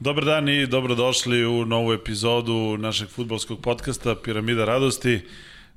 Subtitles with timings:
[0.00, 5.20] Dobar dan i dobrodošli u novu epizodu našeg futbolskog podcasta Piramida radosti.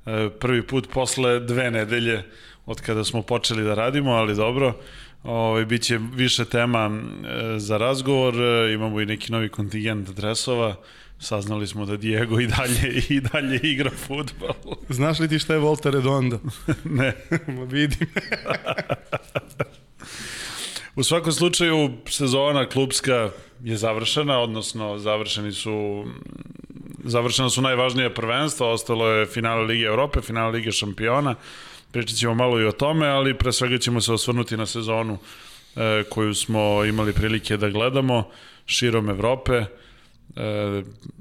[0.06, 2.22] E, prvi put posle dve nedelje
[2.66, 4.66] od kada smo počeli da radimo, ali dobro.
[5.22, 10.76] Ove, ovaj, biće više tema e, za razgovor, e, imamo i neki novi kontingent dresova,
[11.18, 14.76] saznali smo da Diego i dalje i dalje igra futbol.
[14.88, 16.40] Znaš li ti šta je Volta Redondo?
[16.84, 17.12] ne.
[17.56, 18.08] Ma vidim.
[20.96, 23.30] U svakom slučaju, sezona klubska
[23.62, 26.04] je završena, odnosno završeni su
[27.04, 31.34] završena su najvažnija prvenstva, ostalo je finale Lige Evrope, finale Lige šampiona,
[31.92, 35.18] pričat ćemo malo i o tome, ali pre svega ćemo se osvrnuti na sezonu
[35.76, 38.24] e, koju smo imali prilike da gledamo
[38.66, 39.52] širom Evrope.
[39.54, 39.66] E,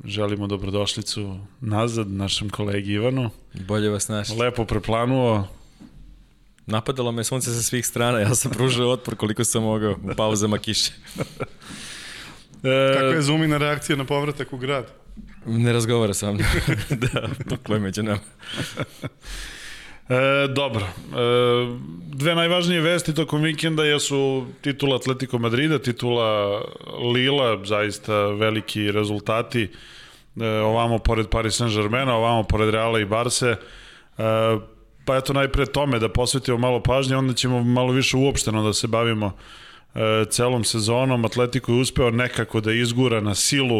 [0.05, 3.29] želimo dobrodošlicu nazad našem kolegi Ivanu.
[3.67, 4.37] Bolje vas našli.
[4.37, 5.47] Lepo preplanuo,
[6.65, 10.57] Napadalo me sunce sa svih strana, ja sam pružao otpor koliko sam mogao u pauzama
[10.57, 10.91] kiše.
[12.93, 14.91] Kako je Zumina reakcija na povratak u grad?
[15.45, 16.45] Ne razgovara sa mnom.
[17.03, 18.19] da, puklo je među nama.
[20.09, 20.81] E, dobro.
[20.81, 20.87] E,
[22.07, 26.61] dve najvažnije vesti tokom vikenda jesu titula Atletico Madrida, titula
[27.13, 29.69] Lila, zaista veliki rezultati
[30.41, 33.55] e, ovamo pored Paris Saint-Germaina, ovamo pored Reala i Barse.
[34.17, 34.23] E,
[35.05, 38.87] Pa eto najpre tome da posvetimo malo pažnje, onda ćemo malo više uopšteno da se
[38.87, 39.31] bavimo
[39.95, 41.25] e, celom sezonom.
[41.25, 43.79] Atletico je uspeo nekako da izgura na silu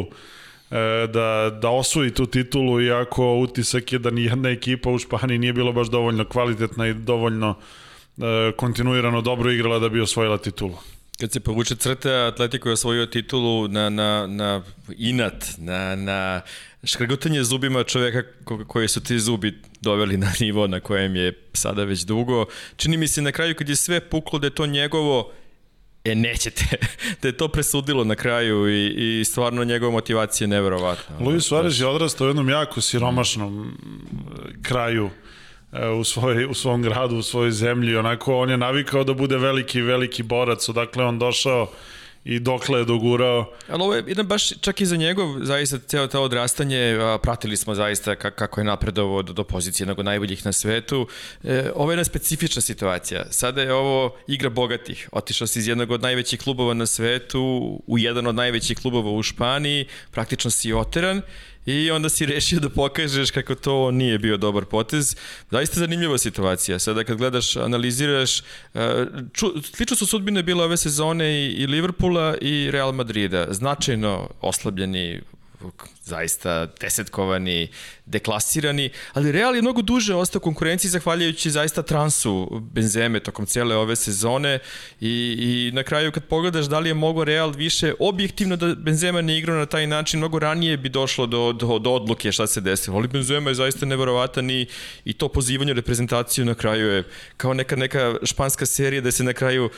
[0.72, 5.54] e, da, da osvoji tu titulu, iako utisak je da nijedna ekipa u Španiji nije
[5.54, 7.56] bila baš dovoljno kvalitetna i dovoljno
[8.18, 10.78] e, kontinuirano dobro igrala da bi osvojila titulu.
[11.20, 14.62] Kad se povuče crta, Atletico je osvojio titulu na, na, na
[14.98, 16.42] inat, na, na
[16.84, 18.24] škrgutanje zubima čoveka
[18.68, 22.46] koji su ti zubi doveli na nivo na kojem je sada već dugo.
[22.76, 25.32] Čini mi se na kraju kad je sve puklo da je to njegovo
[26.04, 26.66] E, nećete.
[27.22, 31.16] da je to presudilo na kraju i, i stvarno njegova motivacija je neverovatna.
[31.20, 33.78] Luis Suarez je odrastao u jednom jako siromašnom
[34.62, 35.10] kraju
[35.74, 37.96] e, u, svoj, u svom gradu, u svojoj zemlji.
[37.96, 40.70] Onako, on je navikao da bude veliki, veliki borac.
[40.70, 41.72] Odakle on došao
[42.26, 43.54] i dokle je dogurao.
[43.68, 47.58] Ali ovo je jedan baš čak i za njegov, zaista ceo to odrastanje, a, pratili
[47.58, 51.08] smo zaista kako je napredovo do, do pozicije jednog najboljih na svetu.
[51.44, 53.26] E, ovo je jedna specifična situacija.
[53.32, 55.10] Sada je ovo igra bogatih.
[55.12, 57.42] Otišao si iz jednog od najvećih klubova na svetu
[57.88, 61.22] u jedan od najvećih klubova u Španiji, praktično si oteran
[61.66, 65.16] i onda si rešio da pokažeš kako to nije bio dobar potez.
[65.52, 66.80] Zaista zanimljiva situacija.
[66.80, 68.44] Sada kad gledaš, analiziraš, e,
[69.34, 73.48] ču, slično su sudbine bile ove sezone i, i Liverpoola i Real Madrida.
[73.50, 75.22] Značajno oslabljeni
[76.04, 77.68] zaista desetkovani,
[78.06, 83.96] deklasirani, ali Real je mnogo duže ostao konkurenciji zahvaljujući zaista transu Benzeme tokom cele ove
[83.96, 84.60] sezone
[85.02, 89.22] i, i na kraju kad pogledaš da li je mogo Real više objektivno da Benzema
[89.22, 92.62] ne igrao na taj način, mnogo ranije bi došlo do, do, do odluke šta se
[92.62, 92.98] desilo.
[92.98, 94.68] Ali Benzema je zaista neverovatan i,
[95.06, 97.04] i to pozivanje reprezentaciju na kraju je
[97.38, 99.70] kao neka, neka španska serija da se na kraju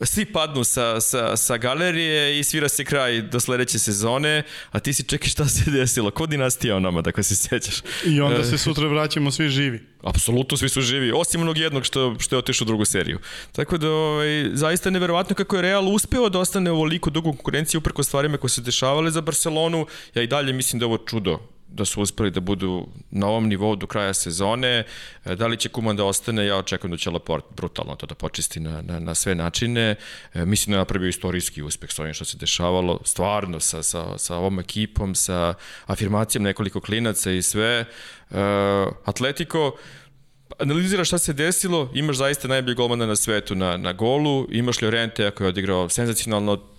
[0.00, 4.92] svi padnu sa, sa, sa galerije i svira se kraj do sledeće sezone, a ti
[4.92, 7.82] si čekaj šta se desilo, ko dinastija onama, da se sećaš.
[8.06, 9.80] I onda se sutra vraćamo svi živi.
[10.02, 13.18] Apsolutno svi su živi, osim onog jednog što, što je otišao u drugu seriju.
[13.52, 17.78] Tako da, ovaj, zaista je neverovatno kako je Real uspeo da ostane ovoliko dugo konkurencije
[17.78, 19.86] upreko stvarima koje se dešavale za Barcelonu.
[20.14, 23.48] Ja i dalje mislim da je ovo čudo da su uspeli da budu na ovom
[23.48, 24.84] nivou do kraja sezone.
[25.24, 26.46] E, da li će Kuman da ostane?
[26.46, 29.96] Ja očekujem da će Laport brutalno to da počisti na, na, na sve načine.
[30.34, 34.18] E, mislim da je napravio istorijski uspeh s ovim što se dešavalo, stvarno sa, sa,
[34.18, 35.54] sa ovom ekipom, sa
[35.86, 37.70] afirmacijom nekoliko klinaca i sve.
[37.80, 37.86] E,
[39.04, 39.72] Atletico,
[40.58, 45.30] analiziraš šta se desilo, imaš zaista najbolji golmana na svetu na, na golu, imaš Llorente
[45.30, 46.73] koji je odigrao senzacionalno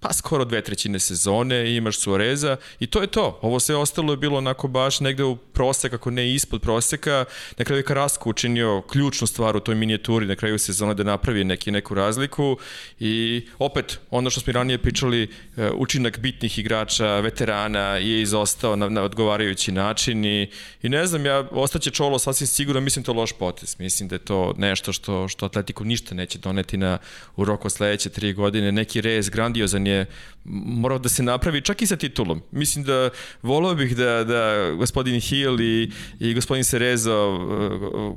[0.00, 3.38] pa skoro dve trećine sezone, imaš Suareza i to je to.
[3.42, 7.24] Ovo sve ostalo je bilo onako baš negde u prosek, ako ne ispod proseka.
[7.58, 11.44] Na kraju je Karasko učinio ključnu stvar u toj minijaturi na kraju sezone da napravi
[11.44, 12.56] neki, neku razliku
[13.00, 15.22] i opet, ono što smo ranije pričali,
[15.56, 20.50] e, učinak bitnih igrača, veterana je izostao na, na odgovarajući način i,
[20.82, 23.76] i ne znam, ja ostaće Čolo sasvim sigurno, mislim to loš potez.
[23.78, 26.98] Mislim da je to nešto što, što Atletico ništa neće doneti na,
[27.36, 28.72] u roku sledeće tri godine.
[28.72, 30.06] Neki rez grandiozan je
[30.54, 32.42] morao da se napravi čak i sa titulom.
[32.50, 33.10] Mislim da
[33.42, 35.90] volao bih da, da gospodin Hill i,
[36.20, 37.38] i gospodin Serezo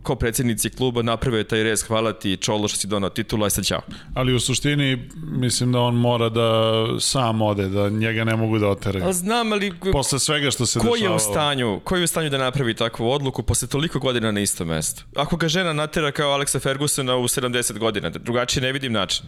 [0.04, 1.84] ko predsednici kluba naprave taj rez.
[1.84, 3.82] Hvala ti Čolo što si donao titulu, aj sad ćao.
[4.14, 8.68] Ali u suštini mislim da on mora da sam ode, da njega ne mogu da
[8.68, 9.06] oteraju.
[9.06, 9.74] A znam, ali...
[9.92, 11.14] Posle svega što se ko dešavalo.
[11.14, 14.40] je u stanju, ko je u stanju da napravi takvu odluku posle toliko godina na
[14.40, 15.04] istom mestu?
[15.16, 19.26] Ako ga žena natera kao Alexa Fergusona u 70 godina, drugačije ne vidim način.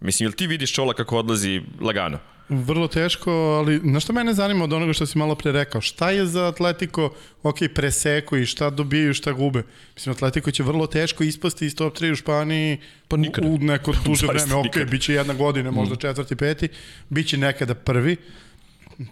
[0.00, 2.18] Mislim, jel ti vidiš Čola kako odlazi lagano?
[2.48, 6.10] Vrlo teško, ali na što mene zanima od onoga što si malo pre rekao, šta
[6.10, 7.10] je za Atletico,
[7.42, 9.62] ok, preseko i šta dobijaju, šta gube?
[9.94, 12.78] Mislim, Atletico će vrlo teško ispasti iz top 3 u Španiji
[13.08, 13.48] Pa nikada.
[13.48, 14.84] u, u neko duže Zaista vreme, ok, nikada.
[14.90, 16.68] bit će jedna godina, možda četvrti, peti,
[17.08, 18.16] bit će nekada prvi,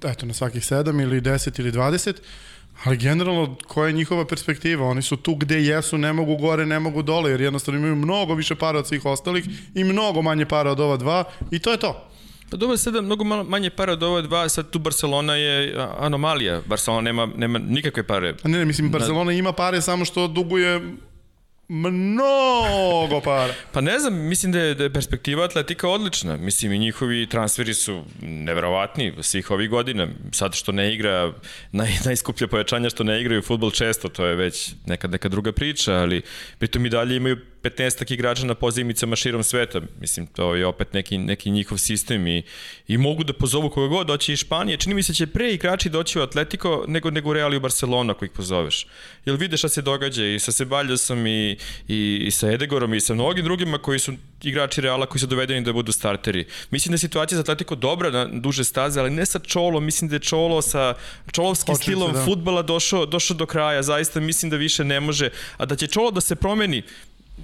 [0.05, 2.15] eto, na svakih sedam ili 10 ili 20,
[2.85, 4.87] ali generalno, koja je njihova perspektiva?
[4.87, 8.35] Oni su tu gde jesu, ne mogu gore, ne mogu dole, jer jednostavno imaju mnogo
[8.35, 9.45] više para od svih ostalih
[9.75, 12.09] i mnogo manje para od ova dva i to je to.
[12.51, 16.61] Pa dobro, sada mnogo malo, manje para od ove dva, sad tu Barcelona je anomalija.
[16.67, 18.35] Barcelona nema, nema nikakve pare.
[18.43, 20.81] A ne, ne, mislim, Barcelona ima pare samo što duguje
[21.69, 23.55] mnogo para.
[23.73, 26.37] Pa ne znam, mislim da je, da je perspektiva Atletika odlična.
[26.37, 30.09] Mislim i njihovi transferi su neverovatni svih ovih godina.
[30.33, 31.33] Sad što ne igra,
[31.73, 35.95] naj, najskuplje pojačanja što ne igraju futbol često, to je već neka, neka druga priča,
[35.95, 36.23] ali
[36.59, 39.81] pritom i dalje imaju 15 igrača na pozivnicama širom sveta.
[40.01, 42.43] Mislim, to je opet neki, neki njihov sistem i,
[42.89, 44.77] i mogu da pozovu koga god doći iz Španije.
[44.77, 47.57] Čini mi se da će pre igrači doći u Atletico nego, nego u Real i
[47.57, 48.87] u Barcelona ako ih pozoveš.
[49.25, 51.57] Jel vidiš šta se događa i sa Sebaljosom i,
[51.89, 54.13] i, i sa Edegorom i sa mnogim drugima koji su
[54.43, 56.47] igrači Reala koji su dovedeni da budu starteri.
[56.71, 60.09] Mislim da je situacija za Atletico dobra na duže staze, ali ne sa Čolo, mislim
[60.09, 60.95] da je Čolo sa
[61.33, 62.25] Čolovskim se, stilom da.
[62.25, 66.11] futbala došao, došao do kraja, zaista mislim da više ne može, a da će Čolo
[66.11, 66.83] da se promeni,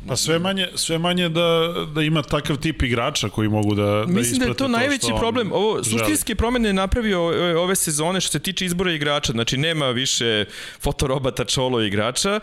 [0.09, 1.41] Pa sve manje, sve manje da,
[1.95, 5.07] da ima takav tip igrača koji mogu da, da Mislim da je isprate to najveći
[5.19, 5.53] problem.
[5.53, 9.33] Ovo suštinske promene je napravio ove- ove sezone što se tiče izbora igrača.
[9.33, 10.45] Znači nema više
[10.81, 12.41] fotorobata čolo igrača,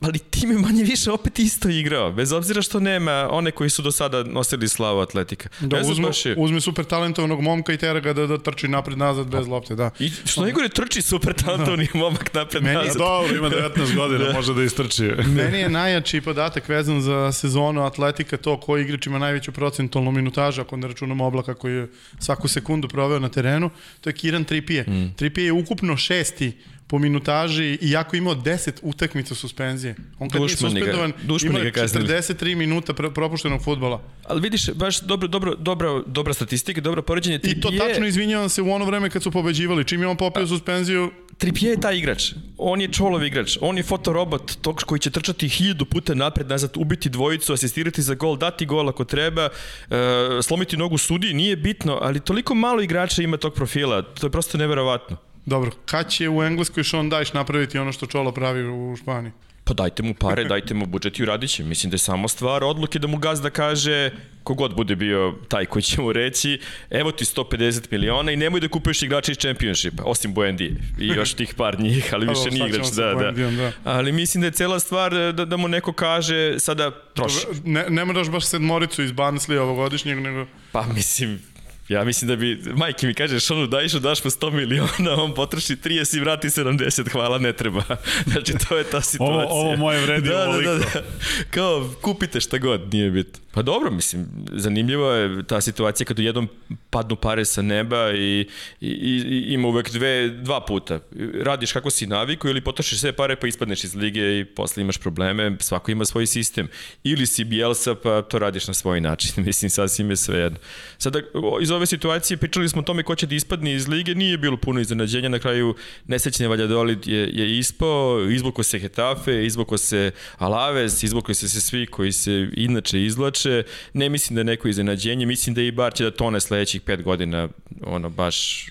[0.00, 2.12] ali tim je manje više opet isto igrao.
[2.12, 5.48] Bez obzira što nema one koji su do sada nosili slavu atletika.
[5.60, 8.68] Da Ne uzme, baš je- uzme super talentovanog momka i tera ga da, da trči
[8.68, 9.90] napred-nazad bez lopte, da.
[9.98, 12.96] I što najgore trči super talentovani momak napred Meni- nazad.
[12.96, 15.02] dobro, ima 19 godina, može da istrči.
[15.26, 20.60] Meni je najjači podatak vezan za sezonu Atletika to koji igrač ima najveću procentualnu minutažu,
[20.60, 23.70] ako ne računamo oblaka koji je svaku sekundu proveo na terenu,
[24.00, 24.82] to je Kiran Tripije.
[24.82, 25.14] Mm.
[25.16, 26.52] Tripije je ukupno šesti
[26.90, 29.94] po minutaži, iako je imao 10 utakmica suspenzije.
[30.18, 32.08] On kad Dušmani ga- suspendovan, ima ga kaznili.
[32.08, 34.02] 43 minuta propuštenog futbola.
[34.24, 37.40] Ali vidiš, baš dobro, dobro, dobra, dobra statistika, dobro poređenje.
[37.42, 39.84] I to Trippier- tačno, izvinjavam se, u ono vreme kad su pobeđivali.
[39.84, 42.32] Čim je on popio suspenziju, Trippier je taj igrač.
[42.58, 43.58] On je čolov igrač.
[43.60, 48.14] On je fotorobot tog koji će trčati hiljadu puta napred, nazad, ubiti dvojicu, asistirati za
[48.14, 49.48] gol, dati gol ako treba,
[49.90, 49.96] e,
[50.42, 54.02] slomiti nogu sudi, nije bitno, ali toliko malo igrača ima tog profila.
[54.02, 55.16] To je prosto neverovatno.
[55.46, 59.32] Dobro, kad će u Engleskoj Sean Dyche napraviti ono što Čolo pravi u Španiji?
[59.64, 61.64] Pa dajte mu pare, dajte mu budžet i uradit će.
[61.64, 64.10] Mislim da je samo stvar odluke da mu gazda kaže
[64.42, 68.68] kogod bude bio taj koji će mu reći evo ti 150 miliona i nemoj da
[68.68, 72.86] kupuješ igrača iz Championshipa, osim Buendije i još tih par njih, ali više nije igrač.
[72.96, 73.30] Da, da.
[73.30, 73.72] Da.
[73.84, 77.46] Ali mislim da je cela stvar da, da mu neko kaže sada troši.
[77.64, 80.46] Ne, ne moraš baš sedmoricu iz Barnsley ovogodišnjeg, nego...
[80.72, 81.42] Pa mislim,
[81.90, 85.76] ja mislim da bi, majke mi kaže, Šonu Dajšu daš mu 100 miliona, on potroši
[85.76, 87.82] 30 i vrati 70, hvala, ne treba.
[88.32, 89.46] Znači, to je ta situacija.
[89.50, 90.72] ovo moje vredi da, da, ovoliko.
[90.72, 91.02] da, da.
[91.50, 93.40] Kao, kupite šta god, nije bitno.
[93.52, 96.48] Pa dobro, mislim, zanimljivo je ta situacija kada jednom
[96.90, 98.46] padnu pare sa neba i,
[98.80, 101.00] i, i ima uvek dve, dva puta.
[101.42, 104.98] Radiš kako si naviku ili potrošiš sve pare pa ispadneš iz lige i posle imaš
[104.98, 106.68] probleme, svako ima svoj sistem.
[107.04, 110.58] Ili si Bielsa pa to radiš na svoj način, mislim, sasvim je sve jedno.
[110.98, 111.20] Sada,
[111.62, 114.56] iz ove situacije pričali smo o tome ko će da ispadne iz lige, nije bilo
[114.56, 115.74] puno iznenađenja, na kraju
[116.06, 121.86] nesrećni Valladolid je, je ispao, izvuko se Hetafe, izvuko se Alaves, izvuko se se svi
[121.86, 123.02] koji se inače
[123.40, 126.80] izvlače, ne mislim da je neko iznenađenje, mislim da i Bar će da tone sledećih
[126.80, 127.48] pet godina,
[127.82, 128.66] ono, baš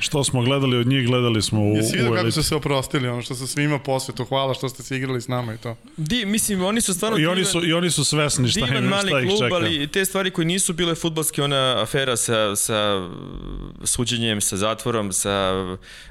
[0.00, 3.22] Što smo gledali od njih, gledali smo u, Jesi vidio kako su se oprostili, ono
[3.22, 5.76] što su svima posvetu, hvala što ste se igrali s nama i to.
[5.96, 7.18] Di, mislim, oni su stvarno...
[7.18, 9.54] I oni su, I oni su svesni šta, im, mali šta ih klub, čeka.
[9.54, 13.08] ali te stvari koje nisu bile futbalske, ona afera sa, sa
[13.84, 15.54] suđenjem, sa zatvorom, sa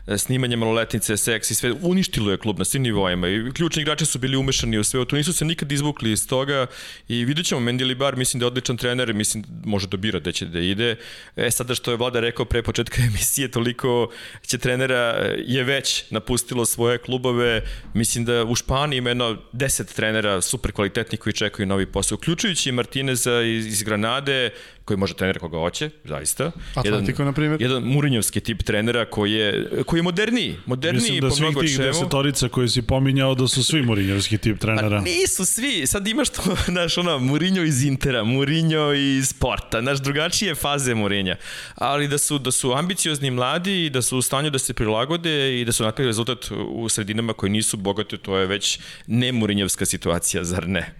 [0.07, 4.05] e, snimanjem maloletnice, seks i sve, uništilo je klub na svim nivoima i ključni igrači
[4.05, 6.67] su bili umešani u sve to, nisu se nikad izvukli iz toga
[7.07, 10.31] i vidjet ćemo, Mendili Bar mislim da je odličan trener, mislim može da bira da
[10.31, 10.95] će da ide.
[11.35, 14.09] E sada što je vlada rekao pre početka emisije, toliko
[14.47, 17.61] će trenera e, je već napustilo svoje klubove,
[17.93, 22.71] mislim da u Španiji ima jedno 10 trenera super kvalitetnih koji čekaju novi posao, uključujući
[22.71, 24.49] Martineza iz, iz Granade,
[24.85, 26.51] koji može trener koga hoće, zaista.
[26.75, 27.61] Atletico, na primjer.
[27.61, 31.75] Jedan Murinjovski tip trenera koji je, koji je moderniji, moderniji Mislim da po svih tih
[31.75, 31.87] čemu.
[31.87, 34.97] desetorica koje si pominjao da su svi Murinjevski tip trenera.
[34.97, 39.99] Pa nisu svi, sad imaš to, znaš, ono, Mourinho iz Intera, Mourinho iz Sporta, znaš,
[40.01, 41.35] drugačije faze Mourinha,
[41.75, 45.61] ali da su, da su ambiciozni mladi i da su u stanju da se prilagode
[45.61, 49.85] i da su napravili rezultat u sredinama koje nisu bogate, to je već ne Mourinhovska
[49.85, 50.93] situacija, zar ne?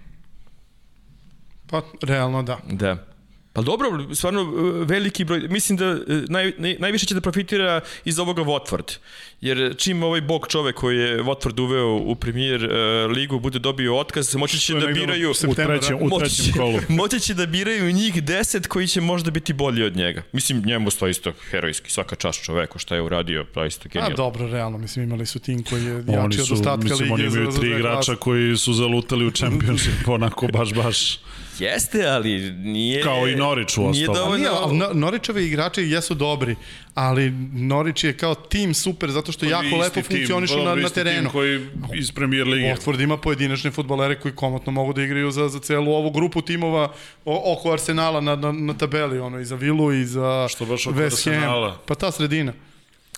[1.66, 2.58] Pa, realno da.
[2.70, 3.15] Da.
[3.56, 5.96] Pa dobro, stvarno e, veliki broj, mislim da e,
[6.28, 8.96] naj, naj, najviše će da profitira iz ovoga Watford.
[9.40, 12.70] Jer čim ovaj bog čovek koji je Watford uveo u premier uh,
[13.16, 15.30] ligu bude dobio otkaz, moći će da biraju...
[15.30, 16.78] U trećem, u moći, trećem kolu.
[17.00, 20.22] moći će da biraju njih deset koji će možda biti bolji od njega.
[20.32, 24.14] Mislim, njemu sto isto herojski, svaka čast čoveku šta je uradio, isto genijalno.
[24.14, 27.12] A dobro, realno, mislim, imali su tim koji je jači od ostatka mislim, lige.
[27.12, 31.18] oni imaju tri igrača koji su zalutali u Championship, onako baš, baš.
[31.58, 33.02] Jeste, ali nije...
[33.02, 34.28] Kao i Norwich u Nije ostalom.
[34.28, 34.84] Ali nije, dovoljno...
[34.84, 36.56] ali No- Norićevi igrači jesu dobri,
[36.94, 40.80] ali Norić je kao tim super zato što jako Isti lepo funkcionišu pa na, na
[40.80, 41.30] isti tim terenu.
[41.30, 42.74] koji iz Premier Lige.
[42.74, 46.92] Watford ima pojedinačne futbolere koji komotno mogu da igraju za, za celu ovu grupu timova
[47.24, 50.98] oko Arsenala na, na, na tabeli, ono, i za Vilu i za Što baš oko
[50.98, 51.34] West Ham.
[51.34, 51.78] Arsenala?
[51.86, 52.52] Pa ta sredina.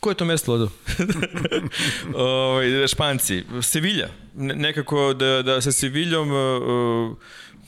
[0.01, 0.69] Ko je to mesto odo?
[2.15, 3.45] Ovaj, Španci.
[3.63, 4.07] Sevilla.
[4.35, 6.31] Ne, nekako da, da sa Seviljom...
[6.31, 7.17] Uh,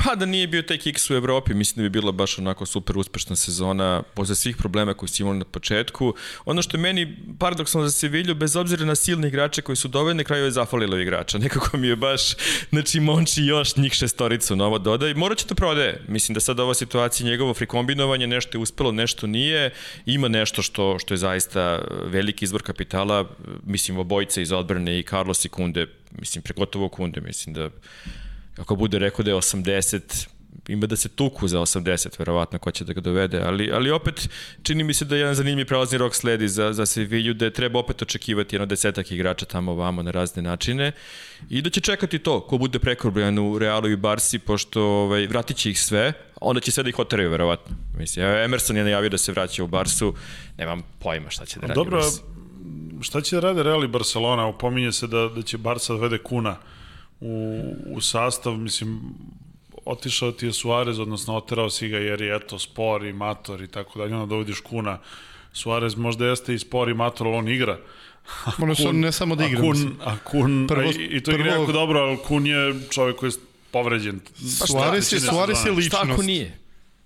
[0.05, 2.99] pa da nije bio taj kiks u Evropi, mislim da bi bila baš onako super
[2.99, 6.15] uspešna sezona posle svih problema koji su imali na početku.
[6.45, 10.17] Ono što je meni paradoksalno za Sevilju, bez obzira na silne igrače koji su dovoljni,
[10.17, 11.39] na kraju je zafalilo igrača.
[11.45, 12.23] Nekako mi je baš,
[12.71, 16.05] znači Monči još njih šestoricu novo doda i morat će to prodaje.
[16.09, 19.71] Mislim da sad ova situacija, njegovo frikombinovanje, nešto je uspelo, nešto nije.
[20.07, 23.29] Ima nešto što, što je zaista veliki izvor kapitala,
[23.65, 25.87] mislim obojice iz odbrane i Carlos i Kunde,
[26.19, 27.71] mislim pregotovo Kunde, mislim da
[28.61, 30.29] ako bude rekao da je 80,
[30.69, 34.29] ima da se tuku za 80, verovatno ko će da ga dovede, ali, ali opet
[34.63, 37.53] čini mi se da je jedan zanimljiv prelazni rok sledi za, za Sevilju, da je
[37.53, 40.93] treba opet očekivati jedno desetak igrača tamo ovamo na razne načine
[41.51, 45.57] i da će čekati to, ko bude prekorbljen u Realu i Barsi, pošto ovaj, vratit
[45.57, 47.77] će ih sve, onda će sve da ih oteraju, verovatno.
[47.99, 50.15] Mislim, Emerson je najavio da se vraća u Barsu,
[50.59, 51.75] nemam pojma šta će da radi.
[51.75, 52.21] Dobro, Barsi.
[53.01, 54.47] šta će da rade Real i Barcelona?
[54.47, 56.57] Upominje se da, da će Barca dovede Kuna
[57.21, 59.01] u, u sastav, mislim,
[59.85, 63.69] otišao ti je Suarez, odnosno oterao si ga jer je eto spor i mator i
[63.69, 64.99] tako dalje, onda dovodiš Kuna.
[65.53, 67.79] Suarez možda jeste i spor i mator, ali on igra.
[68.63, 69.59] Ono što ne samo da igra.
[69.59, 72.47] A Kun, a Kun Prvo- a i, i to igra prvo- jako dobro, ali Kun
[72.47, 73.37] je čovjek koji je
[73.71, 74.21] povređen.
[74.61, 76.05] Pa Suarez je, Suarez je ličnost.
[76.05, 76.59] Šta ako nije?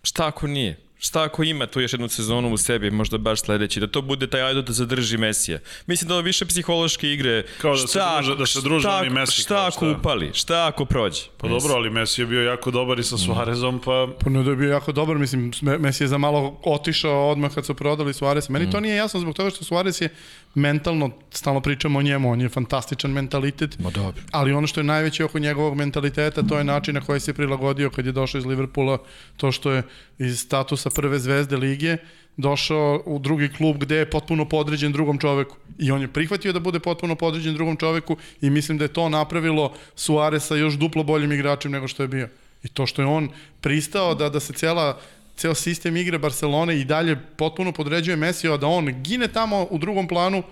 [0.03, 0.77] Šta ako nije?
[1.05, 4.27] Šta ako ima tu još jednu sezonu u sebi, možda baš sledeći, da to bude
[4.27, 5.59] taj ajdo da zadrži Mesija.
[5.87, 7.45] Mislim da ovo više psihološke igre.
[7.59, 9.91] Kao da se druže- da se druže šta, oni Messi, Šta ako šta?
[9.91, 10.31] upali?
[10.35, 11.21] Šta ako prođe?
[11.39, 14.51] Pa dobro, ali Messi je bio jako dobar i sa Suarezom, pa Pa ne da
[14.51, 18.15] je bio jako dobar, mislim, Me- Messi je za malo otišao odmah kad su prodali
[18.15, 18.49] Suarez.
[18.49, 20.09] Meni to nije jasno zbog toga što Suarez je
[20.55, 23.79] mentalno, stalno pričamo o njemu, on je fantastičan mentalitet.
[23.79, 24.23] Ma dobro.
[24.31, 27.91] Ali ono što je najveće oko njegovog mentaliteta, to je način na koji se prilagodio
[27.91, 28.99] kad je došao iz Liverpoola,
[29.37, 29.83] to što je
[30.19, 31.97] iz statusa prve zvezde lige
[32.37, 35.57] došao u drugi klub gde je potpuno podređen drugom čoveku.
[35.79, 39.09] I on je prihvatio da bude potpuno podređen drugom čoveku i mislim da je to
[39.09, 42.29] napravilo Suaresa još duplo boljim igračem nego što je bio.
[42.63, 43.29] I to što je on
[43.61, 45.01] pristao da, da se cela
[45.37, 49.79] ceo sistem igre Barcelone i dalje potpuno podređuje Messi, a da on gine tamo u
[49.79, 50.43] drugom planu,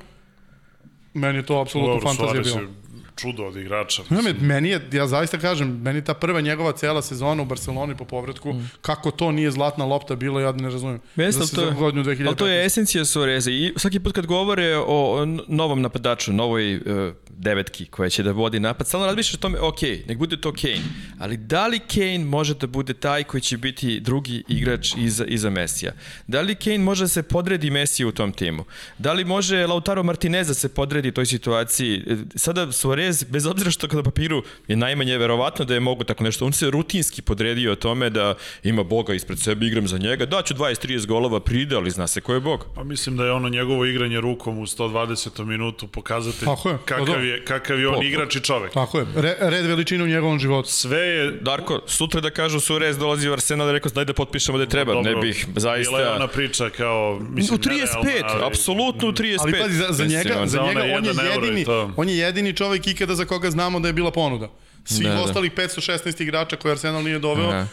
[1.14, 2.72] meni je to apsolutno dobro, fantazija bila.
[3.16, 4.02] Čudo od igrača.
[4.10, 7.96] Ne, me- meni je, ja zaista kažem, meni ta prva njegova cela sezona u Barceloni
[7.96, 8.70] po povratku, mm.
[8.82, 11.00] kako to nije zlatna lopta bilo, ja ne razumem.
[11.16, 12.26] Jeste, za, ali to, godinu 2015.
[12.26, 16.76] ali to je esencija Suareza i svaki put kad govore o o novom napadaču, novoj
[16.76, 16.82] uh,
[17.28, 20.82] devetki koja će da vodi napad, stalno razmišljaš o tome, ok, nek bude to Kane,
[21.18, 25.50] ali da li Kane može da bude taj koji će biti drugi igrač iza, iza
[25.50, 25.92] Mesija?
[26.26, 28.64] Da li Kane može da se podredi Mesiju u tom timu?
[28.98, 32.04] Da li može Lautaro Martinez da se podredi toj situaciji?
[32.06, 36.04] E, Sada Suarez, bez obzira što kada na papiru je najmanje verovatno da je mogu
[36.04, 39.98] tako nešto, on se rutinski podredio o tome da ima Boga ispred sebe, igram za
[39.98, 42.66] njega, daću 20-30 golova, pride, ali zna se ko je Bog.
[42.74, 45.44] Pa mislim da je ono njegovo igranje rukom u 120.
[45.44, 47.20] minutu pokazatelj Tako je, pa kakav, dobro.
[47.22, 48.72] je, kakav je on Po- igrač i čovek.
[48.72, 50.68] Tako je, Re, red veličine u njegovom životu.
[50.70, 54.58] Sve je Darko, sutra da kažu Suarez dolazi u Arsenal i rekao daj da potpišemo
[54.58, 56.28] da je treba, dobro, ne bih Bila je ona zaista...
[56.28, 59.36] priča kao, mislim, U 35, nerealna, ali- apsolutno u 35.
[59.40, 61.64] Ali pazi, za, za njega, za za njega on je, jedini,
[61.96, 64.48] on je jedini čovjek ikada za koga znamo da je bila ponuda.
[64.86, 65.20] Svih Da, da.
[65.20, 67.66] ostalih 516 igrača koje Arsenal nije doveo, Aha.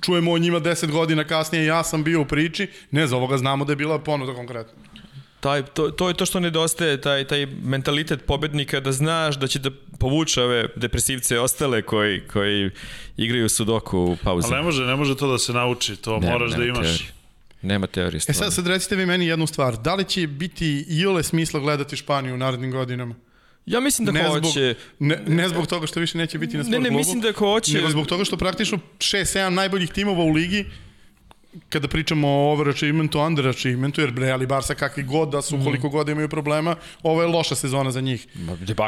[0.00, 3.64] čujemo o njima 10 godina kasnije, ja sam bio u priči, ne, za ovoga znamo
[3.64, 4.72] da je bila ponuda konkretno.
[5.40, 9.58] Taj, to, to je to što nedostaje, taj, taj mentalitet pobednika da znaš da će
[9.58, 12.70] da povuče ove depresivce ostale koji, koji
[13.16, 14.46] igraju sudoku u pauzi.
[14.46, 16.86] Ali ne može, ne može to da se nauči, to Nema- moraš da nema imaš.
[16.88, 17.12] teorije.
[17.62, 18.38] Nema teorije E stvarno.
[18.40, 22.34] sad, sad recite vi meni jednu stvar, da li će biti iole smisla gledati Španiju
[22.34, 23.14] u narednim godinama?
[23.70, 24.74] Ja mislim da ne hoće.
[24.74, 27.20] Zbog, ne, ne zbog toga što više neće biti na sport Ne, ne, klubu, mislim
[27.20, 27.72] da hoće.
[27.72, 30.64] nego zbog toga što praktično 6-7 najboljih timova u ligi
[31.68, 36.08] kada pričamo o overachievementu, underachievementu, jer Real i Barca kakvi god da su, koliko god
[36.08, 38.26] imaju problema, ovo je loša sezona za njih.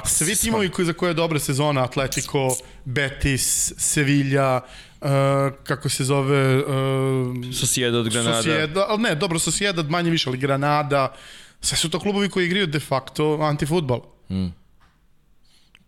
[0.06, 2.48] Svi timovi koji, za koje je dobra sezona, Atletico,
[2.84, 4.60] Betis, Sevilla,
[5.00, 5.08] uh,
[5.64, 6.58] kako se zove...
[6.58, 8.36] Uh, Sociedad, Granada.
[8.36, 11.14] Sociedad, ali ne, dobro, Sociedad manje više, ali Granada,
[11.60, 14.00] sve su to klubovi koji igraju de facto antifutbol.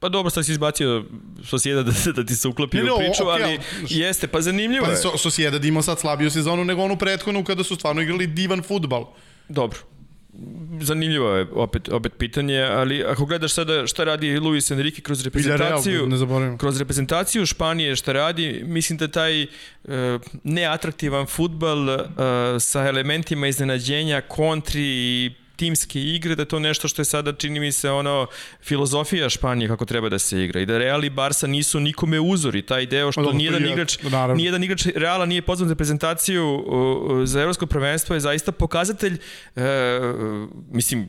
[0.05, 1.05] Pa dobro, sad si izbacio
[1.45, 4.85] Socieda da, da ti se uklopi Ne, ne, u priču, okej, ali jeste, pa zanimljivo
[4.85, 4.97] Pa je.
[4.97, 9.07] so, Sociedad imao sad slabiju sezonu nego onu prethodnu kada su stvarno igrali divan futbal.
[9.49, 9.79] Dobro.
[10.81, 16.09] Zanimljivo je opet, opet pitanje, ali ako gledaš sada šta radi Luis Enrique kroz reprezentaciju,
[16.17, 16.59] zaboravimo.
[16.59, 19.49] kroz reprezentaciju Španije šta radi, mislim da taj e,
[20.43, 22.01] neatraktivan futbal e,
[22.61, 27.61] sa elementima iznenađenja, kontri i timske igre, da je to nešto što je sada, čini
[27.61, 28.27] mi se, ono,
[28.63, 32.63] filozofija Španije kako treba da se igra i da Real i Barca nisu nikome uzori,
[32.63, 34.35] taj deo što dobro, nijedan je- igrač, naravno.
[34.35, 36.63] nijedan igrač Reala nije pozvan za reprezentaciju uh,
[37.11, 39.19] uh, za evropsko prvenstvo je zaista pokazatelj,
[39.57, 39.63] uh,
[40.71, 41.09] mislim,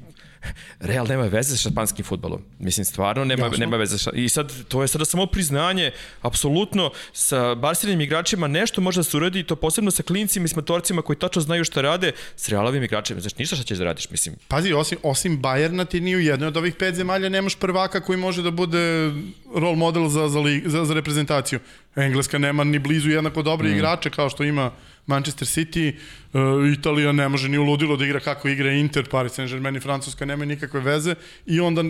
[0.80, 2.42] Real nema veze sa španskim futbolom.
[2.60, 3.58] Mislim, stvarno nema, Jasno.
[3.58, 3.98] nema veze.
[3.98, 9.04] Sa, I sad, to je sada samo priznanje, apsolutno, sa Barcelonim igračima nešto može da
[9.04, 12.12] se uradi, i to posebno sa klincima i s matorcima koji tačno znaju šta rade,
[12.36, 13.20] s Realovim igračima.
[13.20, 14.36] Znaš, ništa šta ćeš da radiš, mislim.
[14.48, 18.18] Pazi, osim, osim Bajerna ti ni u jednoj od ovih pet zemalja nemaš prvaka koji
[18.18, 19.12] može da bude
[19.56, 21.60] role model za, za, lig, za, za reprezentaciju.
[21.96, 23.74] Engleska nema ni blizu jednako dobre mm.
[23.76, 24.72] igrače kao što ima
[25.06, 25.94] Manchester City,
[26.34, 30.26] uh, Italija ne može ni uludilo da igra kako igra Inter, Paris Saint-Germain i Francuska
[30.26, 31.16] nema nikakve veze
[31.46, 31.84] i onda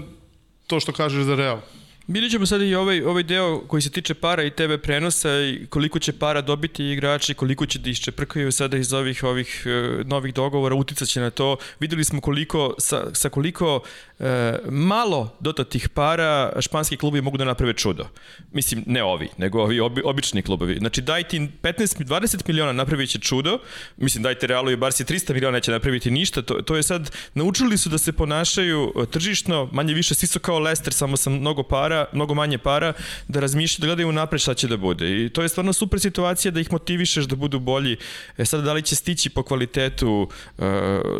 [0.67, 1.61] to što kažeš za Real.
[2.07, 5.65] Vidjet ćemo sada i ovaj, ovaj deo koji se tiče para i TV prenosa i
[5.69, 10.33] koliko će para dobiti igrači, koliko će da iščeprkaju sada iz ovih ovih e, novih
[10.33, 11.57] dogovora, uticaće na to.
[11.79, 13.81] Videli smo koliko, sa, sa koliko
[14.19, 18.07] e, malo dodatih para španski klubi mogu da naprave čudo.
[18.51, 20.77] Mislim, ne ovi, nego ovi obi, obični klubovi.
[20.77, 23.59] Znači, dajte im 15, 20 miliona napravit će čudo,
[23.97, 27.77] mislim, dajte Realu i Barsi 300 miliona neće napraviti ništa, to, to je sad, naučili
[27.77, 31.63] su da se ponašaju e, tržišno, manje više, svi su kao Leicester, samo sa mnogo
[31.63, 32.93] para, mnogo manje para,
[33.27, 35.25] da razmišljaju, da gledaju napred šta će da bude.
[35.25, 37.97] I to je stvarno super situacija da ih motivišeš da budu bolji.
[38.37, 40.65] E sad, da li će stići po kvalitetu uh,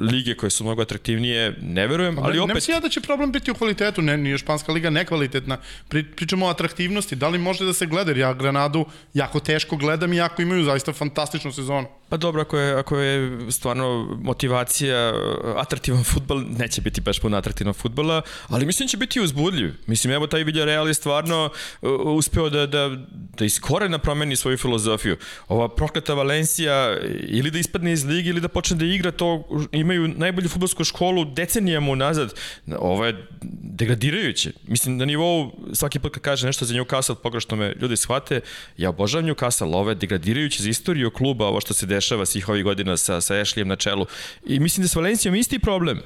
[0.02, 2.56] lige koje su mnogo atraktivnije, ne verujem, ali ne, Ne opet...
[2.56, 5.58] mislim ja da će problem biti u kvalitetu, ne, nije Španska liga nekvalitetna.
[5.88, 9.76] Pri, pričamo o atraktivnosti, da li može da se gleda, jer ja Granadu jako teško
[9.78, 11.88] gledam i jako imaju zaista fantastičnu sezonu.
[12.10, 15.14] Pa dobro, ako je, ako je stvarno motivacija
[15.58, 19.74] atraktivan futbal, neće biti baš puno atraktivnog futbala, ali mislim da će biti uzbudljiv.
[19.88, 21.50] Mislim, evo taj Villarreal je stvarno
[21.82, 22.90] uh, uspeo da, da,
[23.38, 25.18] da iz korena promeni svoju filozofiju.
[25.48, 26.98] Ova prokleta Valencija
[27.28, 31.26] ili da ispadne iz ligi ili da počne da igra to, imaju najbolju futbolsku školu
[31.26, 32.34] decenijama unazad.
[32.80, 33.28] Ovo je
[33.62, 34.52] degradirajuće.
[34.68, 38.42] Mislim, na nivou, svaki put kad kaže nešto za Newcastle, pogrešno me ljudi shvate,
[38.78, 42.64] ja obožavam Newcastle, ovo je degradirajuće za istoriju kluba, ovo što se dešava svih ovih
[42.64, 44.06] godina sa, sa Ashleyem na čelu.
[44.46, 46.02] I mislim da s Valencijom isti problem.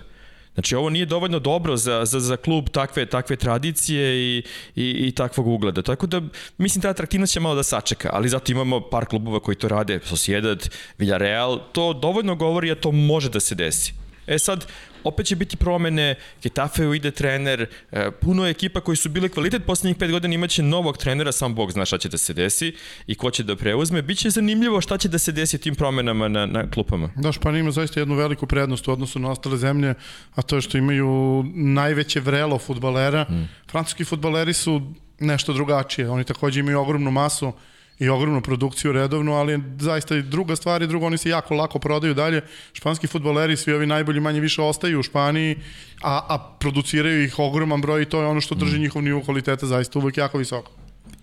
[0.59, 4.43] Znači, ovo nije dovoljno dobro za, za, za klub takve, takve tradicije i,
[4.75, 5.81] i, i takvog ugleda.
[5.81, 6.21] Tako da,
[6.57, 9.99] mislim, ta atraktivnost će malo da sačeka, ali zato imamo par klubova koji to rade,
[10.03, 13.93] Sociedad, Villarreal, to dovoljno govori, a to može da se desi.
[14.29, 14.65] E sad,
[15.03, 19.65] opet će biti promene, Getafeu ide trener, e, puno je ekipa koji su bile kvalitet
[19.65, 22.73] poslednjih pet godina, imaće novog trenera, sam Bog zna šta će da se desi
[23.07, 24.01] i ko će da preuzme.
[24.01, 27.09] Biće zanimljivo šta će da se desi tim promenama na, na klupama.
[27.15, 29.93] Da, Španija ima zaista jednu veliku prednost u odnosu na ostale zemlje,
[30.35, 33.23] a to je što imaju najveće vrelo futbalera.
[33.23, 33.49] Mm.
[33.71, 34.81] Francuski futbaleri su
[35.19, 36.09] nešto drugačije.
[36.09, 37.53] Oni takođe imaju ogromnu masu
[37.99, 41.79] i ogromnu produkciju redovnu, ali zaista i druga stvar i drugo, oni se jako lako
[41.79, 42.41] prodaju dalje.
[42.73, 45.55] Španski futbaleri, svi ovi najbolji manje više ostaju u Španiji,
[46.01, 49.65] a, a produciraju ih ogroman broj i to je ono što drži njihov nivo kvaliteta
[49.65, 50.71] zaista uvek jako visoko.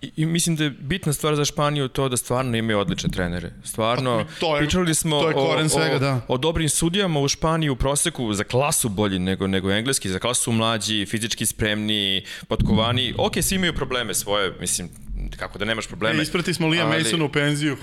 [0.03, 3.53] I, I mislim da je bitna stvar za Španiju to da stvarno imaju odlične trenere.
[3.65, 6.21] Stvarno, Pa, to je- pričali smo to je o, svega, o, da.
[6.29, 10.53] o dobrim sudijama u Španiji u proseku za klasu bolji nego, nego engleski, za klasu
[10.53, 13.15] mlađi, fizički spremni, potkovani.
[13.19, 14.89] Ok, svi imaju probleme svoje, mislim,
[15.37, 16.19] kako da nemaš probleme.
[16.19, 17.77] E, isprati smo Liam ali- Masona u penziju.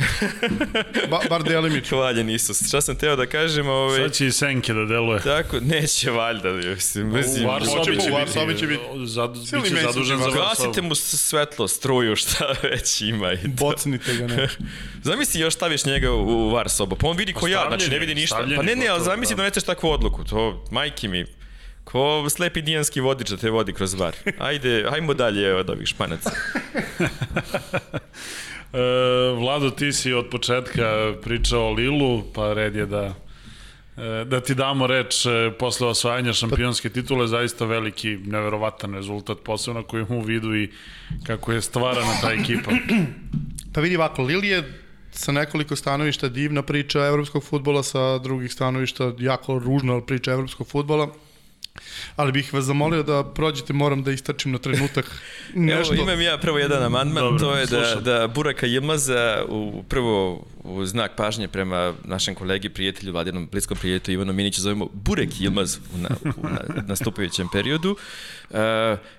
[1.11, 1.97] ba, bar delimično.
[1.97, 2.67] Hvaljen Isus.
[2.67, 3.67] Šta sam teo da kažem?
[3.67, 5.19] Ovaj, Sad će i Senke da deluje.
[5.21, 6.49] Tako, neće valjda.
[6.51, 7.11] Mislim,
[7.47, 8.83] Varsovi Hoće će Varsovi će biti.
[9.05, 10.39] Zad, biće Mason zadužen za Varsovi.
[10.49, 13.33] Gasite mu svetlo, struju, šta već ima.
[13.33, 13.47] I to.
[13.47, 14.47] Bocnite ga, ne.
[15.03, 17.91] Zamisli još staviš njega u, u var sobu, pa on vidi ko ja, stavljen znači
[17.91, 18.45] ne vidi ništa.
[18.55, 19.37] Pa ne, ne, ali zamisli da.
[19.41, 21.25] doneseš takvu odluku, to majke mi,
[21.83, 24.15] ko slepi dijanski vodič da te vodi kroz var.
[24.39, 26.31] Ajde, hajmo dalje od ovih španaca.
[28.73, 28.77] E,
[29.37, 33.13] Vlado, ti si od početka pričao o Lilu, pa red je da
[33.97, 39.83] e, da ti damo reč e, posle osvajanja šampionske titule, zaista veliki, neverovatan rezultat, posebno
[39.83, 40.71] koji mu vidu i
[41.23, 42.71] kako je stvarana ta ekipa.
[43.73, 44.63] Pa vidi ovako, Lili je
[45.11, 51.13] sa nekoliko stanovišta divna priča evropskog futbola, sa drugih stanovišta jako ružna priča evropskog futbola.
[52.15, 55.05] Ali bih vas zamolio da prođete, moram da istračim na trenutak
[55.53, 55.93] nešto.
[55.93, 60.85] Evo, imam ja prvo jedan amandman, to je da, da Buraka Jilmaza u prvo u
[60.85, 65.97] znak pažnje prema našem kolegi, prijatelju, vladinom bliskom prijatelju Ivanu Miniću zovemo Burek Jilmaz u,
[65.97, 67.91] na, u na, nastupajućem periodu.
[68.49, 68.57] Uh,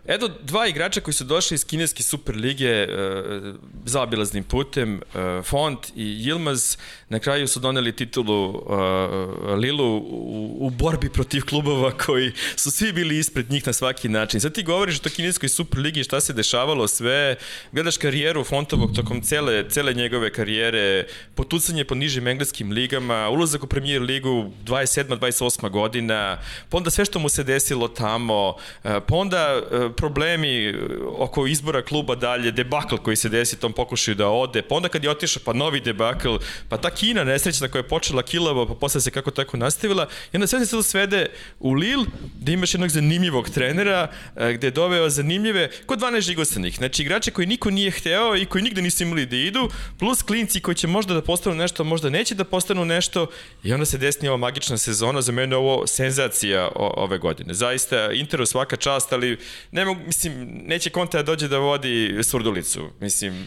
[0.06, 3.54] eto, dva igrača koji su došli iz kineske super lige uh,
[3.84, 6.76] zaobilaznim putem, uh, Font i Jilmaz,
[7.08, 12.92] na kraju su doneli titulu uh, Lilu u, u borbi protiv klubova koji su svi
[12.92, 14.40] bili ispred njih na svaki način.
[14.40, 17.36] Sad ti govoriš o to kineskoj super ligi, šta se dešavalo sve,
[17.72, 23.66] gledaš karijeru Fontovog tokom cele, cele njegove karijere, potucanje po nižim engleskim ligama, ulazak u
[23.66, 25.18] premier ligu 27.
[25.18, 25.70] 28.
[25.70, 30.74] godina, pa onda sve što mu se desilo tamo, e, pa onda e, problemi e,
[31.18, 35.04] oko izbora kluba dalje, debakl koji se desi tom pokušaju da ode, pa onda kad
[35.04, 36.36] je otišao, pa novi debakl,
[36.68, 40.36] pa ta Kina nesrećna koja je počela kilavo, pa posle se kako tako nastavila, i
[40.36, 41.26] onda sve se to svede
[41.60, 42.06] u Lille,
[42.40, 44.10] gde imaš jednog zanimljivog trenera,
[44.54, 48.62] gde je doveo zanimljive, kod 12 žigosanih, znači igrače koji niko nije hteo i koji
[48.62, 49.68] nigde nisu imali da idu,
[49.98, 53.26] plus klinci koji će možda da postanu nešto, možda neće da postanu nešto
[53.62, 57.54] i onda se desni ova magična sezona, za mene ovo senzacija o, ove godine.
[57.54, 59.38] Zaista, Interu svaka čast, ali
[59.70, 62.90] ne mogu, mislim, neće Konta da dođe da vodi Surdulicu.
[63.00, 63.46] Mislim,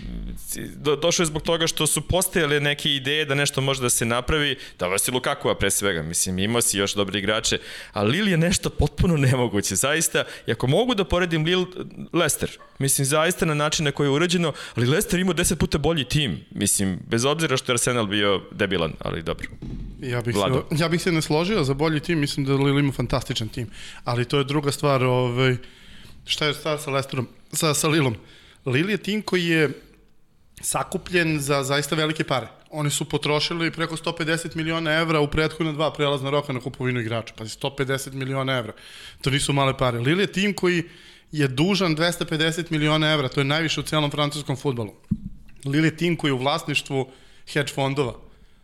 [0.75, 4.05] do, došao je zbog toga što su postojale neke ideje da nešto može da se
[4.05, 7.59] napravi, da si Lukakova pre svega, mislim, imao si još dobre igrače,
[7.93, 11.65] a Lille je nešto potpuno nemoguće, zaista, i ako mogu da poredim Lille,
[12.13, 16.03] Leicester, mislim, zaista na način na koji je urađeno, ali Leicester ima 10 puta bolji
[16.03, 19.47] tim, mislim, bez obzira što je Arsenal bio debilan, ali dobro.
[20.01, 20.65] Ja bih, Vlado.
[20.69, 23.69] se, ja bih se ne složio za bolji tim, mislim da Lille ima fantastičan tim,
[24.03, 25.55] ali to je druga stvar, ovaj,
[26.25, 28.15] šta je stvar sa Leicesterom, sa, sa Lilom.
[28.65, 29.69] Lille je tim koji je
[30.61, 32.47] sakupljen za zaista velike pare.
[32.69, 37.33] Oni su potrošili preko 150 miliona evra u prethodna dva prelazna roka na kupovinu igrača.
[37.37, 38.73] Pazi, 150 miliona evra.
[39.21, 39.99] To nisu male pare.
[39.99, 40.83] Lille je tim koji
[41.31, 43.27] je dužan 250 miliona evra.
[43.27, 44.93] To je najviše u celom francuskom futbalu.
[45.65, 47.07] Lille je tim koji je u vlasništvu
[47.53, 48.13] hedge fondova.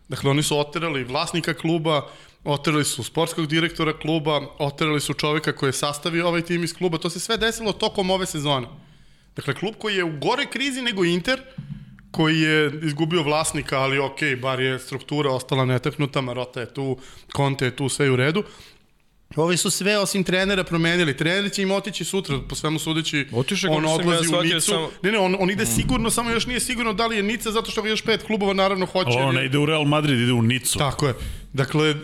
[0.07, 2.07] Dakle, oni su oterali vlasnika kluba,
[2.43, 6.97] oterali su sportskog direktora kluba, oterali su čoveka koji je sastavio ovaj tim iz kluba.
[6.97, 8.67] To se sve desilo tokom ove sezone.
[9.35, 11.41] Dakle, klub koji je u gore krizi nego Inter,
[12.11, 16.97] koji je izgubio vlasnika, ali ok, bar je struktura ostala netaknuta, Marota je tu,
[17.35, 18.43] Conte je tu, sve u redu.
[19.35, 21.17] Ovi su sve osim trenera promenili.
[21.17, 23.27] Trener će im otići sutra, po svemu sudeći.
[23.31, 24.61] Otiše on odlazi ja u Nicu.
[24.61, 24.89] Samo...
[25.01, 27.71] Ne, ne, on, on ide sigurno, samo još nije sigurno da li je Nica, zato
[27.71, 29.09] što ga još pet klubova naravno hoće.
[29.09, 30.79] On ne ide u Real Madrid, ide u Nicu.
[30.79, 31.13] Tako je.
[31.53, 31.97] Dakle, uh,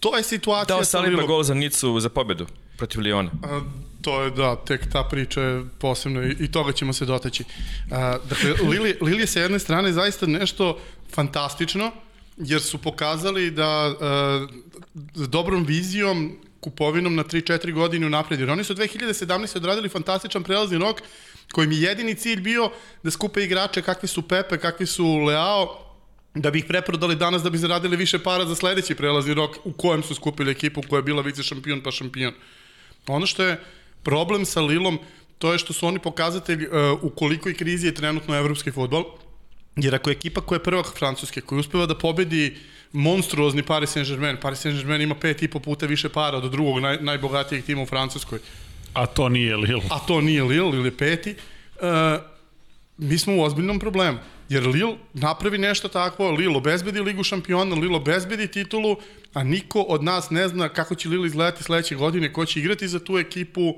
[0.00, 0.76] to je situacija.
[0.76, 3.30] Dao Saliba gol za Nicu za pobedu protiv Liona.
[3.32, 3.62] Uh,
[4.02, 7.44] to je, da, tek ta priča je posebno i, i toga ćemo se dotaći.
[7.44, 7.96] Uh,
[8.28, 10.78] dakle, Lili, Lili je sa jedne strane zaista nešto
[11.14, 11.90] fantastično,
[12.36, 18.40] jer su pokazali da uh, dobrom vizijom kupovinom na 3-4 godine unapred.
[18.40, 19.56] Jer oni su 2017.
[19.56, 21.02] odradili fantastičan prelazni rok
[21.52, 22.70] kojim je jedini cilj bio
[23.02, 25.92] da skupe igrače kakvi su Pepe, kakvi su Leao,
[26.34, 29.72] da bi ih preprodali danas da bi zaradili više para za sledeći prelazni rok u
[29.72, 32.32] kojem su skupili ekipu koja je bila vice šampion pa šampion.
[33.06, 33.60] Ono što je
[34.02, 34.98] problem sa Lilom,
[35.38, 39.04] to je što su oni pokazatelji uh, u kolikoj krizi je trenutno evropski futbol,
[39.76, 42.56] jer ako je ekipa koja je prvak Francuske, koja uspeva da pobedi
[42.92, 46.98] monstruozni Paris Saint-Germain, Paris Saint-Germain ima pet i po puta više para od drugog naj,
[47.00, 48.38] najbogatijeg tima u Francuskoj.
[48.94, 49.82] A to nije Lille.
[49.90, 51.34] A to nije Lille ili peti.
[51.74, 51.88] Uh,
[52.98, 54.18] mi smo u ozbiljnom problemu.
[54.48, 58.96] Jer Lille napravi nešto takvo, Lille obezbedi Ligu šampiona, Lille obezbedi titulu,
[59.34, 62.88] a niko od nas ne zna kako će Lille izgledati sledeće godine, ko će igrati
[62.88, 63.74] za tu ekipu,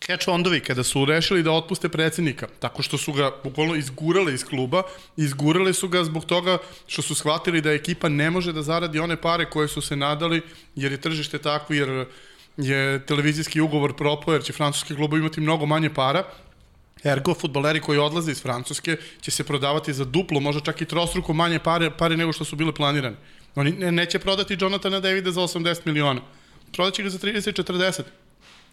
[0.00, 4.44] catch ondovi kada su rešili da otpuste predsednika, tako što su ga bukvalno izgurale iz
[4.44, 4.82] kluba,
[5.16, 9.16] izgurale su ga zbog toga što su shvatili da ekipa ne može da zaradi one
[9.16, 10.42] pare koje su se nadali,
[10.74, 12.06] jer je tržište takvo, jer
[12.56, 16.24] je televizijski ugovor propao, jer će francuski klubovi imati mnogo manje para,
[17.04, 21.32] Ergo, futboleri koji odlaze iz Francuske će se prodavati za duplo, možda čak i trostruko
[21.32, 23.16] manje pare, pare nego što su bile planirane.
[23.54, 26.20] Oni ne, neće prodati Jonathana Davida za 80 miliona.
[26.72, 28.02] Prodaće ga za 30-40.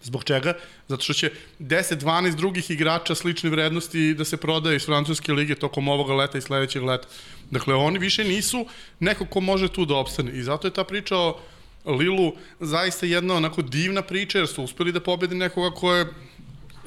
[0.03, 0.53] Zbog čega?
[0.87, 5.87] Zato što će 10-12 drugih igrača slične vrednosti da se prodaje iz Francuske lige tokom
[5.87, 7.07] ovoga leta i sledećeg leta.
[7.51, 8.65] Dakle, oni više nisu
[8.99, 10.31] neko ko može tu da opstane.
[10.31, 11.39] I zato je ta priča o
[11.85, 16.07] Lilu zaista jedna onako divna priča, jer su uspeli da pobedi nekoga ko je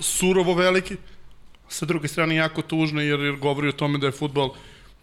[0.00, 0.96] surovo veliki,
[1.68, 4.54] sa druge strane jako tužno jer, jer govori o tome da je futbol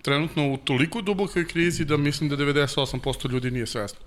[0.02, 4.00] trenutno u toliko dubokoj krizi da mislim da 98% ljudi nije svesno.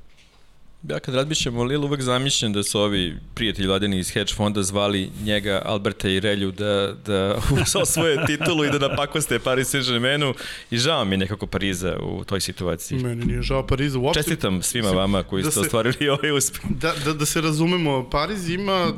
[0.83, 4.63] Ja kad razmišljam o Lilu, uvek zamišljam da su ovi prijatelji vladeni iz hedge fonda
[4.63, 7.39] zvali njega, Alberta i Relju, da, da
[7.83, 10.35] osvoje titulu i da napakoste Paris Saint-Germainu
[10.71, 12.99] i žao mi je nekako Pariza u toj situaciji.
[12.99, 14.23] Meni nije žao Pariza uopšte.
[14.23, 16.61] Čestitam svima vama koji da ste se- ostvarili ovaj uspeh.
[16.71, 18.93] Da, da, da se razumemo, Pariz ima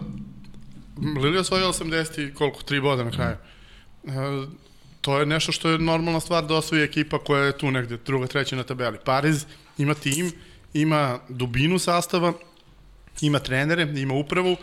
[1.23, 3.37] Lili osvojio 80 i koliko, 3 boda na kraju.
[4.05, 4.11] E,
[5.01, 8.27] to je nešto što je normalna stvar da osvoji ekipa koja je tu negde, druga,
[8.27, 8.99] treća na tabeli.
[9.05, 9.45] Pariz
[9.79, 10.33] ima tim,
[10.75, 12.33] ima dubinu sastava,
[13.21, 14.57] ima trenere, ima upravu,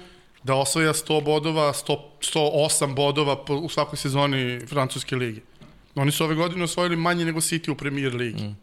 [0.43, 5.41] da osvoja 100 bodova, 100, 108 bodova po, u svakoj sezoni Francuske lige.
[5.95, 8.43] Oni su ove godine osvojili manje nego City u Premier ligi.
[8.43, 8.57] Mm.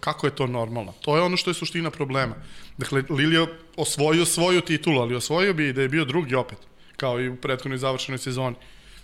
[0.00, 0.92] Kako je to normalno?
[1.00, 2.34] To je ono što je suština problema.
[2.78, 6.58] Dakle, Lille je osvojio svoju titulu, ali osvojio bi da je bio drugi opet,
[6.96, 8.56] kao i u prethodnoj završenoj sezoni.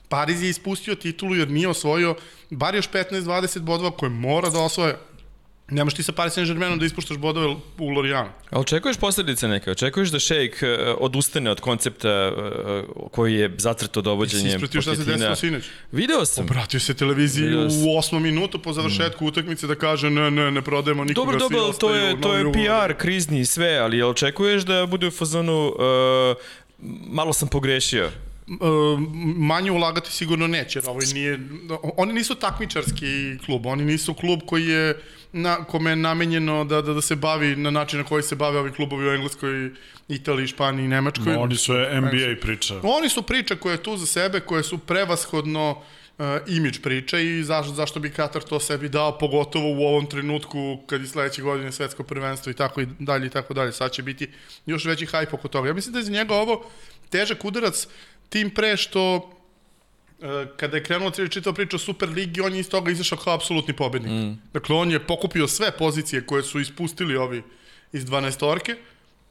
[0.09, 2.17] Pariz je ispustio titulu jer nije osvojio
[2.51, 4.97] bar još 15-20 bodova koje mora da osvoje.
[5.71, 8.29] Nemaš ti sa Paris Saint-Germainom da ispuštaš bodove u Lorijanu.
[8.51, 9.71] A očekuješ posledice neke?
[9.71, 10.67] Očekuješ da Šejk e,
[10.99, 12.33] odustane od koncepta e,
[13.11, 15.65] koji je zacrtao Jesi dovođenjem ispratio šta se desilo sinoć?
[15.93, 16.45] Video sam.
[16.45, 17.87] Obratio se televiziji Vidio sam.
[17.87, 21.73] u osmom minutu po završetku utakmice da kaže ne, ne, ne prodajemo nikoga, Dobro, dobro,
[21.73, 22.53] to je, to je.
[22.53, 26.37] PR, krizni i sve, ali očekuješ da bude u fazonu uh,
[27.09, 28.11] malo sam pogrešio?
[29.37, 31.39] Manje ulagati sigurno neće, jer ovo nije,
[31.97, 36.95] oni nisu takmičarski klub, oni nisu klub koji je na, kome je namenjeno da, da,
[36.95, 39.71] da se bavi na način na koji se bave ovi klubovi u Engleskoj,
[40.09, 41.33] Italiji, Španiji i Nemačkoj.
[41.33, 42.81] No, oni su NBA priča.
[42.83, 47.43] Oni su priča koje je tu za sebe, koje su prevashodno uh, imidž priča i
[47.43, 51.73] zašto, zašto bi Katar to sebi dao, pogotovo u ovom trenutku kad je sledeće godine
[51.73, 53.73] svetsko prvenstvo i tako i dalje i tako dalje.
[53.73, 54.29] Sad će biti
[54.67, 55.69] još veći hajp oko toga.
[55.69, 56.65] Ja mislim da je za njega ovo
[57.11, 57.89] težak udarac,
[58.29, 59.31] tim pre što
[60.21, 60.25] e,
[60.57, 63.35] kada je krenulo cijeli čitava priča o Super Ligi, on je iz toga izašao kao
[63.35, 64.13] apsolutni pobednik.
[64.13, 64.39] Mm.
[64.53, 67.43] Dakle, on je pokupio sve pozicije koje su ispustili ovi
[67.93, 68.77] iz 12 orke,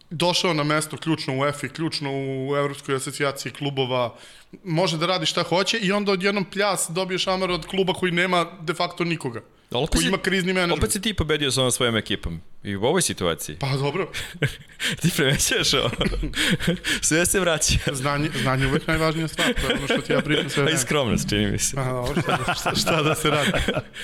[0.09, 4.15] došao na mesto ključno u EFI, ključno u Evropskoj asocijaciji klubova,
[4.63, 8.45] može da radi šta hoće i onda odjednom pljas dobije šamar od kluba koji nema
[8.61, 9.41] de facto nikoga.
[9.71, 10.79] Ali opet Koji si- ima krizni menadžment.
[10.79, 12.41] Opet si ti pobedio sa svojom ekipom.
[12.67, 13.55] I u ovoj situaciji.
[13.59, 14.11] Pa dobro,
[15.01, 15.89] ti premećaš ovo.
[17.07, 17.73] sve se vraća.
[17.93, 20.63] znanje, znanje je uvek najvažnija stvar, to je ono što ti ja pričam sve A
[20.63, 20.79] i vreme.
[20.79, 21.75] skromnost, čini mi se.
[21.75, 23.51] Pa, dobro, šta, da- šta, šta da se radi?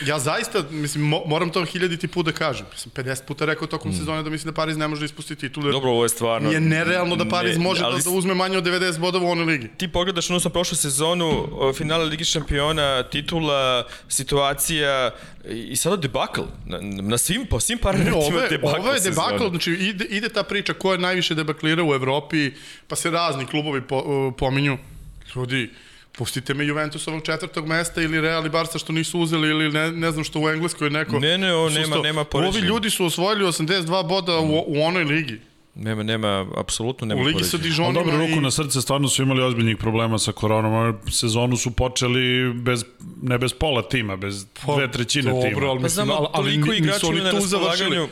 [0.06, 2.65] Ja zaista, mislim, mo, moram to hiljaditi put da kažem.
[2.76, 3.93] Sam 50 puta rekao tokom mm.
[3.93, 5.71] sezone da mislim da Pariz ne može da ispusti titul.
[5.71, 6.47] Dobro, ovo je stvarno...
[6.47, 9.32] Nije nerealno da Pariz Ne, može da, ali da uzme manje od 90 bodova u
[9.32, 9.69] onoj ligi.
[9.78, 11.47] ti pogledaš odnosno prošlu sezonu,
[11.78, 15.12] finale Ligi šampiona, titula, situacija
[15.49, 16.41] i i sada debakl.
[16.65, 20.44] Na, na svim, po svim parametrima je, debakl ovo je debakl, znači ide, ide ta
[20.44, 22.52] priča ko je najviše debaklira u Evropi,
[22.88, 24.78] pa se razni klubovi po, uh, pominju.
[25.36, 25.70] Ljudi,
[26.18, 30.12] pustite me Juventusovog četvrtog mesta ili Real i Barca što nisu uzeli ili ne, ne
[30.12, 31.20] znam što u Engleskoj neko...
[31.20, 32.68] Ne, ne, ovo nema- nema Ovi poređenja.
[32.68, 35.39] ljudi su osvojili 82 boda u, u onoj ligi.
[35.76, 37.84] Nema, nema, apsolutno nema U ligi sa poređenja.
[37.84, 38.42] Ali Dijonima dobro, ruku i...
[38.42, 40.98] na srce, stvarno su imali ozbiljnih problema sa koronom.
[41.12, 42.86] Sezonu su počeli bez,
[43.22, 45.68] ne bez pola tima, bez dve trećine Pa, Dobro, tima.
[45.70, 48.08] ali Pa mislim, znamo, ali, ali igrača nisu oni tu završili.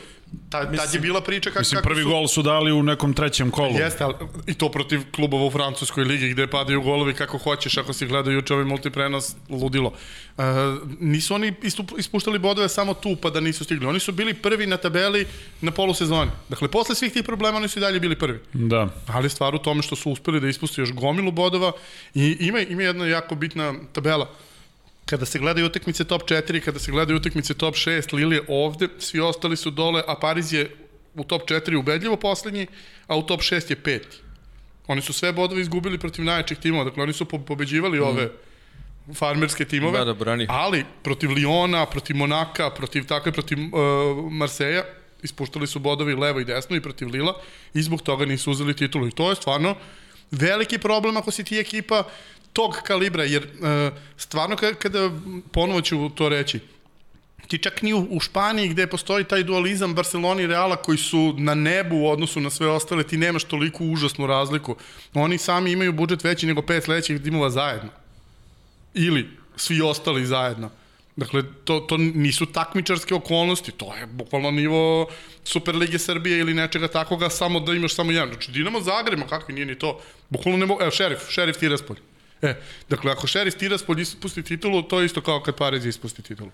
[0.50, 2.08] Ta, tad je bila priča kako, Mislim, kako prvi su...
[2.08, 3.78] gol su dali u nekom trećem kolu.
[3.78, 4.14] Jeste, ali
[4.46, 8.32] i to protiv klubova u francuskoj ligi gde padaju golovi kako hoćeš, ako si gledao
[8.32, 9.92] juče ovaj multiprenos, ludilo.
[10.38, 10.42] E,
[11.00, 13.86] nisu oni istup, ispuštali bodove samo tu pa da nisu stigli.
[13.86, 15.26] Oni su bili prvi na tabeli
[15.60, 16.30] na polusezoni.
[16.48, 18.40] Dakle, posle svih tih problema oni su i dalje bili prvi.
[18.52, 18.88] Da.
[19.06, 21.72] Ali stvar u tome što su uspeli da ispuste još gomilu bodova
[22.14, 24.28] i ima, ima jedna jako bitna tabela.
[25.06, 28.88] Kada se gledaju utakmice top 4, kada se gledaju utakmice top 6, Lille je ovde,
[28.98, 30.76] svi ostali su dole, a Pariz je
[31.14, 32.66] u top 4 ubedljivo poslednji,
[33.06, 34.16] a u top 6 je peti.
[34.86, 38.02] Oni su sve bodove izgubili protiv najjačih timova, dakle oni su po pobeđivali mm.
[38.02, 38.30] ove
[39.14, 40.46] farmerske timove, Da, da, brani.
[40.48, 44.84] ali protiv Liona, protiv Monaka, protiv tako i protiv uh, Marseja,
[45.22, 47.34] ispuštali su bodovi levo i desno i protiv Lila
[47.74, 49.08] i zbog toga nisu uzeli titulu.
[49.08, 49.76] I to je stvarno
[50.30, 52.04] veliki problem ako si ti ekipa
[52.52, 55.10] tog kalibra, jer uh, stvarno kada,
[55.52, 56.60] ponovo ću to reći,
[57.48, 61.54] ti čak ni u, Španiji gde postoji taj dualizam Barcelona i Reala koji su na
[61.54, 64.76] nebu u odnosu na sve ostale, ti nemaš toliku užasnu razliku.
[65.14, 67.90] Oni sami imaju budžet veći nego pet sledećih timova zajedno.
[68.94, 70.70] Ili svi ostali zajedno.
[71.16, 75.06] Dakle, to, to nisu takmičarske okolnosti, to je bukvalno nivo
[75.44, 78.28] Superlige Srbije ili nečega takoga, samo da imaš samo jedan.
[78.28, 80.00] Znači, Dinamo Zagreb, ma kakvi nije ni to.
[80.28, 81.98] Bukvalno ne mogu, evo, šerif, šerif Tiraspolj.
[82.42, 82.54] E,
[82.88, 86.50] dakle, ako šerif Tiraspolj ispusti titulu, to je isto kao kad Pariz ispusti titulu.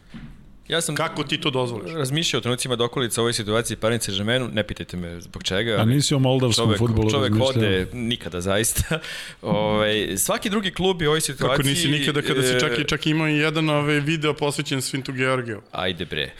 [0.68, 1.94] Ja sam Kako ti to dozvoliš?
[1.94, 5.77] razmišljao o trenucima dokolica u ovoj situaciji Paris Saint-Germainu, ne pitajte me zbog čega.
[5.81, 9.01] A nisi o moldavskom čovek, futbolu čovek ode nikada zaista.
[9.42, 11.57] Ove, svaki drugi klub je u ovoj situaciji...
[11.57, 15.12] Kako nisi nikada kada si čak, i, čak imao i jedan ovaj video posvećen Svintu
[15.12, 15.62] Georgiju.
[15.72, 16.31] Ajde bre.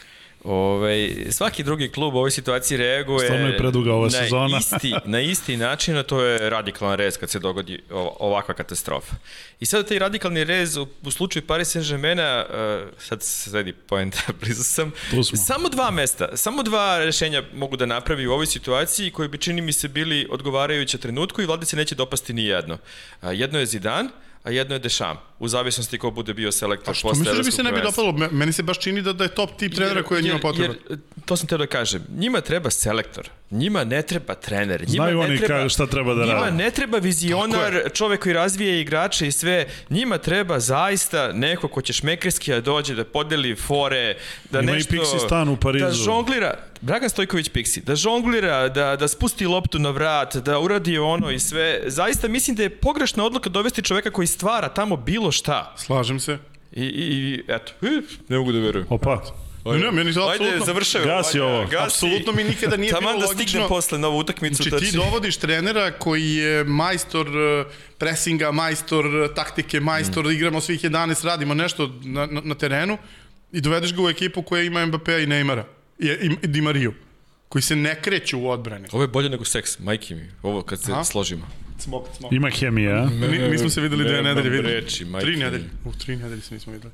[0.43, 4.57] Ove, svaki drugi klub u ovoj situaciji reaguje Stvarno je preduga ova na sezona.
[4.57, 9.15] Isti, na isti način, a to je radikalan rez kad se dogodi ova- ovakva katastrofa.
[9.59, 14.19] I sada taj radikalni rez u, u slučaju Paris Saint-Germaina, uh, sad se sredi poenta,
[14.41, 14.91] blizu sam,
[15.45, 19.61] samo dva mesta, samo dva rešenja mogu da napravi u ovoj situaciji koji bi čini
[19.61, 22.77] mi se bili odgovarajuće trenutku i vladi se neće dopasti ni jedno.
[23.21, 24.09] A, jedno je Zidane,
[24.43, 27.43] a jedno je Dešam, u zavisnosti ko bude bio selektor A što posle misliš da
[27.43, 28.19] bi se ne bi evropskog prvenstva.
[28.19, 28.31] dopalo?
[28.31, 30.75] Me- Meni se baš čini da, da je top tip trenera koji je njima potreban.
[30.89, 35.17] Jer, to sam teo da kažem, njima treba selektor, njima ne treba trener, njima Znaju
[35.17, 36.51] ne oni treba, ka- šta treba da njima rade.
[36.53, 41.93] ne treba vizionar, čovek koji razvije igrače i sve, njima treba zaista neko ko će
[41.93, 44.15] šmekerski da dođe, da podeli fore,
[44.51, 44.93] da Ima i nešto...
[44.93, 45.85] Pixi stan u Parizu.
[45.85, 50.97] Da žonglira, Dragan Stojković Pixi, da žonglira, da, da spusti loptu na vrat, da uradi
[50.97, 51.81] ono i sve.
[51.85, 55.73] Zaista mislim da je pogrešna odluka dovesti čoveka koji stvara tamo bilo šta.
[55.77, 56.37] Slažem se.
[56.71, 57.71] I, i, i eto,
[58.27, 58.87] ne mogu da verujem.
[58.89, 59.21] Opa,
[59.65, 60.65] Ne, ne, meni to Ajde, apsolutno...
[60.65, 61.05] završaj.
[61.05, 61.67] Gasi ovo.
[61.79, 63.67] Apsolutno mi nikada nije Taman bilo da stigne logično...
[63.67, 64.63] posle na ovu utakmicu.
[64.63, 67.65] Znači ti dovodiš trenera koji je majstor eh,
[67.97, 70.31] presinga, majstor eh, taktike, majstor, Mm.
[70.31, 72.97] igramo svih 11, radimo nešto na, na, na terenu
[73.51, 75.63] i dovedeš ga u ekipu koja ima Mbappé i Neymara
[75.99, 76.93] i, i, i Di Mariju
[77.49, 78.87] koji se ne kreću u odbrani.
[78.91, 80.29] Ovo je bolje nego seks, majke mi.
[80.43, 81.03] Ovo kad se Aha.
[81.03, 81.47] složimo.
[81.79, 82.31] Smok, smok.
[82.31, 83.05] ima hemija?
[83.05, 84.73] Mi, mi smo se videli dve nedelje, videli.
[84.73, 85.63] reči, majke tri nedelje.
[85.85, 86.93] U, tri nedelje se nismo videli.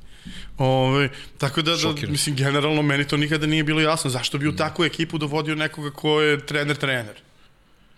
[0.57, 4.09] Ove, tako da, da, mislim, generalno meni to nikada nije bilo jasno.
[4.09, 4.39] Zašto Mm.
[4.39, 7.13] bi u takvu ekipu dovodio nekoga ko je trener-trener?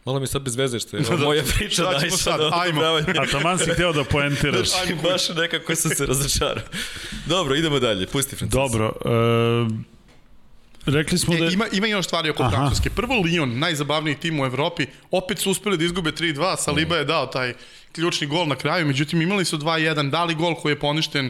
[0.06, 1.18] Malo mi sad bez veze što je Da, da.
[1.18, 2.40] moja priča Šta ćemo naišla sad?
[2.42, 2.82] na Ajmo.
[3.16, 4.70] A taman si hteo da poentiraš.
[4.70, 6.64] Znači, baš nekako sam se razočarao.
[7.26, 8.54] Dobro, idemo dalje, pusti Francis.
[8.54, 9.97] Dobro, e,
[10.88, 11.54] rekli smo da E, je...
[11.54, 12.52] ima, ima još stvari oko Aha.
[12.52, 12.90] Francuske.
[12.90, 17.26] Prvo Lyon, najzabavniji tim u Evropi, opet su uspeli da izgube 3-2, Saliba je dao
[17.26, 17.54] taj
[17.92, 21.30] ključni gol na kraju, međutim imali su 2-1, dali gol koji je poništen,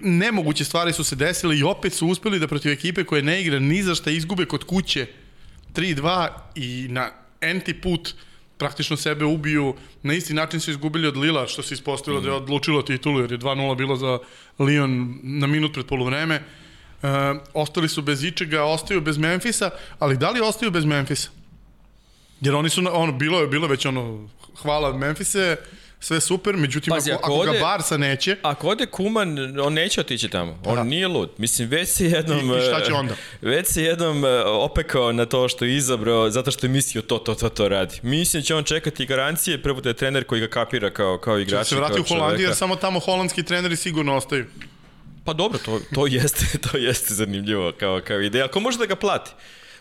[0.00, 3.58] nemoguće stvari su se desile i opet su uspeli da protiv ekipe koje ne igra
[3.58, 5.06] ni za šta izgube kod kuće
[5.74, 7.10] 3-2 i na
[7.40, 8.14] enti put
[8.58, 9.74] praktično sebe ubiju.
[10.02, 13.32] Na isti način su izgubili od Lila, što se ispostavilo da je odlučilo titulu, jer
[13.32, 14.18] je 2-0 bilo za
[14.58, 16.42] Lyon na minut pred polovreme.
[17.02, 17.06] E,
[17.54, 21.28] ostali su bez ičega, ostaju bez Memfisa, ali da li ostaju bez Memfisa?
[22.40, 25.56] Jer oni su, ono, bilo je, bilo je već ono, hvala Memfise,
[26.00, 29.72] sve super, međutim, Pazi, ako, ako ako ga ode- Barsa neće, Ako ode Kuman, on
[29.72, 30.58] neće otići tamo.
[30.64, 30.84] On Da.
[30.84, 31.30] nije lud.
[31.38, 32.38] Mislim, već se jednom...
[32.40, 33.14] I- i šta će e, onda?
[33.42, 37.18] Već se jednom e, opekao na to što je izabrao, zato što je mislio to,
[37.18, 38.00] to, to, to radi.
[38.02, 41.58] Mislim će on čekati garancije, prvo da je trener koji ga kapira kao, kao igrač.
[41.60, 44.46] da se vrati u Holandiju, jer samo tamo holandski treneri sigurno ostaju.
[45.24, 48.44] Pa dobro, to, to jeste, to jeste zanimljivo kao, kao ideja.
[48.44, 49.30] Ako može da ga plati.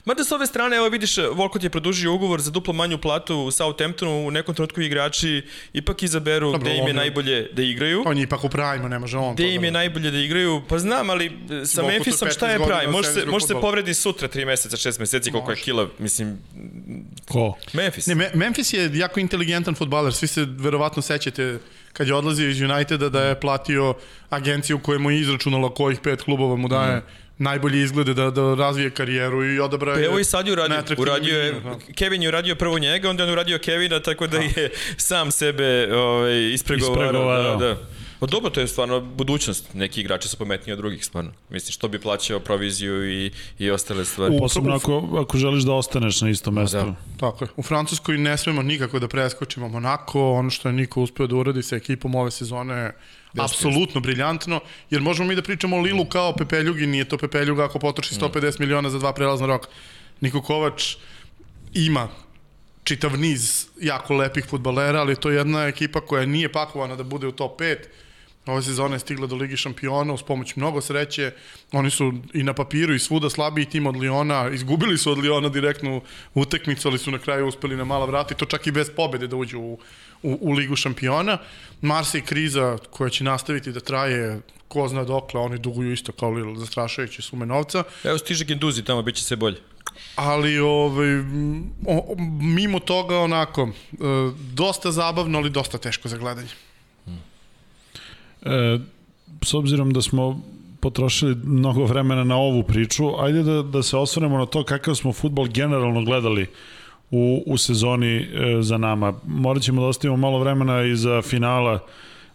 [0.06, 3.52] Mada s ove strane, evo vidiš, Volkot je produžio ugovor za duplo manju platu u
[3.52, 5.42] Southamptonu, u nekom trenutku igrači
[5.74, 8.04] ipak izaberu Dobro, gde im je on- najbolje da igraju.
[8.06, 9.34] On je ipak u prajmu, ne može on.
[9.36, 11.32] Gde im da- je najbolje da igraju, pa znam, ali e,
[11.66, 12.88] sa Volkot je Memphisom šta 15 je pravi?
[12.88, 15.64] Može se, može se povredi sutra 3 meseca, 6 meseci, koliko je Može.
[15.64, 16.38] kila, mislim,
[17.28, 17.54] Ko?
[17.74, 18.08] Memphis.
[18.08, 20.14] Ne, Me- Memphis je jako inteligentan futbaler.
[20.14, 21.60] Svi se verovatno sećate
[21.94, 23.94] kad je odlazio iz Uniteda da je platio
[24.30, 27.04] agenciju koja mu je izračunala kojih pet klubova mu daje mm.
[27.38, 30.84] najbolje izglede da, da razvije karijeru i odabra Pa je evo i sad je uradio.
[30.98, 31.78] Uradio je, da.
[31.96, 35.96] Kevin je uradio prvo njega, onda je on uradio Kevina, tako da je sam sebe
[35.96, 37.04] ovaj, ispregovarao.
[37.04, 37.58] Ispregovarao.
[37.58, 38.01] Da, da.
[38.22, 39.74] Pa dobro, to je stvarno budućnost.
[39.74, 41.32] Neki igrači su pametniji od drugih, stvarno.
[41.49, 44.38] Mislim, što bi plaćao proviziju i, i ostale stvari.
[44.39, 46.78] Posebno ako, ako želiš da ostaneš na istom mestu.
[46.78, 46.95] da.
[47.19, 47.49] Tako je.
[47.55, 51.63] U Francuskoj ne smemo nikako da preskočimo Monako, ono što je Niko uspeo da uradi
[51.63, 52.93] sa ekipom ove sezone je
[53.38, 54.59] apsolutno briljantno,
[54.89, 58.59] jer možemo mi da pričamo o Lilu kao Pepeljugi, nije to Pepeljuga ako potroši 150
[58.59, 59.67] miliona za dva prelazna roka.
[60.22, 60.95] Niko Kovač
[61.74, 62.07] ima
[62.84, 67.28] čitav niz jako lepih futbalera, ali to je jedna ekipa koja nije pakovana da bude
[67.28, 67.78] u top 5.
[68.46, 71.32] Ove sezone je stigla do Ligi šampiona uz pomoć mnogo sreće.
[71.72, 74.50] Oni su i na papiru i svuda slabiji tim od Liona.
[74.50, 76.02] Izgubili su od Liona direktnu
[76.34, 79.28] utekmicu, ali su na kraju uspeli na mala vrata i to čak i bez pobede
[79.28, 79.80] da uđu u,
[80.24, 81.38] u, u Ligu šampiona.
[81.82, 86.60] Marseille kriza koja će nastaviti da traje ko zna dokle, oni duguju isto kao Lille
[86.60, 87.84] zastrašajuće sume novca.
[88.04, 89.58] Evo stiže Genduzi tamo, bit će sve bolje.
[90.16, 91.20] Ali ovaj,
[91.86, 93.96] o, mimo toga onako, e,
[94.54, 96.50] dosta zabavno, ali dosta teško za gledanje.
[98.42, 98.80] E,
[99.44, 100.42] s obzirom da smo
[100.80, 105.14] potrošili mnogo vremena na ovu priču, ajde da, da se osvrnemo na to kakav smo
[105.14, 106.48] futbol generalno gledali
[107.12, 108.28] u, u sezoni e,
[108.62, 109.14] za nama.
[109.28, 111.80] Morat ćemo da ostavimo malo vremena i za finala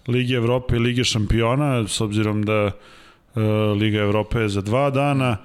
[0.08, 3.40] Lige Evrope i Lige šampiona, s obzirom da e,
[3.80, 5.36] Liga Evrope je za dva dana,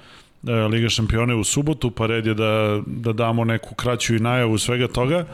[0.48, 4.20] e, Liga šampiona je u subotu, pa red je da, da damo neku kraću i
[4.20, 5.26] najavu svega toga.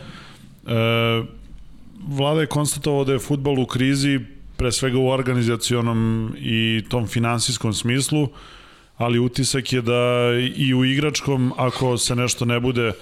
[0.67, 1.23] E,
[2.07, 4.19] Vlada je konstatovao da je futbol u krizi
[4.57, 8.29] pre svega u organizacionom i tom finansijskom smislu,
[8.97, 12.93] ali utisak je da i u igračkom, ako se nešto ne bude e,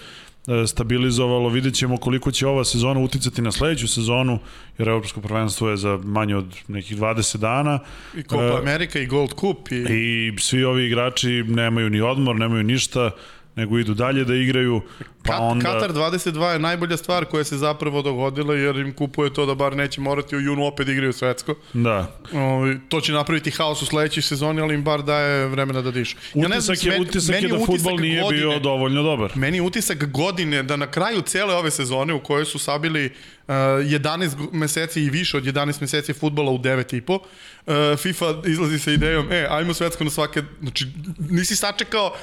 [0.67, 4.39] stabilizovalo, vidjet ćemo koliko će ova sezona uticati na sledeću sezonu,
[4.77, 7.79] jer Evropsko prvenstvo je za manje od nekih 20 dana.
[8.17, 9.71] I Copa Amerika i Gold Cup.
[9.71, 9.75] I...
[9.75, 13.11] I svi ovi igrači nemaju ni odmor, nemaju ništa,
[13.55, 14.81] nego idu dalje da igraju.
[15.23, 15.71] Pa Kat, onda...
[15.71, 19.75] Katar 22 je najbolja stvar koja se zapravo dogodila jer im kupuje to da bar
[19.75, 21.55] neće morati u junu opet da igraju svetsko.
[21.73, 22.17] Da.
[22.33, 26.17] O, to će napraviti haos u sledećoj sezoni, ali im bar daje vremena da dišu.
[26.33, 29.31] Ja ne znam, utisak je, utisak je da futbol nije godine, bio dovoljno dobar.
[29.35, 33.53] Meni je utisak godine da na kraju cele ove sezone u kojoj su sabili uh,
[33.53, 38.79] 11 meseci i više od 11 meseci futbola u 9 i po, uh, FIFA izlazi
[38.79, 40.87] sa idejom, e, ajmo svetsko na svake, znači
[41.29, 42.15] nisi sačekao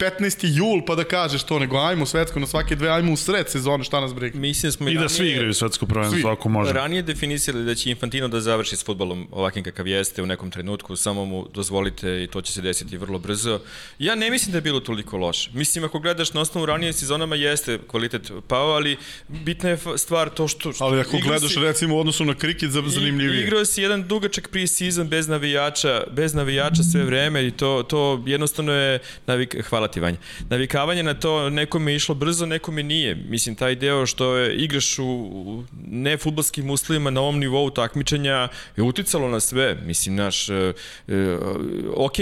[0.00, 0.56] 15.
[0.56, 3.84] jul pa da kažeš to, nego ajmo svetsko na svake dve, ajmo u sred sezone,
[3.84, 4.38] šta nas briga.
[4.38, 6.72] Mislim da smo I, I da svi igraju svetsko prvenstvo ako može.
[6.72, 10.96] Ranije definisali da će Infantino da završi s futbolom ovakvim kakav jeste u nekom trenutku,
[10.96, 13.60] samo mu dozvolite i to će se desiti vrlo brzo.
[13.98, 15.50] Ja ne mislim da je bilo toliko loše.
[15.54, 18.96] Mislim, ako gledaš na osnovu ranije sezonama jeste kvalitet pao, ali
[19.28, 20.72] bitna je stvar to što...
[20.72, 23.42] što ali ako gledaš si, recimo u odnosu na kriket, zanimljivije.
[23.42, 28.72] Igrao si jedan dugačak pre-season bez navijača, bez navijača sve vreme i to, to jednostavno
[28.72, 30.16] je navik, hvala ti Vanja.
[30.48, 33.14] Navikavanje na to nekome je išlo brzo, nekome nije.
[33.14, 39.28] Mislim, taj deo što je, igraš u nefutbolskim uslovima na ovom nivou takmičenja je uticalo
[39.28, 39.74] na sve.
[39.74, 40.72] Mislim, naš, e,
[41.08, 41.38] e,
[41.96, 42.16] ok,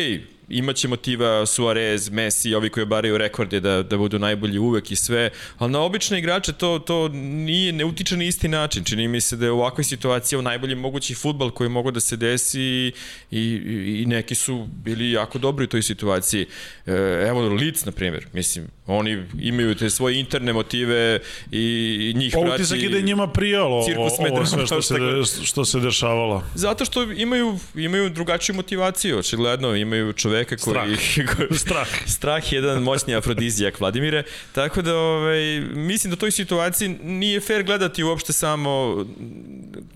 [0.49, 5.31] imaće motiva Suarez, Messi, ovi koji obaraju rekorde da, da budu najbolji uvek i sve,
[5.59, 8.85] ali na obične igrače to, to nije, ne utiče na isti način.
[8.85, 12.17] Čini mi se da je u ovakvoj situaciji najbolji mogući futbal koji mogu da se
[12.17, 12.93] desi i,
[13.31, 16.47] i, i neki su bili jako dobri u toj situaciji.
[16.87, 16.93] E,
[17.29, 21.21] evo, Lic, na primjer, mislim, oni imaju te svoje interne motive
[21.53, 22.63] i, i njih prati...
[22.63, 24.11] Utisak je da je njima prijalo ovo
[24.47, 26.43] sve što se, de, što se dešavalo.
[26.55, 30.99] Zato što imaju, imaju drugačiju motivaciju, očigledno, imaju čovek čoveka koji...
[30.99, 31.59] Strah.
[31.65, 31.89] strah.
[32.07, 34.23] strah je jedan moćni afrodizijak, Vladimire.
[34.53, 39.05] Tako da, ovaj, mislim da u toj situaciji nije fair gledati uopšte samo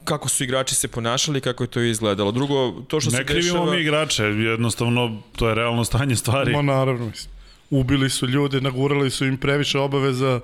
[0.05, 2.33] kako su igrači se ponašali, kako je to izgledalo.
[2.33, 3.39] Drugo, to što ne se dešava...
[3.39, 6.53] Ne krivimo mi igrače, jednostavno to je realno stanje stvari.
[6.53, 7.32] Ma naravno, mislim
[7.73, 10.41] ubili su ljude, nagurali su im previše obaveza,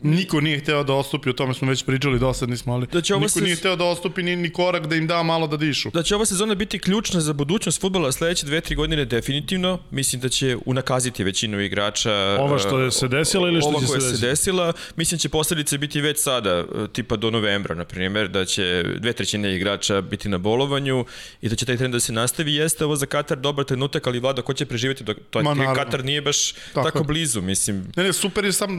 [0.00, 3.14] niko nije hteo da ostupi, o tome smo već pričali, dosadni smo, ali da će
[3.14, 3.40] niko se...
[3.40, 5.90] nije hteo da ostupi ni, ni korak da im da malo da dišu.
[5.90, 10.20] Da će ova sezona biti ključna za budućnost futbola sledeće dve, tri godine definitivno, mislim
[10.20, 12.12] da će unakaziti većinu igrača.
[12.40, 14.16] Ova što je se desila ili što će se desila?
[14.16, 18.44] se desila, mislim da će posledice biti već sada, tipa do novembra, na primjer, da
[18.44, 21.04] će dve trećine igrača biti na bolovanju
[21.42, 22.54] i da će taj trend da se nastavi.
[22.54, 26.20] Jeste ovo za Katar dobar trenutak, ali vlada ko će preživeti dok to, Katar nije
[26.20, 27.92] baš tako, tako blizu, mislim.
[27.96, 28.72] Ne, ne, super je sam,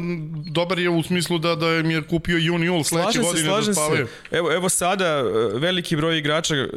[0.45, 4.07] dobar je u smislu da, da im je kupio juni jul sledeće godine da spavaju.
[4.07, 4.37] Se.
[4.37, 5.23] Evo, evo sada e,
[5.59, 6.67] veliki broj igrača, e,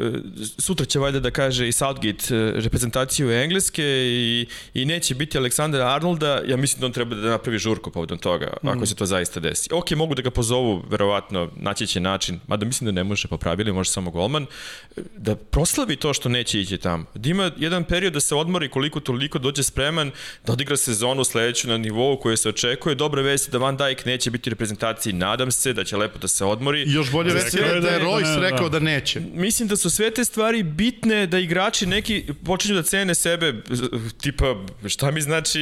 [0.59, 5.95] sutra će valjda da kaže i Southgate e, reprezentaciju Engleske i, i neće biti Aleksandra
[5.95, 8.69] Arnolda, ja mislim da on treba da napravi žurko povodom toga, mm.
[8.69, 9.69] ako se to zaista desi.
[9.73, 13.37] Ok, mogu da ga pozovu, verovatno, naći će način, mada mislim da ne može po
[13.37, 14.47] pravilu, može samo golman,
[15.17, 17.05] da proslavi to što neće ići tamo.
[17.15, 20.11] Da ima jedan period da se odmori koliko toliko dođe spreman,
[20.47, 22.95] da odigra sezonu sezonu sledeću na nivou koje se očekuje.
[22.95, 26.29] Dobra vest da Van Dijk neće biti u reprezentaciji, nadam se da će lepo da
[26.29, 26.83] se odmori.
[26.83, 29.21] I još bolje vest je da je Royce rekao da neće.
[29.35, 33.55] Mislim da su sve te stvari bitne da igrači neki počinju da cene sebe,
[34.21, 35.61] tipa šta mi znači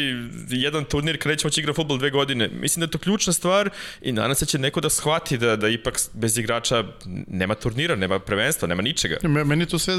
[0.49, 2.49] jedan turnir kada nećemo će igra futbol dve godine.
[2.49, 3.71] Mislim da je to ključna stvar
[4.03, 6.85] i nadam se da će neko da shvati da, da ipak bez igrača
[7.29, 9.17] nema turnira, nema prvenstva, nema ničega.
[9.23, 9.95] Meni to sve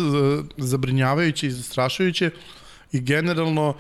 [0.58, 2.30] zabrinjavajuće i zastrašujuće
[2.92, 3.76] i generalno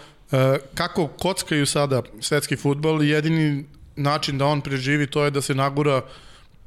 [0.74, 3.66] kako kockaju sada svetski futbol, jedini
[3.96, 6.02] način da on preživi to je da se nagura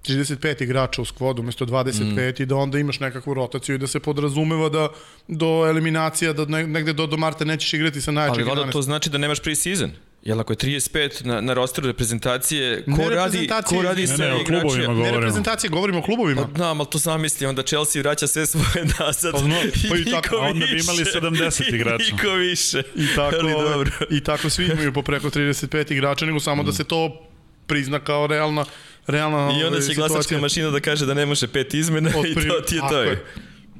[0.06, 2.42] 35 igrača u skvodu umesto 25 mm.
[2.42, 4.88] i da onda imaš nekakvu rotaciju i da se podrazumeva da
[5.28, 9.10] do eliminacija, da negde do, do marta nećeš igrati sa najjačih Ali vada to znači
[9.10, 9.90] da nemaš pre-season?
[10.22, 14.28] Jel ako je 35 na, na rosteru reprezentacije, ko ne radi, ko radi sa ne,
[14.28, 14.94] ne, igračima?
[14.94, 16.42] Ne reprezentacije, govorimo o klubovima.
[16.42, 19.32] Pa, znam, ali to sam misli, onda Chelsea vraća sve svoje nazad.
[19.32, 19.56] Pa, no,
[19.90, 22.04] pa i tako, a onda bi imali 70 igrača.
[22.12, 22.82] Niko više.
[22.96, 23.90] I tako, ali dobro.
[24.10, 27.28] I tako svi imaju po preko 35 igrača, nego samo da se to
[27.66, 28.64] prizna kao realna
[29.06, 32.60] realna I onda će glasačka mašina da kaže da ne može pet izmena i to
[32.60, 33.02] ti je to.
[33.02, 33.24] Je.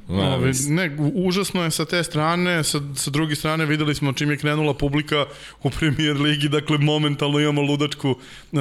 [0.08, 4.36] Ove, ne, užasno je sa te strane, sa, sa druge strane videli smo čim je
[4.36, 5.26] krenula publika
[5.62, 8.58] u premier ligi, dakle momentalno imamo ludačku, uh,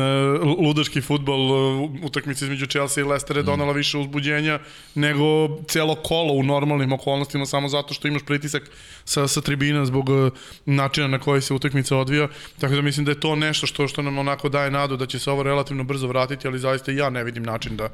[0.59, 3.45] ludački futbol, uh, utakmica između Chelsea i Leicester je mm.
[3.45, 4.59] donala više uzbuđenja
[4.95, 8.63] nego celo kolo u normalnim okolnostima samo zato što imaš pritisak
[9.05, 10.31] sa, sa tribina zbog uh,
[10.65, 12.27] načina na koji se utakmica odvija,
[12.59, 15.19] tako da mislim da je to nešto što, što nam onako daje nadu da će
[15.19, 17.89] se ovo relativno brzo vratiti, ali zaista ja ne vidim način da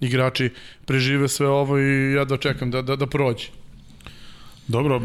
[0.00, 0.50] igrači
[0.84, 3.48] prežive sve ovo i ja da čekam da, da, da prođe.
[4.68, 5.02] Dobro,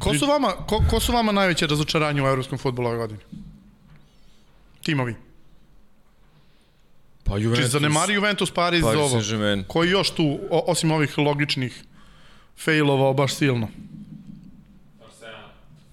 [0.00, 3.20] Ko su vama, ko, ko su vama najveće razočaranje u evropskom futbolu ove godine?
[4.82, 5.14] Timovi.
[7.24, 7.70] Pa Či Juventus.
[7.70, 9.20] zanemari Juventus, Paris, Paris ovo.
[9.68, 11.84] Koji još tu, o, osim ovih logičnih,
[12.58, 13.68] failovao baš silno?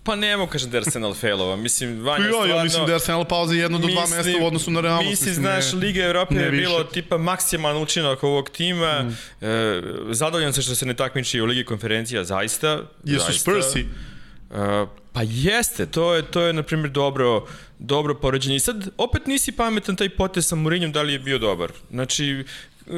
[0.08, 1.56] Pa ne mogu kažem da je Arsenal failova.
[1.56, 2.56] Mislim, Vanja Ja, stvarno...
[2.56, 5.10] ja mislim da je Arsenal pauza jedno do dva Mislim- mesta u odnosu na realnost.
[5.10, 6.62] Mislim, znaš, ne- Liga Evrope je više.
[6.62, 9.04] bilo tipa maksimalan učinak ovog tima.
[9.04, 9.46] Mm.
[9.46, 9.82] E,
[10.12, 12.82] zadovoljan se što se ne takmiči u Ligi konferencija, zaista.
[13.04, 13.34] Jesu.
[13.34, 13.86] Spursi.
[14.50, 14.58] Uh,
[15.14, 17.46] pa jeste, to je, to je na primjer dobro,
[17.80, 18.56] dobro poređenje.
[18.56, 21.72] I sad, opet nisi pametan taj potez sa Mourinhom da li je bio dobar.
[21.92, 22.44] Znači,
[22.86, 22.94] uh,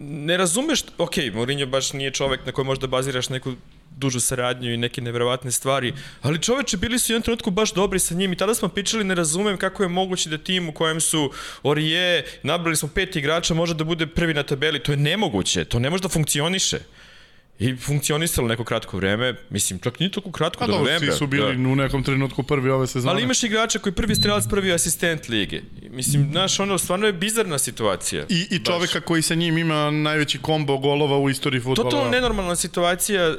[0.00, 3.52] ne razumeš, ok, Mourinho baš nije čovek na koji možda baziraš neku
[3.96, 5.92] dužu saradnju i neke neverovatne stvari,
[6.22, 9.04] ali čoveče, bili su u jednom trenutku baš dobri sa njim i tada smo pričali,
[9.04, 11.32] ne razumem kako je moguće da tim u kojem su
[11.62, 15.78] Orije, nabrali smo pet igrača, može da bude prvi na tabeli, to je nemoguće, to
[15.78, 16.78] ne može da funkcioniše.
[17.58, 21.12] I funkcionisalo neko kratko vreme, mislim, čak nije toliko kratko Pa do novembra.
[21.12, 21.68] svi su bili Da.
[21.68, 23.12] u nekom trenutku prvi ove sezone.
[23.12, 25.60] Ali imaš igrača koji prvi strelac, prvi asistent lige.
[25.90, 28.24] Mislim, znaš, ono, stvarno je bizarna situacija.
[28.28, 31.90] I, i čoveka koji sa njim ima najveći kombo golova u istoriji futbola.
[31.90, 33.36] Totalno nenormalna situacija, e,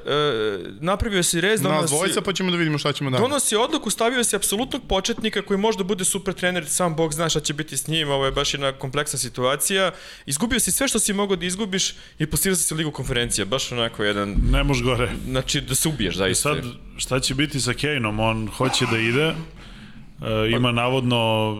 [0.79, 3.21] napravio si rez, donosi, dvojica, pa ćemo da vidimo šta ćemo dalje.
[3.21, 7.29] donosi odluku, stavio si apsolutnog početnika koji može da bude super trener, sam Bog zna
[7.29, 9.91] šta će biti s njim, ovo je baš jedna kompleksna situacija.
[10.25, 14.06] Izgubio si sve što si mogao da izgubiš i postirao si ligu konferencija, baš onako
[14.07, 15.09] jedan, ne može gore.
[15.27, 16.53] znači da se ubiješ I zaista.
[16.53, 16.63] sad,
[16.97, 18.19] šta će biti sa Kaneom?
[18.19, 19.35] On hoće da ide, e,
[20.51, 21.55] ima navodno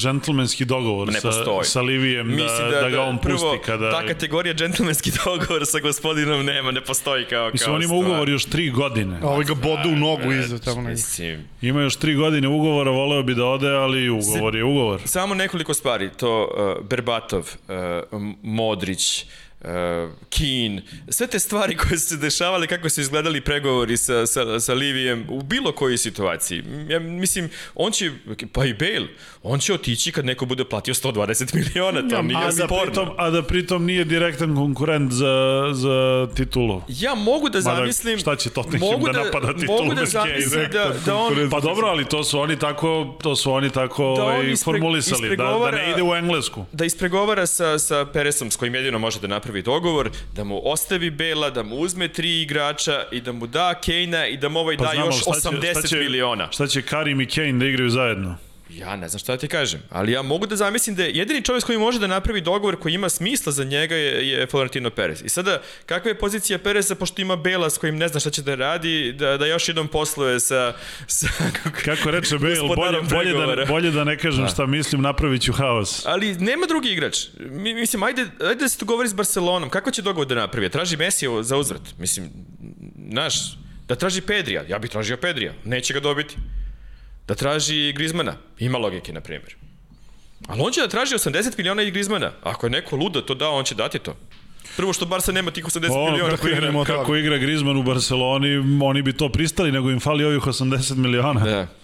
[0.00, 3.90] džentlmenski dogovor Ne sa, sa Livijem da, da, ga on pusti prvo, kada...
[3.90, 8.04] ta kategorija džentlmenski dogovor sa gospodinom nema, ne postoji kao, Mislim, kao on ima stvar.
[8.04, 9.18] ugovor još tri godine.
[9.22, 10.92] A ovaj ga bodu u nogu iza tamo negdje.
[10.92, 15.00] Mislim, Ima još tri godine ugovora, voleo bi da ode, ali ugovor je ugovor.
[15.04, 16.48] Samo nekoliko stvari, to
[16.80, 17.74] uh, Berbatov, uh,
[18.42, 19.49] Modrić, uh,
[20.30, 24.74] Keane, sve te stvari koje su se dešavale, kako su izgledali pregovori sa, sa, sa
[24.74, 26.62] Livijem u bilo kojoj situaciji.
[26.88, 28.10] Ja mislim, on će,
[28.52, 29.06] pa i Bale,
[29.42, 32.84] on će otići kad neko bude platio 120 miliona, to Ja, nije A da, sporno.
[32.84, 35.34] pritom, a da pritom nije direktan konkurent za,
[35.72, 36.82] za titulu.
[36.88, 38.18] Ja mogu da Mada, zamislim...
[38.18, 41.50] šta će Tottenham mogu da napada titulu Mogu da zamislim da, da on...
[41.50, 44.64] Pa dobro, ali to su oni tako, to su oni tako Da on ovaj, ispre-
[44.64, 46.64] formulisali, da, da ne ide u Englesku.
[46.72, 51.10] da ispregovara sa, sa Peresom s kojim jedino može da napravi dogovor, da mu ostavi
[51.10, 54.76] Bela, da mu uzme tri igrača i da mu da Kejna i da mu ovaj
[54.76, 56.48] da Pa znamo, još šta će- 80 šta će- miliona.
[56.50, 58.36] Šta će Karim i Kane da igraju zajedno?
[58.72, 61.42] Ja ne znam šta da ti kažem, ali ja mogu da zamislim da je jedini
[61.42, 64.90] čovjek s kojim može da napravi dogovor koji ima smisla za njega je, je Florentino
[64.90, 65.22] Perez.
[65.24, 68.42] I sada, kakva je pozicija Pereza, pošto ima Bela s kojim ne zna šta će
[68.42, 70.74] da radi, da, da još jednom posluje sa...
[71.06, 71.26] sa
[71.84, 76.06] Kako reče Bale, bolje, bolje, da, bolje da ne kažem šta mislim, napravit ću haos.
[76.06, 77.18] Ali nema drugi igrač.
[77.38, 79.70] Mi, mislim, ajde, ajde da se dogovori s Barcelonom.
[79.70, 80.70] Kako će dogovor da napravi?
[80.70, 81.82] Traži Messi za uzvrat.
[81.98, 82.30] Mislim,
[83.10, 83.34] znaš,
[83.88, 84.64] da traži Pedrija.
[84.68, 85.52] Ja bih tražio Pedrija.
[85.64, 86.36] Neće ga dobiti.
[87.30, 88.34] Da traži Grizmana.
[88.58, 89.54] Ima logike, na primjer.
[90.46, 92.32] Ali on će da traži 80 miliona i Grizmana.
[92.42, 94.16] Ako je neko luda to dao, on će dati to.
[94.76, 96.30] Prvo što Barca nema tih 80 Ono, miliona.
[96.30, 97.18] kako, igra, kako toga.
[97.18, 98.48] igra Griezmann u Barceloni,
[98.82, 101.40] oni bi to pristali, nego im fali ovih 80 miliona.
[101.40, 101.66] Da.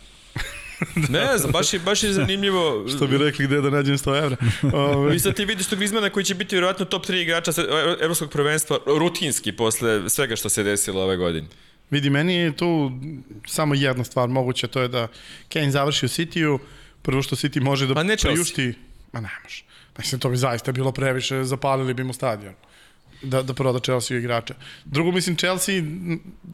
[1.09, 2.88] Ne znam, baš je, baš je zanimljivo.
[2.88, 4.36] Što bi rekli gde da nađem 100 evra.
[4.76, 7.62] Ove, I sad ti vidiš tog Grizmana koji će biti vjerojatno top 3 igrača sa-
[7.62, 11.47] e, evropskog prvenstva rutinski posle svega što se desilo ove godine.
[11.91, 12.93] Vidi, meni je tu
[13.47, 15.09] samo jedna stvar moguća, to je da
[15.49, 16.59] Kane završi u City-u,
[17.03, 18.34] prvo što City može da A ne Chelsea.
[18.34, 18.74] priušti...
[19.12, 19.64] Ma ne može.
[19.99, 22.55] Mislim, to bi zaista bilo previše, zapalili bi mu stadion
[23.23, 24.55] da, da proda Chelsea igrača.
[24.85, 25.75] Drugo, mislim, Chelsea,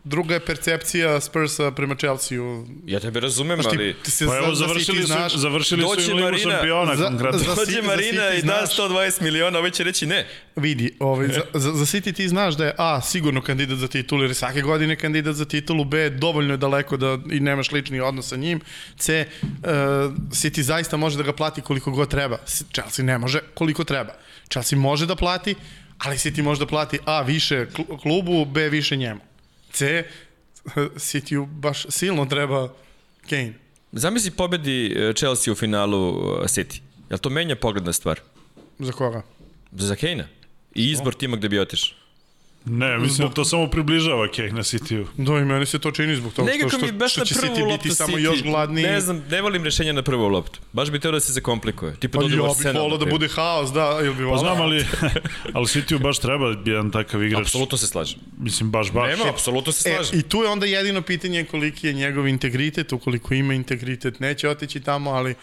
[0.05, 2.67] druga je percepcija Spursa prema Chelsea-u.
[2.87, 3.95] Ja tebe razumem, Znaš, ti, ali...
[3.95, 6.97] ti se Pa evo, za, za završili City su, znaš, završili su im Ligu šampiona
[6.97, 7.39] za- konkretno.
[7.39, 8.77] za- Dođe City- Marina i da znaš.
[8.79, 10.27] 120 miliona, ovaj će reći ne.
[10.57, 14.23] Vidi, ovaj, za, za, za City ti znaš da je A, sigurno kandidat za titulu,
[14.23, 18.01] jer je svake godine kandidat za titulu, B, dovoljno je daleko da i nemaš lični
[18.01, 18.61] odnos sa njim,
[18.97, 19.49] C, uh,
[20.31, 22.39] City zaista može da ga plati koliko god treba,
[22.73, 24.15] Chelsea ne može koliko treba.
[24.49, 25.55] Chelsea može da plati,
[26.05, 29.21] ali City može da plati A, više kl- klubu, B, više njemu.
[29.73, 30.05] C,
[31.07, 32.69] City baš silno treba
[33.31, 33.55] Kane.
[33.93, 36.81] Zamisli pobedi e, Chelsea u finalu e, City.
[37.11, 38.21] Jel to menja pogled na stvar?
[38.79, 39.23] Za koga?
[39.73, 40.27] Za Kane-a?
[40.75, 41.99] I izbor tima gde bi otišao.
[42.65, 45.07] Ne, mislim da to samo približava Kane na City-u.
[45.17, 47.35] Da, i meni se to čini zbog toga što, Nekako što, mi baš što će
[47.35, 48.85] City biti samo City, još gladniji.
[48.85, 50.61] Ne znam, ne volim rešenja na prvu loptu.
[50.73, 51.97] Baš bi teo da se zakomplikuje.
[51.97, 54.25] Tipa Pa da ja ode u bih volao da bude haos, da, ili bi Pa
[54.25, 54.39] volao.
[54.39, 54.87] znam, ali,
[55.55, 57.41] ali City-u baš treba jedan takav igrač.
[57.41, 58.19] Apsolutno se slažem.
[58.39, 59.19] Mislim, baš, baš.
[59.19, 60.19] Nema, apsolutno se E, slažem.
[60.19, 64.81] I tu je onda jedino pitanje koliki je njegov integritet, ukoliko ima integritet, neće otići
[64.81, 65.35] tamo, ali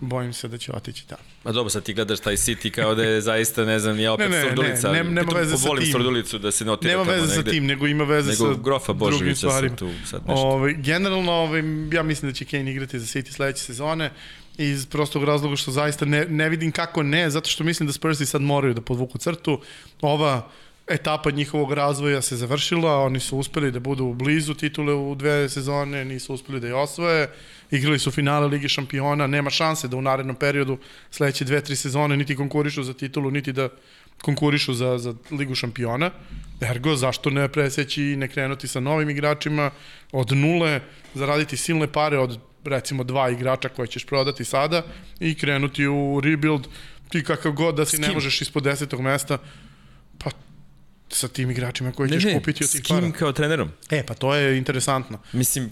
[0.00, 1.31] bojim se da će otići tamo.
[1.44, 4.30] Ma dobro, sad ti gledaš taj City kao da je zaista, ne znam, ja opet
[4.30, 4.92] Ne, ne, ne, Surdulica.
[4.92, 5.92] ne, nema Pritom veze sa volim tim.
[5.92, 7.50] Surdulicu da se notira Nema tamo veze sa negde.
[7.50, 10.46] tim, nego ima veze Nego sa Grofa Božovića se tu sad nešto.
[10.46, 11.62] Ovaj, generalno, ovaj,
[11.92, 14.10] ja mislim da će Kane igrati za City sledeće sezone
[14.58, 18.26] iz prostog razloga što zaista ne, ne vidim kako ne, zato što mislim da Spursi
[18.26, 19.60] sad moraju da podvuku crtu.
[20.00, 20.48] Ova
[20.86, 26.04] etapa njihovog razvoja se završila, oni su uspeli da budu blizu titule u dve sezone,
[26.04, 27.28] nisu uspeli da je osvoje,
[27.70, 30.78] igrali su finale Lige šampiona, nema šanse da u narednom periodu
[31.10, 33.68] sledeće dve, tri sezone niti konkurišu za titulu, niti da
[34.22, 36.10] konkurišu za, za Ligu šampiona.
[36.60, 39.70] Ergo, zašto ne preseći i ne krenuti sa novim igračima
[40.12, 40.80] od nule,
[41.14, 44.82] zaraditi silne pare od recimo dva igrača koje ćeš prodati sada
[45.20, 46.68] i krenuti u rebuild
[47.08, 49.38] ti kakav god da si ne možeš ispod desetog mesta
[51.12, 53.12] sa tim igračima koji Ne, ćeš ne, kupiti od s tih kim para.
[53.12, 53.68] kao trenerom?
[53.90, 55.18] E, pa to je interesantno.
[55.32, 55.70] Mislim,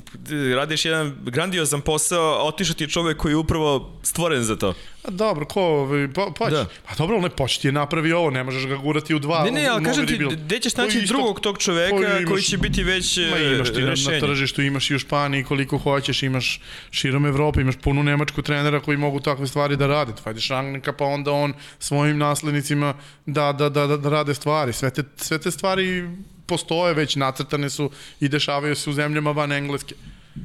[0.54, 4.74] radiš jedan grandiozan posao, a otišao ti je čovek koji je upravo stvoren za to.
[5.02, 6.66] A dobro, ko, pa, pa, Da.
[6.84, 9.44] pa dobro, ali ne, Poć ti je napravi ovo, ne možeš ga gurati u dva.
[9.44, 12.22] Ne, ne, ali kažem ti, gde ćeš Koji naći isto- drugog tog čoveka koji koji,
[12.24, 14.20] imaš- će biti već Ma imaš ti na, na rešenje?
[14.20, 16.60] tržištu, imaš i u Španiji koliko hoćeš, imaš
[16.90, 20.12] širom Evrope, imaš punu nemačku trenera koji mogu takve stvari da rade.
[20.14, 22.94] Tvajde Šangnika, pa onda on svojim naslednicima
[23.26, 24.72] da, da, da, da, da rade stvari.
[24.72, 26.08] Sve te, sve te stvari
[26.46, 29.94] postoje već, nacrtane su i dešavaju se u zemljama van Engleske.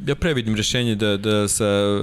[0.07, 1.97] Ja previdim rešenje da, da sa e,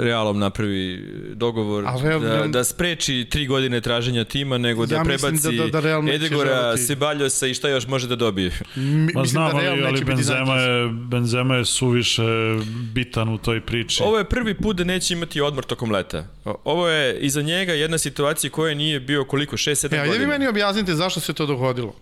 [0.00, 5.04] Realom napravi dogovor, A Real- da, da spreči tri godine traženja tima, nego da Ja
[5.04, 6.76] prebaci da- da- da Real Edegora.
[6.78, 8.50] Sebaljosa i šta još može da dobije.
[8.76, 12.22] Mi, Ma znam, Real ali, ali Benzema je, Benzema je suviše
[12.92, 14.02] bitan u toj priči.
[14.02, 16.24] Ovo je prvi put da neće imati odmor tokom leta.
[16.64, 20.28] Ovo je iza njega jedna situacija koja nije bio koliko, 6-7 E, ajde vi godina.
[20.28, 21.94] meni objasnite zašto se to dogodilo.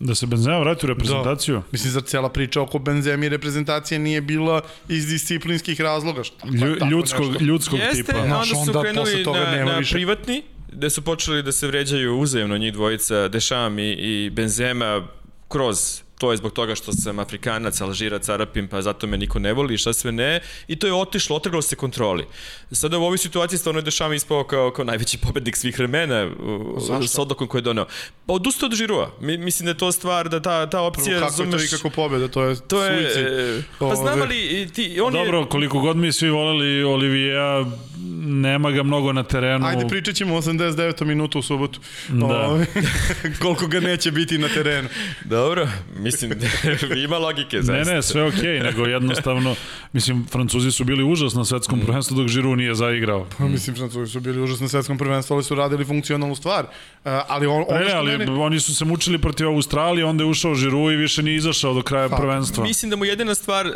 [0.00, 1.54] Da se Benzema vrati u reprezentaciju?
[1.54, 1.62] Da.
[1.72, 6.24] Mislim, zar cela priča oko Benzema i reprezentacije nije bila iz disciplinskih razloga?
[6.24, 7.44] Šta, Lju, tako ljudskog, nešto?
[7.44, 8.26] ljudskog Jeste, tipa.
[8.26, 9.94] Znaš, onda su onda krenuli posle toga na, nema na više.
[9.94, 10.42] privatni,
[10.72, 15.08] gde su počeli da se vređaju uzajemno njih dvojica, Dešam i, i Benzema
[15.48, 19.52] kroz to je zbog toga što sam Afrikanac, Alžirac, Arapim, pa zato me niko ne
[19.52, 20.40] voli i šta sve ne.
[20.68, 22.26] I to je otišlo, otrgalo se kontroli.
[22.72, 26.30] Sada u ovoj situaciji stvarno je Dešam ispao kao, kao najveći pobednik svih vremena
[27.06, 27.86] s odlukom koje je doneo.
[28.26, 29.10] Pa odustao od Žirua.
[29.20, 31.20] Mi, mislim da je to stvar, da ta, ta opcija...
[31.20, 32.28] Kako je to ikako pobeda?
[32.28, 33.64] To je, To je, suicid.
[33.78, 34.22] pa znam Ove.
[34.22, 35.48] ali i ti, on Dobro, je...
[35.48, 37.64] koliko god mi svi voleli Olivija,
[38.28, 39.66] nema ga mnogo na terenu.
[39.66, 41.04] Ajde, pričat ćemo 89.
[41.04, 41.80] minutu u subotu.
[42.08, 42.26] Da.
[42.26, 42.66] Ove,
[43.42, 44.88] koliko ga neće biti na terenu.
[45.24, 46.32] Dobro, mislim,
[47.04, 47.94] ima logike, Ne, zaista.
[47.94, 49.54] ne, sve okej, okay, nego jednostavno,
[49.92, 53.26] mislim, Francuzi su bili užas na svetskom prvenstvu dok Žiru nije zaigrao.
[53.38, 56.64] Pa, mislim, Francuzi su bili užasni na svetskom prvenstvu, ali su radili funkcionalnu stvar.
[56.64, 56.70] Uh,
[57.28, 58.30] ali on, ono Ne, ne, ali meni...
[58.32, 61.82] oni su se mučili protiv Australije, onda je ušao Žiru i više nije izašao do
[61.82, 62.64] kraja prvenstva.
[62.64, 63.66] Mislim da mu jedina stvar,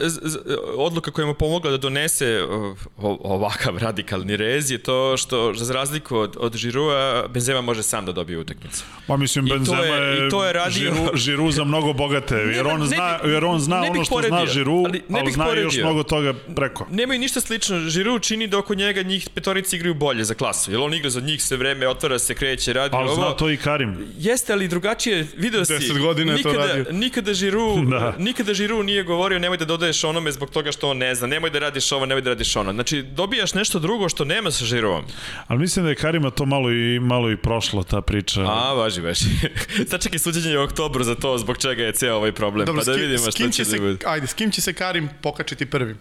[0.77, 5.75] odluka koja mu pomogla da donese o, o- ovakav radikalni rez je to što, za
[5.75, 8.85] razliku od, od Žirua, Benzema može sam da dobije utakmicu.
[9.07, 11.93] Pa mislim, I to Benzema je- je, i to je radio- Žiru, Žiru za mnogo
[11.95, 15.21] bogate, jer on ne zna, jer on zna ono što zna poredio, Žiru, ali ne
[15.21, 15.85] ali zna još poredio.
[15.85, 16.87] mnogo toga preko.
[16.93, 17.81] Nemaju ništa slično.
[17.81, 20.71] Žiru čini da oko njega njih petorici igraju bolje za klasu.
[20.71, 23.15] Jer on igra za njih sve vreme, otvara se, kreće, radi Ali ovo.
[23.17, 23.97] zna to i Karim.
[24.19, 25.73] Jeste, ali drugačije, video si.
[25.73, 26.85] 10 godina je to nikada, radio.
[26.93, 27.99] Nikada Žiru, Da.
[28.01, 28.15] da.
[28.19, 31.51] nikada Žiru nije govorio nemoj da dodaješ onome zbog toga što on ne zna, nemoj
[31.51, 32.73] da radiš ovo, nemoj da radiš ono.
[32.73, 35.05] Znači, dobijaš nešto drugo što nema sa Žirovom.
[35.47, 38.41] Ali mislim da je Karima to malo i, malo i prošla ta priča.
[38.43, 39.25] A, važi, važi.
[39.91, 42.93] Sačekaj suđenje u oktobru za to zbog čega je ceo ovaj problem, Dobro, pa da
[42.93, 43.99] s kim, vidimo s šta kim će će da se, bude.
[44.07, 45.99] ajde, s kim će se Karim pokačiti prvim?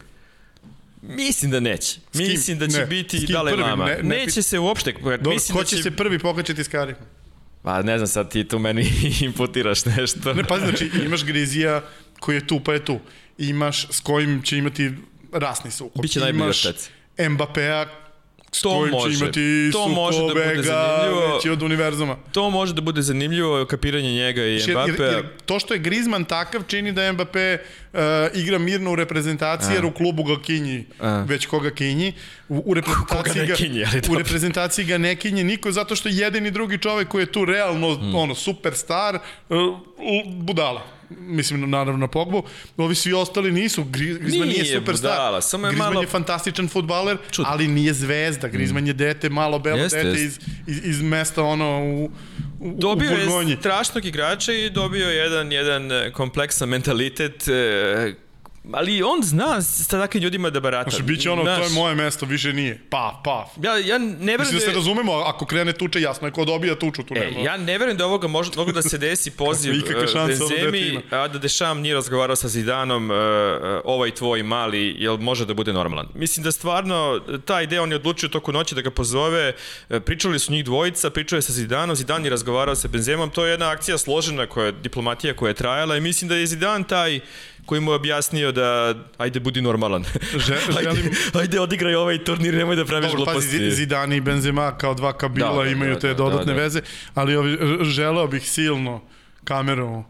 [1.02, 1.94] Mislim da neće.
[2.12, 2.28] kim?
[2.28, 3.66] Mislim da će Ne, biti kim Dalaj prvim?
[3.66, 3.86] Lama.
[3.86, 4.92] Ne- ne Neće pit- se uopšte...
[4.94, 7.02] Dobro, mislim ko da će se prvi pokačiti s Karimom?
[7.64, 10.34] Pa ne znam, sad ti tu meni imputiraš nešto.
[10.34, 11.82] Ne, pazi, znači, imaš Grizija
[12.20, 13.00] koji je tu, pa je tu.
[13.38, 14.92] Imaš s kojim će imati
[15.34, 16.02] rasni sukob.
[16.02, 16.64] Biće najbolji Imaš.
[17.18, 17.86] Mbappéa
[18.54, 19.10] To može.
[19.10, 21.36] će imati To može da bude zanimljivo.
[21.36, 22.18] veći od univerzuma.
[22.32, 25.04] To može da bude zanimljivo, kapiranje njega i Jer, jer, Mbappe.
[25.04, 27.58] jer to što je Griezmann takav čini da Mbappé
[27.94, 28.00] uh,
[28.36, 31.24] igra mirno u reprezentaciji, jer u klubu ga kinji, A.
[31.28, 32.14] već koga kinji.
[32.50, 36.52] U, u reprezentaciji ga, kinji, ali u reprezentaciji ga ne kinji niko zato što jedini
[36.52, 38.16] drugi čovek koji je tu realno Hmm.
[38.16, 39.58] ono superstar uh,
[40.28, 40.86] budala.
[41.20, 42.44] Mislim naravno na Pogbu.
[42.78, 43.84] Ovi svi ostali nisu.
[43.84, 45.12] Gri- Griezmann nije, Nije superstar.
[45.12, 47.46] budala, samo je Griezmann malo- je fantastičan fudbaler, Čut.
[47.50, 48.48] ali nije zvezda.
[48.48, 50.24] Griezmann je dete, malo belo Jeste, dete jeste.
[50.24, 50.40] iz,
[50.70, 52.06] iz, iz mesta ono u,
[52.60, 58.14] u, Dobio u je strašnog igrača i dobio jedan, jedan e, kompleksan mentalitet e,
[58.74, 60.90] ali on zna sa takvim ljudima da barata.
[60.90, 62.82] Znači, bit će ono, Znaš, to je moje mesto, više nije.
[62.90, 63.48] Paf, paf.
[63.58, 64.72] Ja, ja ne verujem Mislim da se da...
[64.72, 67.40] je- razumemo, ako krene tuče, jasno je ko dobija tuču, tu E, nema.
[67.40, 69.74] ja ne verujem da ovoga može, mogu da se desi poziv
[70.28, 71.02] Benzemi, ima.
[71.12, 73.18] a da Dešam nije razgovarao sa Zidanom, uh,
[73.86, 76.08] ovaj tvoj mali, jel može da bude normalan.
[76.16, 79.54] Mislim da stvarno ta ideja, on je odlučio toku noći da ga pozove,
[79.90, 83.46] e, pričali su njih dvojica, pričao je sa Zidanom, Zidan je razgovarao sa Benzemom, to
[83.46, 86.84] je jedna akcija složena, koja je diplomatija koja je trajala i mislim da je Zidan
[86.84, 87.20] taj
[87.66, 88.68] koji mu je objasnio da
[89.18, 90.04] ajde budi normalan.
[90.38, 91.02] Že- ajde,
[91.34, 93.58] ajde odigraj ovaj turnir, nemoj da praviš Dobro, pazi, gluposti.
[93.62, 96.54] Zi- Zidane i Benzema kao dva kabila Da, da, imaju da, te da, dodatne da,
[96.54, 96.62] da.
[96.62, 96.82] veze,
[97.14, 99.02] ali ovi, želeo bih silno
[99.44, 100.04] kameru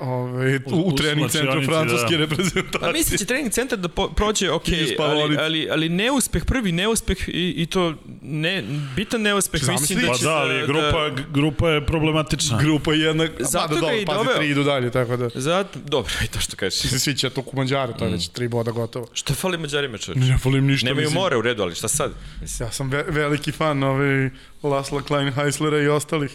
[0.00, 2.16] ovaj, u, u u trening centru slačionici, francuske da.
[2.16, 2.80] reprezentacije.
[2.80, 4.64] Pa mislim da će trening centar da po, prođe ok,
[4.98, 8.64] ali, ali, ali neuspeh, prvi neuspeh i, i to ne,
[8.96, 12.58] bitan neuspeh, Zamisli- mislim da Pa da, ali grupa, grupa je problematična.
[12.58, 14.36] Grupa jedna, Zato mada ga dobro, i pazi, doveo.
[14.36, 15.28] tri idu dalje, tako da...
[15.34, 16.78] Zato, dobro, i to što kažeš.
[16.80, 19.06] Svi će to ku Mađare, to je već tri boda gotovo.
[19.12, 20.24] Šta fali Mađarima čovječ?
[20.28, 20.86] Ne volim ništa.
[20.86, 21.22] Nemaju mislim.
[21.22, 22.12] more u redu, ali šta sad?
[22.40, 24.30] Mislim, Ja sam ve veliki fan ove
[24.62, 26.30] Lasla Klein Heislera i ostalih.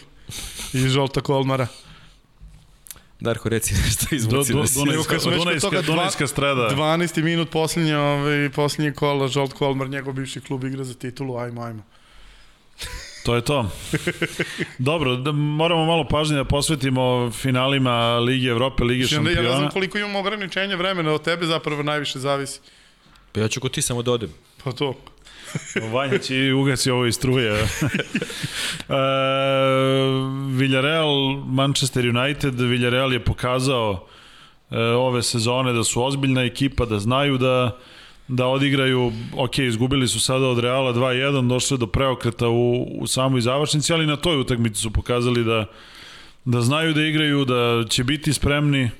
[0.72, 1.66] I Žolta Kolmara.
[3.20, 6.70] Darko, reci nešto Do, izvuci do, smo već kod Dunajska, toga, strada.
[6.70, 7.22] 12.
[7.22, 11.82] minut posljednje, ovaj, posljednje kola, Žolt Kolmar, njegov bivši klub igra za titulu, ajmo, ajmo.
[13.24, 13.70] To je to.
[14.78, 19.44] Dobro, da moramo malo pažnje da posvetimo finalima Lige Evrope, Lige da ja ne znam
[19.44, 19.70] šampiona.
[19.70, 22.60] koliko imamo ograničenja vremena, od tebe zapravo najviše zavisi.
[23.32, 24.30] Pa ja ću kod ti samo da odem.
[24.64, 24.94] Pa to.
[25.92, 27.52] Vanja će ugasi ovo iz struje.
[27.52, 27.66] e,
[30.50, 34.06] Villarreal, Manchester United, Villarreal je pokazao
[34.70, 37.78] e, ove sezone da su ozbiljna ekipa, da znaju da
[38.28, 43.40] da odigraju, ok, izgubili su sada od Reala 2-1, došli do preokreta u, u samoj
[43.40, 45.66] završnici, ali na toj utakmici su pokazali da,
[46.44, 48.90] da znaju da igraju, da će biti spremni.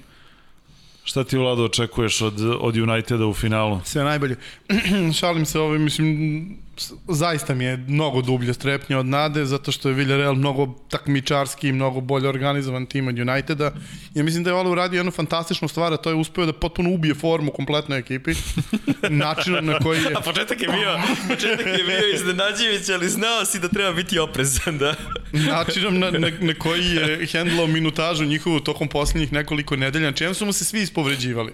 [1.06, 3.80] Šta ti, Vlado, očekuješ od, od Uniteda u finalu?
[3.84, 4.36] Sve najbolje.
[5.18, 6.65] Šalim se, ovaj, mislim,
[7.08, 11.72] zaista mi je mnogo dublje strepnje od nade, zato što je Villarreal mnogo takmičarski i
[11.72, 13.72] mnogo bolje organizovan tim od Uniteda.
[14.14, 16.90] Ja mislim da je Ole uradio jednu fantastičnu stvar, a to je uspeo da potpuno
[16.90, 18.34] ubije formu kompletnoj ekipi.
[19.10, 20.12] Načinom na koji je...
[20.14, 20.98] A početak je bio,
[21.28, 24.94] početak je bio iznenađivić, ali znao si da treba biti oprezan, da.
[25.32, 30.46] načinom na, na, na koji je hendlao minutažu njihovu tokom poslednjih nekoliko nedelja, čem su
[30.46, 31.52] mu se svi ispovređivali.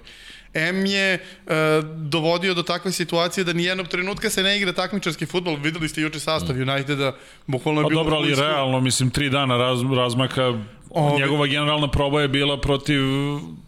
[0.55, 1.21] M je e,
[1.97, 5.57] dovodio do takve situacije da nijednog trenutka se ne igra takmičarski futbol.
[5.57, 7.13] Videli ste juče sastav Uniteda,
[7.47, 8.03] bukvalno je Pa bilo...
[8.03, 10.53] dobro, ali realno, mislim, tri dana raz, razmaka,
[10.95, 13.01] Ovi- njegova generalna proba je bila protiv,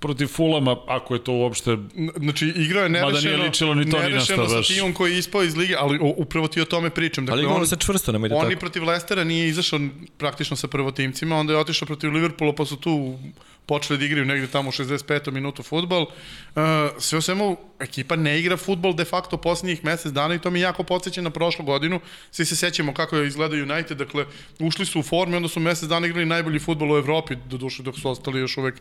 [0.01, 1.77] protiv Fulama, ako je to uopšte...
[2.17, 4.69] Znači, igrao je Mada nerešeno, nije ličilo ni to ni na nerešeno šta sa baš.
[4.69, 7.27] timom koji je ispao iz lige, ali o, upravo ti o tome pričam.
[7.27, 8.61] Dakle, Ali on, sa čvrsto, nemoj da tako.
[8.61, 9.81] protiv Lestera nije izašao
[10.19, 13.19] praktično sa prvotimcima, onda je otišao protiv Liverpoola, pa su tu
[13.67, 15.31] počeli da igraju negde tamo u 65.
[15.31, 16.03] minutu futbol.
[16.03, 16.63] Uh,
[16.99, 20.61] sve o svemu, ekipa ne igra futbol de facto poslednjih mesec dana i to mi
[20.61, 22.01] jako podsjeća na prošlu godinu.
[22.31, 24.27] Svi se sećamo kako je izgleda United, dakle,
[24.59, 27.14] ušli su u formu i onda su mesec dana igrali najbolji futbol u Evropi,
[27.47, 28.81] do duše dok su ostali još uvek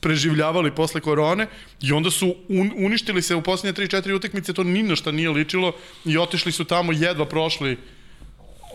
[0.00, 1.46] preživljavali posle korone
[1.82, 5.30] i onda su un, uništili se u posljednje 3-4 utakmice, to ni na šta nije
[5.30, 5.72] ličilo
[6.04, 7.78] i otišli su tamo jedva prošli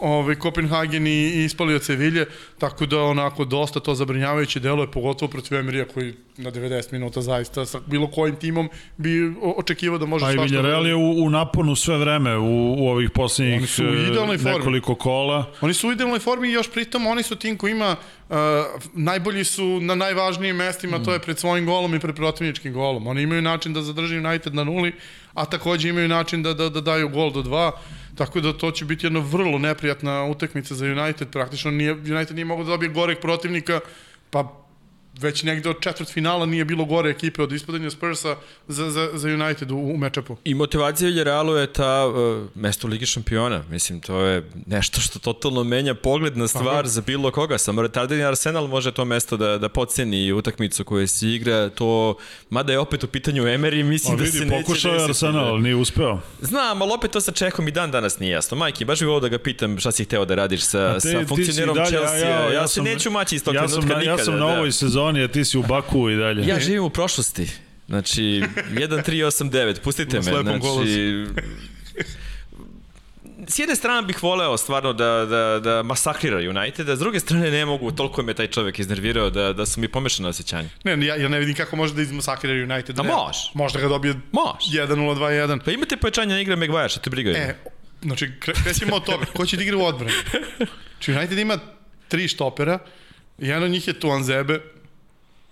[0.01, 2.25] ovaj, Kopenhagen i, i ispali od Sevilje,
[2.59, 7.65] tako da onako dosta to zabrinjavajuće deluje, pogotovo protiv Emerija koji na 90 minuta zaista
[7.65, 11.25] sa bilo kojim timom bi očekivao da može Pa i svašta Villarreal da- je u,
[11.25, 15.51] u naponu sve vreme u, u ovih poslednjih e, nekoliko kola.
[15.61, 17.95] Oni su u idealnoj formi i još pritom oni su tim koji ima
[18.29, 18.35] uh,
[18.93, 23.07] najbolji su na najvažnijim mestima, to je pred svojim golom i pred protivničkim golom.
[23.07, 24.93] Oni imaju način da zadrži United na nuli,
[25.33, 27.71] a takođe imaju način da, da, da daju gol do dva.
[28.16, 31.30] Tako da to će biti jedna vrlo neprijatna utakmica za United.
[31.30, 33.80] Praktično nije, United nije mogao da dobije goreg protivnika,
[34.30, 34.64] pa
[35.20, 38.36] već negde od četvrt finala nije bilo gore ekipe od ispadanja Spursa
[38.68, 40.38] za, za, za United u, u mečapu.
[40.43, 43.63] I motivacija Villarrealu je ta uh, mesto Ligi šampiona.
[43.70, 47.57] Mislim, to je nešto što totalno menja pogled na stvar za bilo koga.
[47.57, 51.70] Samo retardeni Arsenal može to mesto da, da poceni utakmicu koju se igra.
[51.70, 52.16] To,
[52.49, 55.26] mada je opet u pitanju Emery, mislim Pa da se vidi, neće pokušao je desiti.
[55.26, 56.20] Arsenal, ali nije uspeo.
[56.41, 58.57] Znam, ali opet to sa Čehom i dan danas nije jasno.
[58.57, 61.26] Majke, baš bih ovo da ga pitam šta si hteo da radiš sa, te- sa
[61.28, 62.30] funkcionerom i dalje, Chelsea.
[62.30, 64.22] Ja, ja, ja, se sam- neću maći iz tog ja sam, trenutka nikada.
[64.22, 64.45] ja sam na da.
[64.45, 64.72] ovoj
[65.05, 66.47] sezoni, a ti si u Baku i dalje.
[66.47, 67.47] Ja živim u prošlosti.
[67.87, 68.21] Znači,
[68.71, 70.21] 1-3-8-9, pustite me.
[70.21, 71.25] Znači,
[73.47, 77.51] s jedne strane bih voleo stvarno da, da, da masakrira United, a s druge strane
[77.51, 80.69] ne mogu, toliko me taj čovek iznervirao da, da su mi pomešane osjećanja.
[80.83, 82.99] Ne, ja, ja ne vidim kako može da izmasakrira United.
[82.99, 83.09] A ne.
[83.09, 83.39] može.
[83.53, 84.81] Možda ga dobije Može.
[84.81, 85.59] 1-0, 2-1.
[85.65, 87.35] Pa imate pojačanje na igre Maguire, što te brigaju.
[87.35, 87.55] E,
[88.01, 89.25] znači, kre- krećemo od toga.
[89.25, 90.13] Ko će da igra u odbrani?
[90.95, 91.57] Znači, United ima
[92.07, 92.79] tri štopera,
[93.37, 94.61] jedan od njih je Tuanzebe,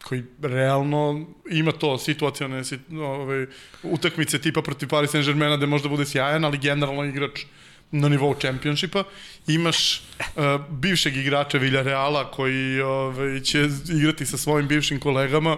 [0.03, 3.47] koji realno ima to situacione sit, ove,
[3.83, 7.45] utakmice tipa protiv Paris Saint-Germaina gde možda bude sjajan, ali generalno igrač
[7.91, 9.03] na nivou čempionšipa.
[9.47, 15.57] Imaš uh, bivšeg igrača Villareala koji ove, će igrati sa svojim bivšim kolegama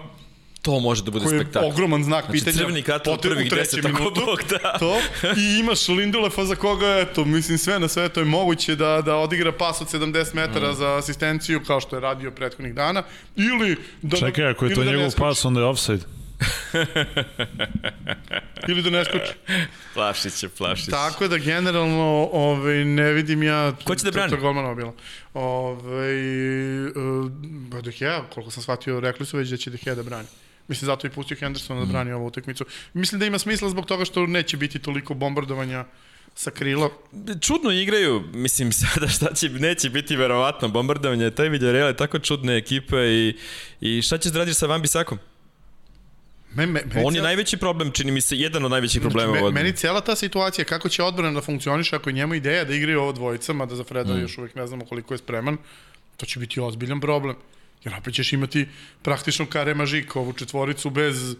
[0.66, 1.66] To može da bude koji je spektakl.
[1.66, 2.56] ogroman znak Znači, pitanja.
[2.56, 4.20] crveni karton u prvih trećem 10, ako minutu.
[4.26, 4.76] Bog da.
[4.78, 4.98] To,
[5.36, 9.16] I imaš Lindelofa za koga, eto, mislim, sve na sve to je moguće da, da
[9.16, 10.74] odigra pas od 70 metara mm.
[10.74, 13.02] za asistenciju, kao što je radio prethodnih dana,
[13.36, 14.16] ili da...
[14.16, 16.02] Čekaj, ako je to da njegov pas, onda je offside.
[18.68, 19.32] Ili da ne skoči.
[19.94, 20.90] Plašiće, plašiće.
[20.90, 23.72] Tako da, generalno, ovaj, ne vidim ja...
[23.84, 24.30] Ko će da brani?
[24.30, 24.94] To golmanova bilo.
[25.34, 26.16] Ovaj,
[26.86, 26.92] uh,
[27.70, 30.28] ba De Gea, koliko sam shvatio, rekli su već da će De Gea da brani.
[30.68, 32.64] Mislim, zato i pustio Hendersona da brani ovu utakmicu.
[32.94, 35.84] Mislim da ima smisla zbog toga što neće biti toliko bombardovanja
[36.34, 36.90] sa krila.
[37.40, 42.56] čudno igraju, mislim sada šta će, neće biti verovatno bombardovanje, taj Villarreal je tako čudne
[42.56, 43.36] ekipe i,
[43.80, 45.18] i šta ćeš da radiš sa Van Bisakom?
[46.54, 49.32] Me, me, meni On je cijela- najveći problem, čini mi se, jedan od najvećih problema
[49.32, 52.64] Znači, me, meni cijela ta situacija, kako će odbrana da funkcioniše ako je njemu ideja
[52.64, 54.20] da igraju ovo dvojica, mada za Freda mm.
[54.20, 55.56] još uvijek ne znamo koliko je spreman,
[56.16, 57.36] to će biti ozbiljan problem.
[57.86, 58.66] Jer opet ćeš imati
[59.02, 61.36] praktično Kare Mažik, ovu četvoricu bez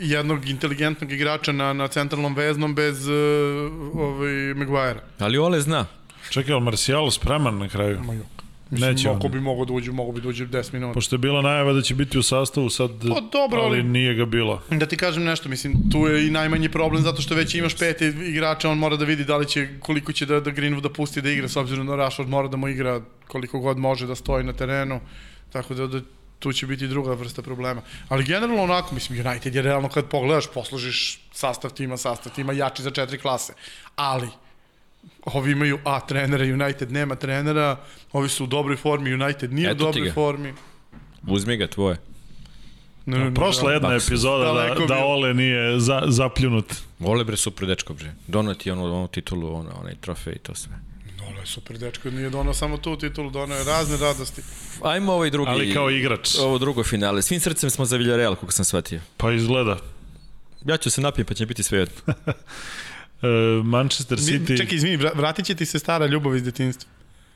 [0.00, 3.14] jednog inteligentnog igrača na, na centralnom veznom bez uh,
[3.94, 5.00] ovaj, Maguire.
[5.18, 5.86] Ali Ole zna.
[6.30, 8.00] Čekaj, ali Marcial spreman na kraju?
[8.00, 8.26] Ma jok.
[8.70, 10.94] Mislim, Neće Ako bi mogao da uđe, mogo bi da uđe 10 minuta.
[10.94, 14.14] Pošto je bila najava da će biti u sastavu sad, Pa dobro, ali ali- nije
[14.14, 14.62] ga bilo.
[14.70, 18.00] Da ti kažem nešto, mislim, tu je i najmanji problem zato što već imaš pet
[18.00, 21.22] igrača, on mora da vidi da li će, koliko će da, da Greenwood da pusti
[21.22, 24.44] da igra, s obzirom da Rashford mora da mu igra koliko god može da stoji
[24.44, 25.00] na terenu,
[25.52, 26.00] tako da, da
[26.38, 27.82] tu će biti druga vrsta problema.
[28.08, 32.82] Ali generalno onako, mislim, United je realno kad pogledaš, poslužiš sastav tima, sastav tima jači
[32.82, 33.52] za četiri klase.
[33.96, 34.28] Ali,
[35.24, 37.76] ovi imaju A trenera, United nema trenera,
[38.12, 40.12] ovi su u dobroj formi, United nije Eto u dobroj ga.
[40.14, 40.54] formi.
[41.28, 41.96] Uzmi ga tvoje.
[43.06, 44.06] Ne, ne, ne, Prošla jedna Baks.
[44.08, 45.04] epizoda da, da.
[45.04, 46.74] Ole nije za, zapljunut.
[46.98, 48.12] Vole bre super dečko bre.
[48.26, 50.72] Donati onu, onu titulu, ono, onaj trofej i to sve.
[51.40, 54.42] Je super dečko, nije donao samo tu titulu, donao je razne radosti.
[54.82, 55.50] Ajmo ovaj drugi.
[55.50, 56.34] Ali kao igrač.
[56.38, 57.22] Ovo drugo finale.
[57.22, 59.00] Svim srcem smo za Villarreal, kako sam shvatio.
[59.16, 59.76] Pa izgleda.
[60.64, 61.94] Ja ću se napijem, pa će biti sve jedno.
[63.22, 63.26] E,
[63.64, 64.56] Manchester Mi, City...
[64.56, 66.90] čekaj, izvini, vra- vratit će ti se stara ljubav iz detinjstva.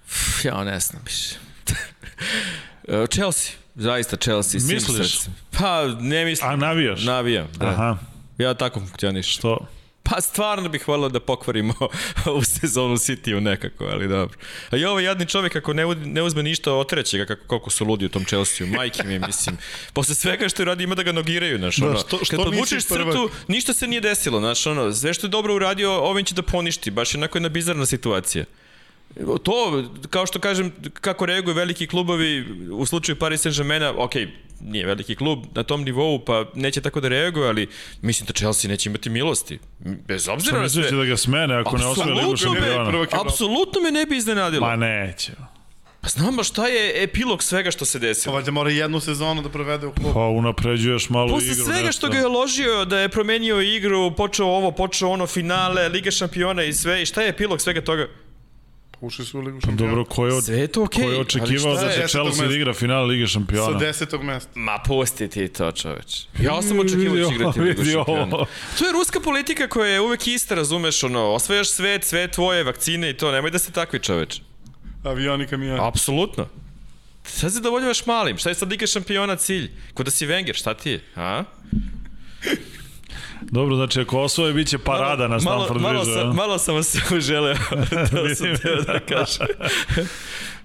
[0.06, 1.34] Pff, Ja ne znam više.
[2.88, 4.60] E, Chelsea, zaista Chelsea.
[4.60, 5.12] svim Misliš?
[5.14, 5.34] srcem.
[5.50, 6.50] Pa, ne mislim.
[6.50, 7.04] A navijaš?
[7.04, 7.66] Navijam, da.
[7.66, 7.98] Aha,
[8.38, 9.36] Ja tako funkcioniš.
[9.36, 9.66] to...
[10.04, 11.74] Pa stvarno bih volio da pokvarimo
[12.26, 14.38] ovu sezonu City-u nekako, ali dobro.
[14.70, 17.70] A i ovaj jadni čovjek ako ne, u- ne uzme ništa, otreće ga kako, kako
[17.70, 18.68] su ludi u tom Chelsea-u.
[18.68, 19.56] Majke mi, mislim.
[19.94, 21.98] Posle svega što je radi ima da ga nogiraju, znaš, Da, ono.
[21.98, 24.92] što- što Kad podvučeš crtu, ništa se nije desilo, znaš, ono.
[24.92, 26.90] Sve što je dobro uradio, ovim će da poništi.
[26.90, 28.44] Baš je onako jedna bizarna situacija.
[29.42, 32.40] To, kao što kažem, kako reaguju veliki klubovi
[32.72, 34.12] u slučaju Paris Saint-Germaina, ok,
[34.64, 37.68] nije veliki klub na tom nivou, pa neće tako da reaguje, ali
[38.02, 39.58] mislim da Chelsea neće imati milosti.
[40.08, 40.90] Bez obzira na sve.
[40.90, 43.06] da ga smene ako ne osvoje Ligu šampiona?
[43.12, 44.66] apsolutno me ne bi iznenadilo.
[44.68, 45.32] Ma neće.
[46.00, 48.34] Pa znam ba šta je epilog svega što se Pa desilo.
[48.34, 50.14] valjda mora jednu sezonu da provede u klubu.
[50.14, 51.64] Pa unapređuješ malo Posle igru.
[51.64, 51.92] svega nešto.
[51.92, 56.62] što ga je ložio, da je promenio igru, počeo ovo, počeo ono, finale, Liga šampiona
[56.64, 58.08] i sve, i šta je epilog svega toga?
[59.00, 59.90] Ušli su u Ligu šampiona.
[59.90, 62.54] Dobro, ko je, od, Sve je to okej, ko je očekivao da će Chelsea da
[62.54, 63.78] igra final Lige Sa šampiona?
[63.78, 64.50] desetog mesta.
[64.54, 66.20] Ma pusti ti to, čoveč.
[66.40, 68.30] Ja sam očekivao da će igrati Ligu šampiona.
[68.78, 73.10] To je ruska politika koja je uvek ista, razumeš, ono, osvajaš svet, sve tvoje, vakcine
[73.10, 74.40] i to, nemoj da ste takvi, čoveč.
[75.04, 75.78] Avioni, kamioni.
[75.82, 76.46] Apsolutno.
[77.24, 79.70] Sad zadovoljavaš malim, šta je sad Liga šampiona cilj?
[79.94, 81.00] Ko da si Wenger, šta ti je?
[81.16, 81.44] A?
[83.50, 86.20] Dobro, znači ako osvoje, bit će parada na malo, Stamford malo, Bridge.
[86.20, 87.54] sam, malo sam vas se uželeo,
[88.10, 89.46] to sam teo da kažem.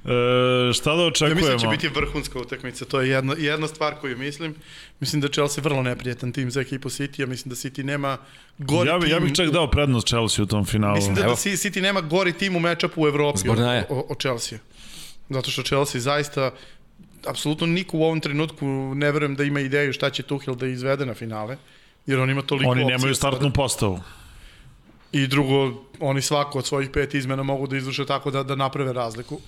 [0.05, 1.35] E, šta da Ja očekujemo?
[1.35, 4.55] mislim da će biti vrhunska utakmica, to je jedna, jedna stvar koju mislim.
[4.99, 8.17] Mislim da je Chelsea vrlo neprijatan tim za ekipu City, ja mislim da City nema
[8.57, 9.11] gori Ja, bi, tim...
[9.11, 10.95] ja bih čak dao prednost Chelsea u tom finalu.
[10.95, 11.35] Mislim da, da Evo.
[11.35, 13.59] City nema gori tim u mečapu u Evropi od,
[13.89, 14.59] od, od Chelsea.
[15.29, 16.51] Zato što Chelsea zaista
[17.27, 18.65] apsolutno niko u ovom trenutku
[18.95, 21.57] ne verujem da ima ideju šta će Tuchel da izvede na finale,
[22.05, 23.99] jer on ima toliko Oni nemaju startnu postavu.
[25.11, 28.93] I drugo, oni svako od svojih pet izmena mogu da izvrše tako da, da naprave
[28.93, 29.39] razliku.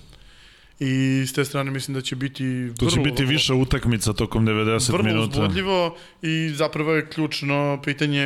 [0.83, 4.13] I s te strane mislim da će biti Tu će vrlo, biti vrlo- više utakmica
[4.13, 5.29] tokom 90 vrlo minuta.
[5.31, 8.25] uzbudljivo i zapravo je ključno pitanje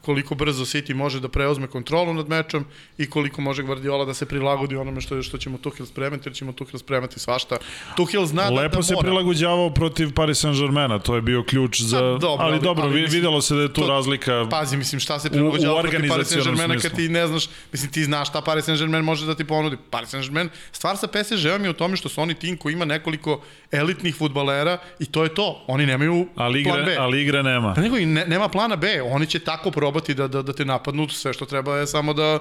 [0.00, 2.64] koliko brzo City može da preuzme kontrolu nad mečom
[2.98, 6.52] i koliko može Guardiola da se prilagodi onome što što ćemo Tuchel spremati, jer ćemo
[6.52, 7.56] Tuchel spremati svašta.
[7.96, 9.04] Tuchel zna da, Lepo da se mora.
[9.04, 11.96] prilagođavao protiv Paris Saint-Germaina, to je bio ključ za...
[11.96, 14.46] Pa, dobro, ali, ali- dobro, ali mislim, videlo se da je tu to- razlika.
[14.50, 18.04] Pazi, mislim, šta se u prilagođava protiv Paris Saint-Germaina kad ti ne znaš, mislim, ti
[18.04, 19.76] znaš šta Paris Saint-Germain može da ti ponudi.
[19.90, 22.84] Paris Saint-Germain, stvar sa PSG-om je u tome tome što su oni tim koji ima
[22.84, 25.64] nekoliko elitnih futbalera i to je to.
[25.66, 26.96] Oni nemaju Ali plan B.
[26.98, 27.74] ali igre nema.
[27.74, 30.64] Pa nego i ne, nema plana B, oni će tako probati da, da, da te
[30.64, 32.38] napadnu, sve što treba je samo da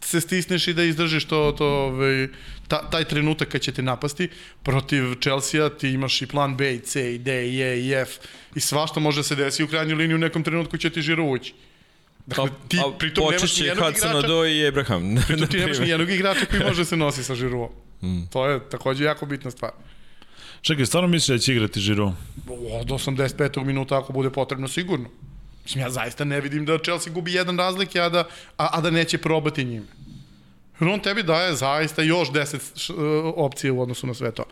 [0.00, 2.28] se stisneš i da izdržiš to, to, ovaj,
[2.68, 4.28] ta, taj trenutak kad će te napasti.
[4.62, 8.18] Protiv Chelsea ti imaš i plan B i C i D i E i F
[8.54, 11.24] i svašta može da se desi u krajnjoj liniji u nekom trenutku će ti žiro
[11.24, 11.54] ući.
[12.26, 15.16] Dakle, ti pritom nemaš nijednog Hudson igrača, Odoi i Abraham.
[15.26, 17.85] pritom ti nemaš nijednog igrača koji može se nosi sa žiruom.
[18.02, 18.22] Mm.
[18.30, 19.70] To je takođe jako bitna stvar.
[20.60, 22.12] Čekaj, stvarno misliš da će igrati Žiru?
[22.80, 23.64] Od 85.
[23.64, 25.08] minuta ako bude potrebno sigurno.
[25.64, 28.24] Mislim, ja zaista ne vidim da Chelsea gubi jedan razlike, a da,
[28.58, 29.86] a, a da neće probati njime.
[30.80, 32.92] Jer on tebi daje zaista još 10 š,
[33.36, 34.44] opcije u odnosu na sve to.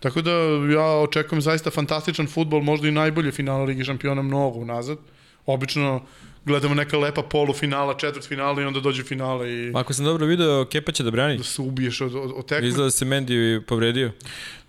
[0.00, 0.30] Tako da
[0.72, 4.98] ja očekujem zaista fantastičan futbol, možda i najbolje finale Ligi šampiona mnogo unazad.
[5.46, 6.00] Obično
[6.44, 10.64] gledamo neka lepa polufinala, četvrt finala i onda dođe finale i Ako sam dobro video,
[10.64, 11.36] Kepa će da brani.
[11.36, 12.68] da se ubiješ od, od, od tekme.
[12.68, 14.12] Izgleda da se Mendy povredio.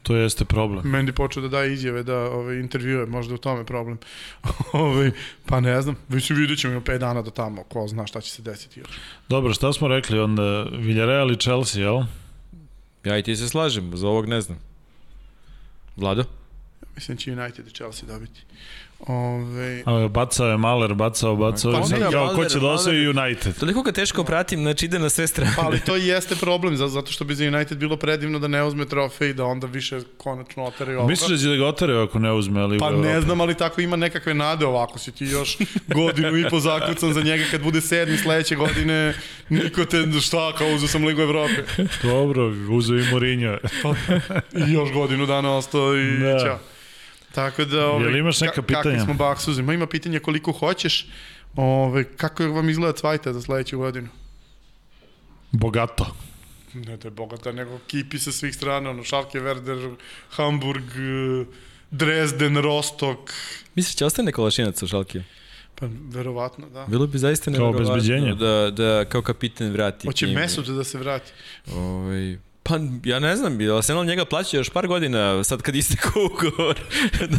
[0.03, 0.89] To jeste problem.
[0.89, 3.97] Mendi počeo da daje izjave, da ove, intervjue, možda u tome problem.
[4.73, 5.11] ove,
[5.45, 8.31] pa ne znam, već vidjet ćemo ima 5 dana do tamo, ko zna šta će
[8.31, 8.89] se desiti još.
[9.29, 10.63] Dobro, šta smo rekli onda?
[10.63, 12.03] Villarreal i Chelsea, jel?
[13.03, 14.59] Ja i ti se slažem, za ovog ne znam.
[15.97, 16.23] Vlado?
[16.95, 18.41] Mislim da će United i Chelsea dobiti.
[18.99, 21.71] Ove, A, bacao je Maler, bacao, bacao.
[21.73, 23.07] Pa Pa, ne, kao, ko će da osvoji.
[23.07, 23.59] United?
[23.59, 25.53] Toliko ga teško pratim, znači ide na sve strane.
[25.55, 28.47] pa ali to i jeste problem, za- zato što bi za United bilo predivno da
[28.47, 31.09] ne uzme trofej i da onda više konačno oteraju ovoga.
[31.09, 32.61] Misliš da će da ga otaraju ako ne uzme?
[32.61, 36.49] Ali Pa ne znam, ali tako ima nekakve nade ovako, si ti još godinu i
[36.49, 39.13] po zakucan za njega kad bude sedmi sledeće godine,
[39.49, 41.63] niko te, šta, kao uzu sam Ligu Evrope.
[42.03, 43.57] Dobro, uzeo i Mourinho.
[44.59, 46.39] I još godinu dana ostao i da.
[46.39, 46.59] ćao.
[47.35, 48.83] Tako da, ovaj, Jel imaš neka ka- pitanja?
[48.83, 49.61] Kakvi smo baksuzi?
[49.61, 51.07] Ma ima pitanja koliko hoćeš.
[51.55, 54.07] Ove, kako vam izgleda cvajta za sledeću godinu?
[55.51, 56.15] Bogato.
[56.73, 59.95] Ne da je bogata, nego kipi sa svih strana, ono, Schalke, Werder,
[60.29, 60.83] Hamburg,
[61.91, 63.19] Dresden, Rostock,
[63.75, 65.23] Misliš će ostane Kolašinac u Šalkiju?
[65.75, 66.85] pa verovatno, da.
[66.85, 68.35] Bilo bi zaista Kao neverovatno obezbeđenje.
[68.35, 70.07] da, da kao kapiten vrati.
[70.07, 70.27] Hoće.
[70.27, 71.31] Mesut da se vrati.
[71.67, 72.37] Ovaj,
[72.67, 76.79] pa ja ne znam, bi Arsenal njega plaća još par godina, sad kad istekao ugovor.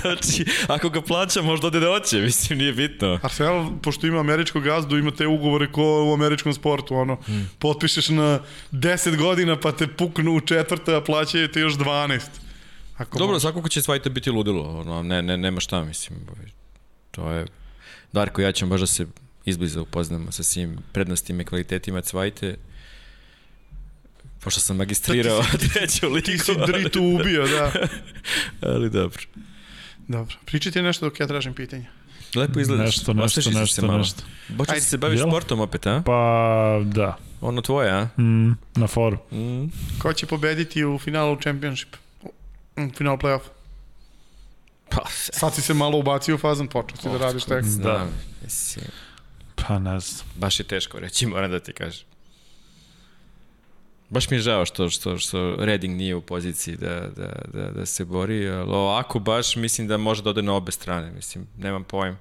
[0.00, 3.18] znači, ako ga plaća, možda ode da hoće, mislim, nije bitno.
[3.22, 7.50] Arsenal, pošto ima američkog gazdu, ima te ugovore ko u američkom sportu, ono, hmm.
[7.58, 8.40] potpišeš na
[8.72, 12.20] 10 godina pa te puknu u četvrte, a plaćaju te još 12.
[12.96, 16.18] Ako Dobro, svakako će Svajta biti ludilo, ono, ne, ne, nema šta, mislim.
[17.10, 17.46] To je...
[18.12, 19.06] Darko ja ćemo baš da se
[19.44, 22.56] izbliza upoznamo sa svim prednostima i kvalitetima Cvajte.
[24.46, 25.42] Pošto sam magistrirao
[25.72, 26.26] treću ligu.
[26.26, 27.72] Ti si dritu ubio, da.
[28.72, 29.22] Ali dobro.
[30.08, 30.36] Dobro.
[30.44, 31.86] Pričajte nešto dok ja tražim pitanje.
[32.34, 32.86] Lepo izgledaš.
[32.86, 33.98] Nešto, nešto, se nešto, malo.
[33.98, 34.22] nešto.
[34.58, 34.80] Počeš Ajde.
[34.80, 35.28] se baviš Jel?
[35.28, 36.02] sportom opet, a?
[36.06, 37.16] Pa, da.
[37.40, 38.08] Ono tvoje, a?
[38.18, 39.18] Mm, na foru.
[39.32, 39.64] Mm.
[39.98, 41.96] Ko će pobediti u finalu Championship?
[42.76, 43.40] U finalu play-off?
[44.88, 47.64] Pa, Sad si se malo ubacio u fazan, počeo si da radiš tek.
[47.64, 48.08] Znam,
[48.44, 48.84] mislim,
[49.56, 50.28] Pa ne znam.
[50.34, 52.06] baš je teško reći, moram da ti kažem.
[54.10, 57.86] Baš mi je žao što, što, što Reading nije u poziciji da, da, da, da
[57.86, 61.84] se bori, ali ovako baš mislim da može da ode na obe strane, mislim, nemam
[61.84, 62.18] pojem.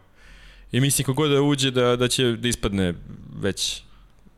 [0.71, 2.93] I mislim kogod da uđe da, da će da ispadne
[3.39, 3.81] već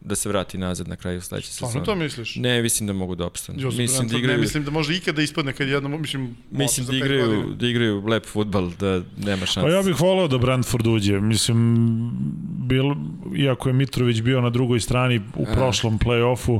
[0.01, 1.85] da se vrati nazad na kraju sledeće Stvarno sezone.
[1.85, 2.35] to misliš?
[2.35, 3.61] Ne, mislim da mogu da opstanu.
[3.61, 6.95] Josip mislim da igraju, Ne mislim da može ikada ispadne kad jednom, mislim, mislim da
[6.95, 9.61] igraju, da igraju lep futbal, da nema šanse.
[9.61, 11.19] Pa ja bih voleo da Brentford uđe.
[11.19, 11.77] Mislim,
[12.67, 12.85] bil,
[13.37, 15.53] iako je Mitrović bio na drugoj strani u A.
[15.53, 16.59] prošlom play-offu,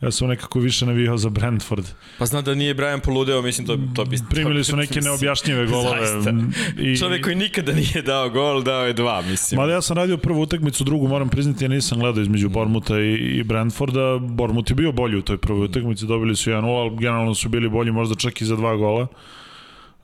[0.00, 1.84] ja sam nekako više navijao za Brentford.
[2.18, 4.18] Pa zna da nije Brian poludeo, mislim to, to bi...
[4.30, 6.06] Primili su neke neobjašnjive golove.
[6.06, 6.32] Zaista.
[6.78, 9.60] I, Čovek koji nikada nije dao gol, dao je dva, mislim.
[9.60, 13.12] Mada ja sam radio prvu utakmicu, drugu moram priznati, ja nisam gledao između Bormuta i,
[13.14, 14.18] i Brentforda.
[14.20, 17.68] Bormut je bio bolji u toj prvoj utakmici, dobili su 1-0, ali generalno su bili
[17.68, 19.02] bolji možda čak i za dva gola.
[19.02, 19.08] Uh,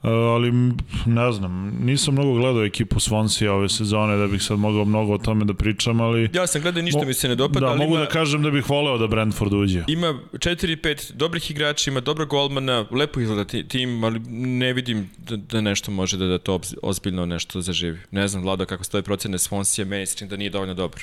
[0.03, 1.51] ali m, ne znam,
[1.81, 5.53] nisam mnogo gledao ekipu Swansea ove sezone da bih sad mogao mnogo o tome da
[5.53, 7.99] pričam, ali Ja sam gledao, ništa Mo- mi se ne dopada, da, ali mogu ima,
[7.99, 9.83] da kažem da bih voleo da Brentford uđe.
[9.87, 15.35] ima 4-5 dobrih igrača, ima dobrog golmana, lepo izgleda ti- tim, ali ne vidim da,
[15.37, 17.97] da nešto može da, da to obz- ozbiljno nešto zaživi.
[18.11, 21.01] Ne znam, Vlado, kako stoje procene Swansea, meni se da nije dovoljno dobar.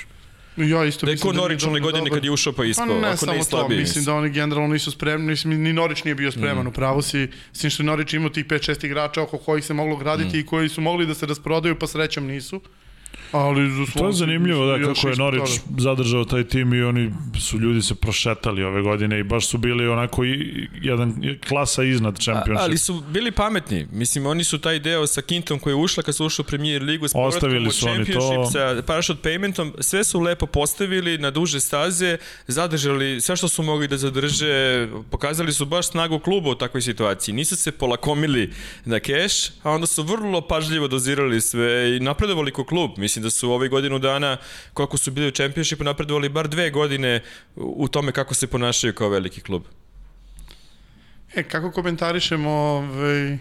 [0.57, 2.17] Ja isto Da je ko nije Norwich one godine dobar.
[2.17, 4.73] kad je ušao pa ispao, Pa ne ako samo ne to, mislim da oni generalno
[4.73, 6.67] nisu spremni, mislim, ni Norić nije bio spreman, mm.
[6.67, 10.37] upravo si, s tim što Norić imao tih 5-6 igrača oko kojih se moglo graditi
[10.37, 10.39] mm.
[10.39, 12.61] i koji su mogli da se rasprodaju, pa srećom nisu.
[13.31, 17.59] Ali za To je zanimljivo da kako je Norić zadržao taj tim i oni su
[17.59, 22.21] ljudi se prošetali ove godine i baš su bili onako i, jedan klasa iznad A,
[22.21, 22.63] Championship.
[22.63, 23.87] ali su bili pametni.
[23.91, 26.83] Mislim, oni su taj deo sa Kintom koji je ušla kad su ušli u Premier
[26.83, 28.51] ligu s povratkom Ostavili u su oni Championship to.
[28.51, 32.17] sa parachute paymentom, sve su lepo postavili na duže staze,
[32.47, 37.35] zadržali sve što su mogli da zadrže, pokazali su baš snagu kluba u takvoj situaciji.
[37.35, 38.53] Nisu se polakomili
[38.85, 42.91] na keš, a onda su vrlo pažljivo dozirali sve i napredovali ko klub.
[42.97, 44.37] Mislim da su ove godinu dana,
[44.73, 47.23] koliko su bili u Championshipu, napredovali bar dve godine
[47.55, 49.63] u tome kako se ponašaju kao veliki klub.
[51.35, 53.37] E, kako komentarišemo, ovaj,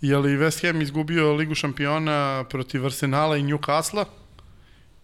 [0.00, 4.04] je li West Ham izgubio Ligu šampiona protiv Arsenala i Newcastle?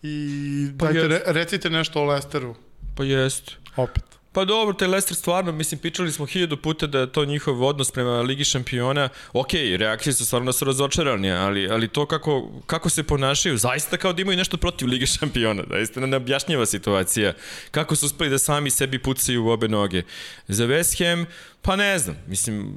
[0.02, 1.10] I Pa dajte, jest.
[1.26, 2.54] re, recite nešto o Lesteru,
[2.96, 3.52] Pa jest.
[3.76, 4.04] opet.
[4.36, 7.90] Pa dobro, taj Leicester stvarno, mislim, pričali smo hiljadu puta da je to njihov odnos
[7.90, 9.08] prema Ligi šampiona.
[9.32, 13.96] Ok, reakcije su stvarno da su razočarani, ali, ali to kako, kako se ponašaju, zaista
[13.96, 17.32] kao da imaju nešto protiv Lige šampiona, zaista neobjašnjiva situacija.
[17.70, 20.02] Kako su uspeli da sami sebi pucaju u obe noge.
[20.48, 21.26] Za West Ham,
[21.62, 22.76] pa ne znam, mislim,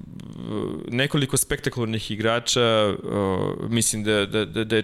[0.88, 2.95] nekoliko spektakularnih igrača,
[3.70, 4.84] mislim da, da, da, da je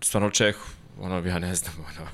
[0.00, 0.56] stvarno Čeh
[1.00, 2.08] ono, ja ne znam, ono,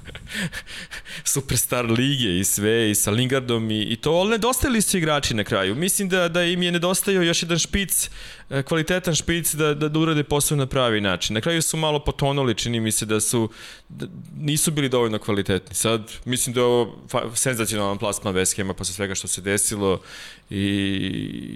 [1.25, 5.45] superstar lige i sve, i sa Lingardom i, i to, ali nedostajali su igrači na
[5.45, 5.75] kraju.
[5.75, 8.11] Mislim da, da im je nedostajao još jedan špic,
[8.51, 11.35] e, kvalitetan špic da, da, da urade posao na pravi način.
[11.35, 13.51] Na kraju su malo potonuli, čini mi se da su,
[13.89, 14.07] da
[14.37, 15.75] nisu bili dovoljno kvalitetni.
[15.75, 17.01] Sad, mislim da je ovo
[17.35, 20.01] senzacionalan plasman West Hama posle svega što se desilo
[20.51, 20.65] i,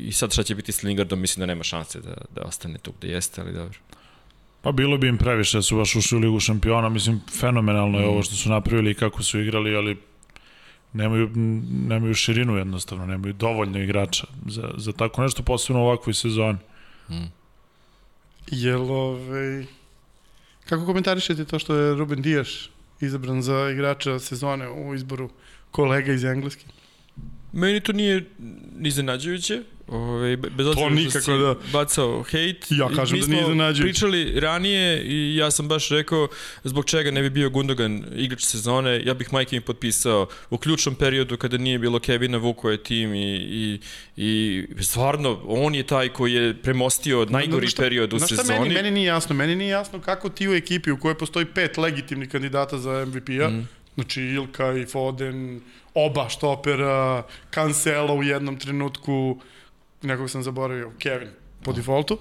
[0.08, 2.92] i sad šta će biti s Lingardom, mislim da nema šanse da, da ostane tu
[2.98, 3.78] gde jeste, ali dobro.
[4.64, 8.06] Pa bilo bi im previše da su baš ušli u Ligu šampiona, mislim fenomenalno je
[8.06, 9.96] ovo što su napravili i kako su igrali, ali
[10.92, 11.30] nemaju,
[11.88, 16.58] nemaju širinu jednostavno, nemaju dovoljno igrača za, za tako nešto, posebno u ovakvoj sezoni.
[18.46, 19.64] Jel, ovaj,
[20.64, 22.68] kako komentarišete to što je Ruben Dias
[23.00, 25.30] izabran za igrača sezone u izboru
[25.70, 26.64] kolega iz Engleske?
[27.52, 28.30] Meni to nije
[28.80, 32.66] iznenađujuće, Ove, bez što nikako da- bacao hejt.
[32.70, 33.82] Ja kažem da nije smo iznenađujuće.
[33.82, 36.28] pričali ranije i ja sam baš rekao
[36.64, 39.02] zbog čega ne bi bio Gundogan igrač sezone.
[39.04, 43.14] Ja bih Majke mi potpisao u ključnom periodu kada nije bilo Kevina, Vuko je tim
[43.14, 43.80] i, i,
[44.16, 48.60] i stvarno on je taj koji je premostio najgori Znaš šta- period u sezoni.
[48.60, 51.76] Meni, meni nije jasno, meni nije jasno kako ti u ekipi u kojoj postoji pet
[51.76, 53.68] legitimnih kandidata za MVP-a, mm.
[53.94, 55.60] znači Ilka i Foden,
[55.94, 57.22] oba štopera,
[57.54, 59.40] Cancelo u jednom trenutku,
[60.06, 61.30] nekog sam zaboravio, Kevin
[61.62, 62.18] po defaultu,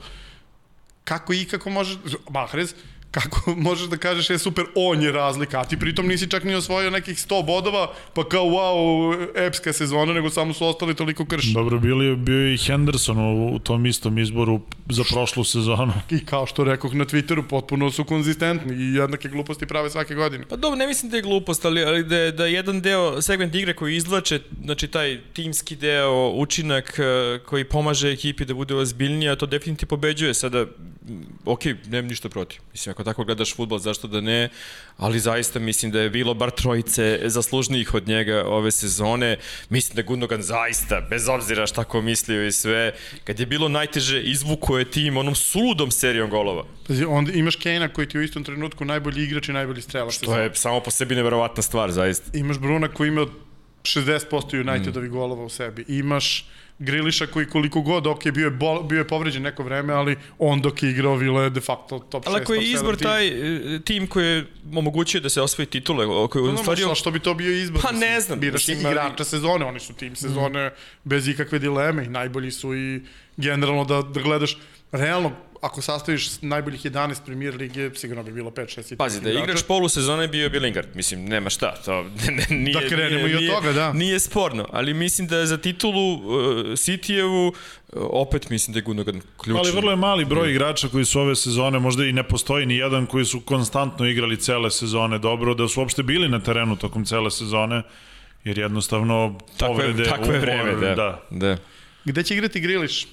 [1.04, 1.98] kako i kako možeš,
[2.30, 2.76] Mahrez,
[3.14, 6.56] kako možeš da kažeš je super, on je razlika, a ti pritom nisi čak ni
[6.56, 11.46] osvojio nekih 100 bodova, pa kao wow, epska sezona, nego samo su ostali toliko krš.
[11.46, 15.94] Dobro, bili je bio je i Henderson u, u tom istom izboru za prošlu sezonu.
[16.10, 20.46] I kao što rekoh na Twitteru, potpuno su konzistentni i jednake gluposti prave svake godine.
[20.50, 23.22] Pa dobro, ne mislim da je glupost, ali, ali da, je, da je jedan deo,
[23.22, 28.76] segment igre koji izvlače, znači taj timski deo, učinak eh, koji pomaže ekipi da bude
[28.76, 30.34] ozbiljnija, to definitivno pobeđuje.
[30.34, 30.66] Sada,
[31.46, 32.60] ok, nemam ništa protiv.
[32.72, 34.50] Mislim, ako tako gledaš futbol, zašto da ne,
[34.98, 39.38] ali zaista mislim da je bilo bar trojice zaslužnijih od njega ove sezone.
[39.70, 42.94] Mislim da Gundogan zaista, bez obzira šta ko mislio i sve,
[43.24, 46.66] kad je bilo najteže, izvuko je tim onom suludom serijom golova.
[46.88, 50.18] Pazi, onda imaš Kane-a koji ti u istom trenutku najbolji igrač i najbolji strelac.
[50.18, 52.38] To je samo po sebi neverovatna stvar, zaista.
[52.38, 53.26] Imaš Bruna koji ima
[53.84, 55.14] 60% Unitedovih Mm.
[55.14, 55.86] golova u sebi.
[55.88, 56.46] Imaš
[56.80, 60.62] Griliša koji koliko god, ok, bio je, bol, bio je povređen neko vreme, ali on
[60.62, 63.04] dok je igrao Vila je de facto top 6, Ali ako je 7 izbor tim.
[63.04, 66.82] taj e, tim koji je omogućio da se osvoji titule, koji je No, stvari...
[66.82, 67.82] no, što bi to bio izbor?
[67.82, 70.72] Pa ne znam, Biraš mislim, ali- igrača sezone, oni su tim sezone
[71.04, 73.02] bez ikakve dileme i najbolji su i
[73.38, 74.58] generalno da, da gledaš
[74.94, 79.64] realno, ako sastaviš najboljih 11 premier lige, sigurno bi bilo 5-6 Pazi, da je igrač
[79.68, 80.88] polusezone bio bi Lingard.
[80.96, 82.04] Mislim, nema šta, to
[82.38, 83.94] ne, nije, Da krenemo nije, i od nije, toga, da.
[83.94, 87.54] Nije sporno, ali mislim da je za titulu uh, Citijevu uh,
[87.94, 89.66] opet mislim da je Gundogan ključan.
[89.66, 92.76] Ali vrlo je mali broj igrača koji su ove sezone, možda i ne postoji ni
[92.76, 97.06] jedan koji su konstantno igrali cele sezone dobro, da su uopšte bili na terenu tokom
[97.06, 97.82] cele sezone,
[98.44, 100.96] jer jednostavno povrede, je umor, vreme, da.
[100.96, 101.24] da.
[101.30, 101.58] da.
[102.06, 103.08] Gde će igrati Griliš?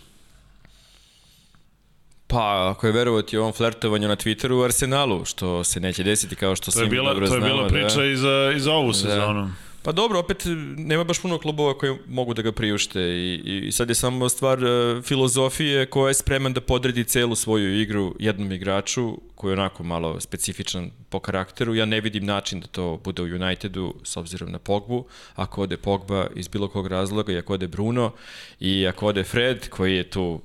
[2.30, 6.56] Pa, ako je verovati ovom flertovanju na Twitteru u Arsenalu, što se neće desiti kao
[6.56, 7.54] što svi bila, dobro to je znamo.
[7.54, 8.04] bila priča da.
[8.04, 9.50] i, za, i za ovu sezonu.
[9.82, 10.42] Pa dobro, opet
[10.76, 13.34] nema baš puno klubova koji mogu da ga priušte i,
[13.66, 18.14] i sad je samo stvar uh, filozofije koja je spreman da podredi celu svoju igru
[18.18, 21.74] jednom igraču koji je onako malo specifičan po karakteru.
[21.74, 25.04] Ja ne vidim način da to bude u Unitedu s obzirom na Pogbu.
[25.34, 28.12] Ako ode Pogba iz bilo kog razloga i ako ode Bruno
[28.60, 30.40] i ako ode Fred koji je tu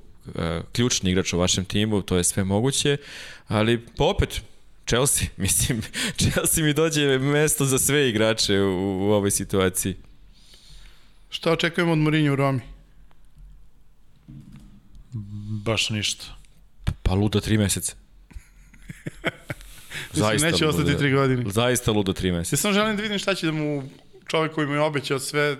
[0.72, 2.96] ključni igrač u vašem timu, to je sve moguće.
[3.48, 4.40] Ali pa opet,
[4.86, 5.82] Chelsea, mislim,
[6.16, 9.96] Chelsea mi dođe mesto za sve igrače u, u ovoj situaciji.
[11.30, 12.60] Šta očekujemo od Mourinho u Romi?
[15.64, 16.24] Baš ništa.
[17.02, 17.94] Pa ludo tri meseca.
[20.12, 20.98] Zaista neće ostati ludo.
[20.98, 21.50] tri godine.
[21.50, 22.54] Zaista ludo tri meseca.
[22.54, 23.88] Ja samo želim da vidim šta će da mu
[24.26, 25.56] čovjek koji mu je obećao sve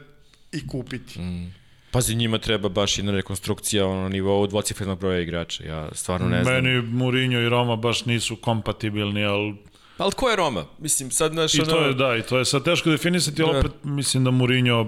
[0.53, 1.21] i kupiti.
[1.21, 1.55] Mm.
[1.97, 5.65] Pazi, njima treba baš jedna rekonstrukcija ono, na nivou dvocifrenog broja igrača.
[5.65, 6.55] Ja stvarno ne znam.
[6.55, 9.55] Meni Mourinho i Roma baš nisu kompatibilni, ali
[9.99, 10.65] Ali ko je Roma?
[10.79, 11.55] Mislim, sad naš...
[11.55, 13.59] I to je, da, i to je sad teško definisati, ali Da.
[13.59, 14.87] opet mislim da Mourinho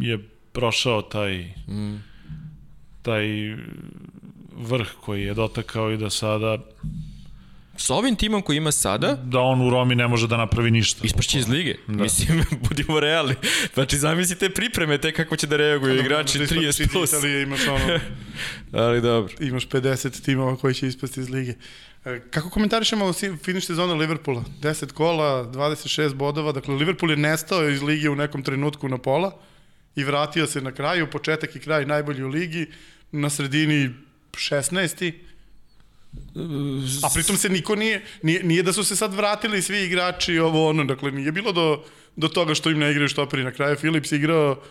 [0.00, 1.96] je prošao taj Mm.
[3.02, 3.26] taj
[4.56, 6.58] vrh koji je dotakao i da sada
[7.76, 11.00] Sa ovim timom koji ima sada, da on u Romi ne može da napravi ništa.
[11.04, 11.74] ispašće iz lige.
[11.86, 12.02] Da.
[12.02, 13.34] Mislim, budimo realni.
[13.74, 17.10] Znači, zamislite pripreme, te kako će da reaguju igrači 30 plus.
[17.12, 17.98] Italije imaš ono,
[18.84, 19.34] Ali dobro.
[19.40, 21.52] imaš 50 timova koji će ispasti iz lige.
[22.04, 23.12] E, Kako komentarišemo
[23.44, 24.44] finiš sezona Liverpoola?
[24.62, 29.38] 10 kola, 26 bodova, dakle Liverpool je nestao iz lige u nekom trenutku na pola
[29.96, 32.66] i vratio se na kraju, početak i kraj najbolji u ligi,
[33.12, 33.90] na sredini
[34.32, 35.12] 16.
[37.02, 40.68] A pritom se niko nije, nije, nije da su se sad vratili svi igrači ovo
[40.68, 41.84] ono, dakle nije bilo do,
[42.16, 43.44] do toga što im ne igraju štoperi.
[43.44, 44.62] Na kraju Philips igrao,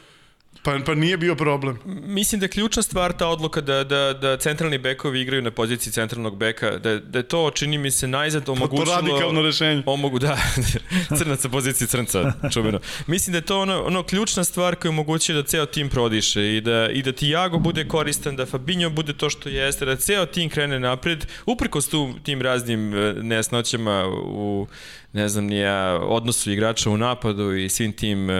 [0.63, 1.79] pa, pa nije bio problem.
[2.05, 5.93] Mislim da je ključna stvar ta odluka da, da, da centralni bekovi igraju na poziciji
[5.93, 8.85] centralnog beka, da, da je to, čini mi se, najzad omogućilo...
[8.85, 9.83] To radikalno rešenje.
[9.85, 10.37] Omogu, da,
[11.17, 12.79] crnac sa pozicije crnca, čuveno.
[13.07, 16.61] Mislim da je to ono, ono ključna stvar koja omogućuje da ceo tim prodiše i
[16.61, 20.49] da, i da Tiago bude koristan, da Fabinho bude to što jeste, da ceo tim
[20.49, 24.67] krene napred, uprkos tu, tim raznim e, nejasnoćama u
[25.13, 28.35] ne znam ni ja, odnosu igrača u napadu i svim tim uh,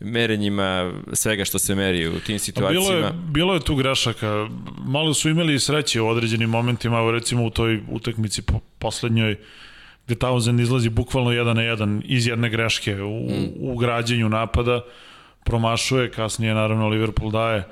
[0.00, 2.86] merenjima svega što se meri u tim situacijama.
[2.86, 4.48] Bilo je, bilo je tu grešaka.
[4.84, 9.36] Malo su imali sreće u određenim momentima, evo recimo u toj utakmici po, poslednjoj
[10.06, 13.48] gde Townsend izlazi bukvalno jedan na jedan iz jedne greške u, mm.
[13.60, 14.84] u građenju napada,
[15.44, 17.64] promašuje, kasnije naravno Liverpool daje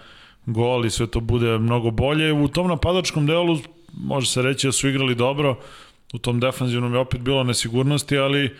[0.46, 2.32] gol i sve to bude mnogo bolje.
[2.32, 3.58] U tom napadačkom delu
[3.92, 5.58] može se reći da su igrali dobro,
[6.14, 8.50] u tom defanzivnom je opet bilo nesigurnosti, ali e,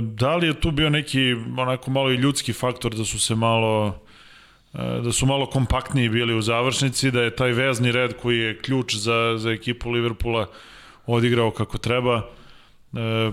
[0.00, 4.00] da li je tu bio neki onako malo i ljudski faktor da su se malo
[4.74, 8.58] e, da su malo kompaktniji bili u završnici, da je taj vezni red koji je
[8.58, 10.46] ključ za, za ekipu Liverpoola
[11.06, 12.22] odigrao kako treba.
[12.92, 13.30] E,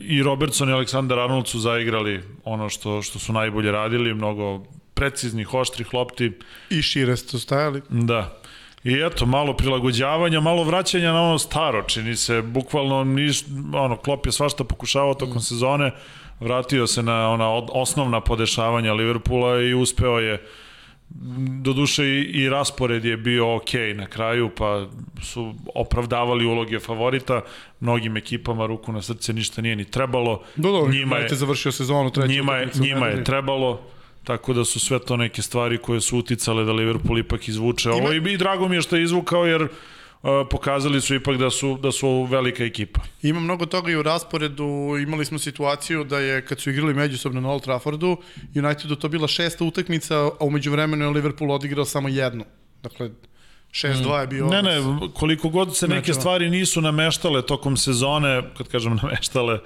[0.00, 4.64] I Robertson i Aleksandar Arnold su zaigrali ono što, što su najbolje radili, mnogo
[4.94, 6.32] preciznih, oštrih lopti.
[6.70, 7.82] I šire su stajali.
[7.88, 8.40] Da.
[8.84, 13.44] I eto, malo prilagođavanja, malo vraćanja na ono staro, čini se, bukvalno niš,
[13.74, 15.92] ono, Klopp je svašta pokušavao tokom sezone,
[16.40, 20.42] vratio se na ona osnovna podešavanja Liverpoola i uspeo je
[21.60, 24.86] doduše i, i raspored je bio ok na kraju, pa
[25.22, 27.40] su opravdavali uloge favorita,
[27.80, 30.42] mnogim ekipama ruku na srce ništa nije ni trebalo.
[30.56, 32.32] Do, dobro, njima je, završio sezonu treću.
[32.32, 33.80] njima je, njima je trebalo,
[34.28, 38.12] tako da su sve to neke stvari koje su uticale da Liverpool ipak izvuče ovo
[38.12, 39.68] i, i drago mi je što je izvukao jer
[40.50, 43.00] pokazali su ipak da su, da su velika ekipa.
[43.22, 44.96] Ima mnogo toga i u rasporedu.
[45.02, 48.16] Imali smo situaciju da je, kad su igrali međusobno na Old Traffordu,
[48.56, 52.44] Unitedu to bila šesta utakmica, a umeđu vremenu je Liverpool odigrao samo jednu.
[52.82, 53.10] Dakle,
[53.70, 54.82] 6-2 je bio Ne, ne,
[55.14, 59.60] koliko god se neke Znači, stvari nisu nameštale tokom sezone, kad kažem nameštale,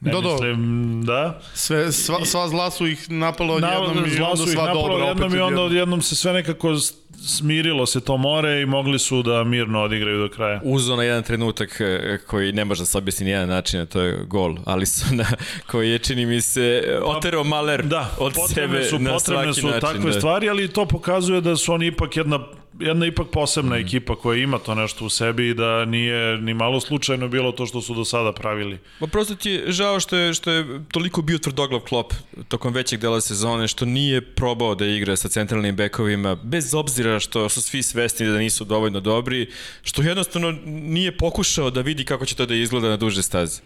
[0.00, 0.32] ne Do, do.
[0.32, 1.40] mislim, da.
[1.54, 3.68] Sve, sva, sva zla su ih napalo Na,
[4.06, 5.64] i zla onda su ih sva napalo dobra jednom opet i onda odjednom.
[5.66, 6.74] odjednom se sve nekako
[7.18, 10.60] smirilo se to more i mogli su da mirno odigraju do kraja.
[10.64, 13.86] Uzo na jedan trenutak e, koji ne može da se objasni ni jedan način, a
[13.86, 14.56] to je gol.
[14.64, 15.24] Ali su na,
[15.66, 19.66] koji je, čini mi se, oterao Maler Da, od sebe su, na potrebne svaki su
[19.66, 19.80] način.
[19.80, 20.12] takve da.
[20.12, 22.40] stvari, ali to pokazuje da su oni ipak jedna
[22.80, 23.80] jedna ipak posebna mm.
[23.80, 27.66] ekipa koja ima to nešto u sebi i da nije ni malo slučajno bilo to
[27.66, 28.78] što su do sada pravili.
[29.00, 32.12] Ma prosto ti je žao što je, što je toliko bio tvrdoglav klop
[32.48, 37.48] tokom većeg dela sezone, što nije probao da igra sa centralnim bekovima, bez obzira što
[37.48, 39.46] su svi svesni da nisu dovoljno dobri,
[39.82, 43.60] što jednostavno nije pokušao da vidi kako će to da izgleda na duže staze.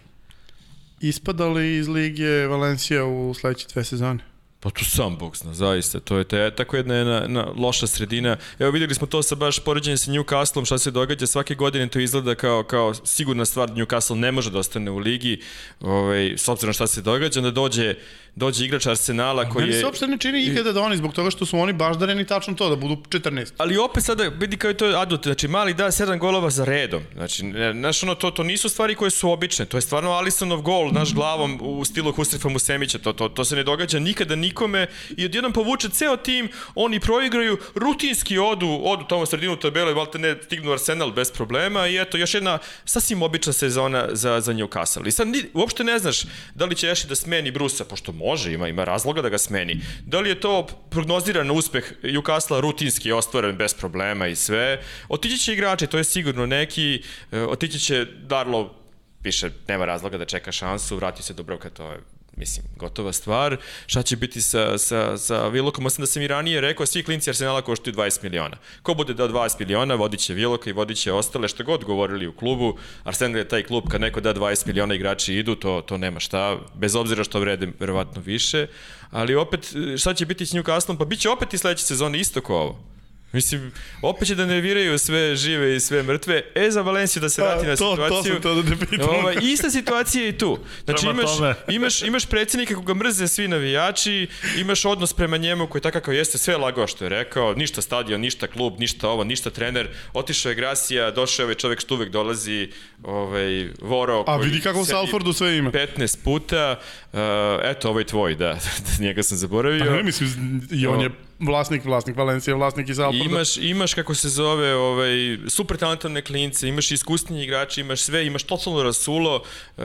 [1.00, 4.31] Ispada li iz Lige Valencija u sledeće dve sezone?
[4.62, 6.00] Pa tu sam Bog zna, zaista.
[6.00, 8.36] To je te, tako jedna, jedna, jedna loša sredina.
[8.58, 11.26] Evo videli smo to sa baš poređenje sa Newcastlom, šta se događa.
[11.26, 14.98] Svake godine to izgleda kao, kao sigurna stvar da Newcastle ne može da ostane u
[14.98, 15.42] ligi,
[15.80, 17.40] ovaj, s obzirom šta se događa.
[17.40, 17.94] Onda dođe
[18.36, 19.80] dođe igrač Arsenala koji Meni je...
[19.80, 22.68] se uopšte ne čini ikada da oni, zbog toga što su oni baždareni tačno to,
[22.68, 23.52] da budu 14.
[23.58, 27.02] Ali opet sada vidi kao je to adut, znači mali da 7 golova za redom.
[27.14, 30.92] Znači, znaš, ono, to, to nisu stvari koje su obične, to je stvarno Alisonov gol,
[30.92, 34.86] naš glavom u stilu Husrefa Musemića, to, to, to se ne događa nikada nikome
[35.16, 40.18] i odjednom povuče ceo tim, oni proigraju, rutinski odu, odu tamo sredinu tabele i valte
[40.18, 45.08] ne stignu Arsenal bez problema i eto, još jedna sasvim obična sezona za, za Newcastle.
[45.08, 46.22] I sad ni, uopšte ne znaš
[46.54, 49.80] da li će Eši da smeni Brusa, pošto može, ima, ima razloga da ga smeni.
[50.06, 54.82] Da li je to prognoziran uspeh Newcastle rutinski ostvaren bez problema i sve.
[55.08, 58.74] Otići će igrači, to je sigurno neki, e, otići će Darlo
[59.20, 61.98] više nema razloga da čeka šansu, vrati se Dubrovka, to je
[62.36, 63.56] mislim, gotova stvar.
[63.86, 65.86] Šta će biti sa, sa, sa Vilokom?
[65.86, 68.56] Osim da sam i ranije rekao, svi klinci Arsenala koštuju 20 miliona.
[68.82, 72.26] Ko bude dao 20 miliona, vodit će Viloka i vodit će ostale, što god govorili
[72.26, 72.78] u klubu.
[73.04, 76.58] Arsenal je taj klub, kad neko da 20 miliona igrači idu, to, to nema šta,
[76.74, 78.66] bez obzira što vrede verovatno više.
[79.10, 80.98] Ali opet, šta će biti s Newcastlom?
[80.98, 82.92] Pa bit će opet i sledeće sezone isto kao ovo.
[83.32, 83.72] Mislim,
[84.02, 86.42] opet će da nerviraju sve žive i sve mrtve.
[86.54, 88.32] E, za Valenciju da se vrati A, na to- to situaciju.
[88.32, 89.08] sam to da te pitam.
[89.08, 90.58] Ovaj, ista situacija je i tu.
[90.84, 91.54] Znači, Prema imaš, tome.
[91.76, 94.26] imaš, imaš predsjednika koga mrze svi navijači,
[94.58, 97.82] imaš odnos prema njemu koji je takav kao jeste, sve lagao što je rekao, ništa
[97.82, 99.88] stadion, ništa klub, ništa ovo, ništa trener.
[100.12, 102.68] Otišao je Grasija, došao je ovaj čovek što uvek dolazi,
[103.02, 104.24] ovaj, Voro.
[104.26, 105.70] A vidi kako u Salfordu sve ima.
[105.70, 106.78] 15 puta,
[107.12, 107.18] uh,
[107.62, 108.58] eto, ovaj tvoj, da,
[109.00, 109.84] njega sam zaboravio.
[109.84, 113.24] Pa ne, mislim, i on je vlasnik, vlasnik Valencija, vlasnik iz Alforda.
[113.24, 118.42] Imaš, imaš kako se zove, ovaj, super talentovne klince, imaš iskusniji igrači, imaš sve, imaš
[118.42, 119.84] totalno rasulo, uh,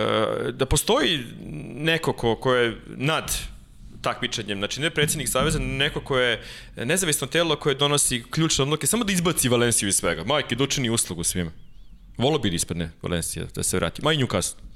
[0.52, 1.24] da postoji
[1.76, 3.32] neko ko, ko je nad
[4.02, 6.42] takmičenjem, znači ne predsjednik Saveza, neko ko je
[6.76, 10.24] nezavisno telo koje donosi ključne odluke, samo da izbaci Valenciju iz svega.
[10.24, 11.52] Majke, učini uslugu svima.
[12.18, 14.02] Volo bi da ispadne Valencija, da se vrati.
[14.02, 14.67] Ma i Newcastle.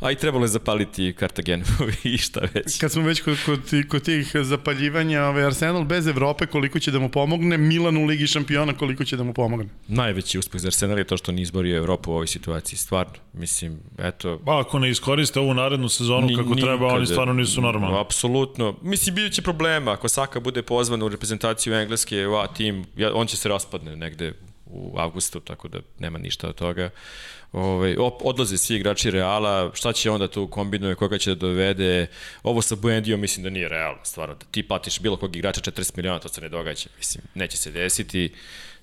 [0.00, 1.64] A i trebalo je zapaliti Kartagenu
[2.04, 2.78] i šta već.
[2.78, 6.98] Kad smo već kod, kod, kod tih zapaljivanja, ovaj Arsenal bez Evrope koliko će da
[6.98, 9.68] mu pomogne, Milan u Ligi šampiona koliko će da mu pomogne.
[9.88, 13.12] Najveći uspeh za Arsenal je to što nije izborio Evropu u ovoj situaciji, stvarno.
[13.32, 16.94] Mislim, eto, Pa ako ne iskoriste ovu narednu sezonu Ni- kako treba, nikada.
[16.94, 18.00] oni stvarno nisu normalni.
[18.00, 18.76] Apsolutno.
[18.82, 19.92] Mislim, bit će problema.
[19.92, 23.96] Ako Saka bude pozvan u reprezentaciju Engleske, u A tim, ja- on će se raspadne
[23.96, 24.32] negde
[24.66, 26.90] u avgustu, tako da nema ništa od toga.
[27.52, 32.06] Ove, op, odlaze svi igrači Reala, šta će onda tu kombinuje, koga će da dovede.
[32.42, 34.34] Ovo sa Buendijom mislim da nije realno, stvarno.
[34.34, 36.88] Da ti platiš bilo kog igrača 40 miliona, to se ne događa.
[36.98, 38.32] Mislim, neće se desiti.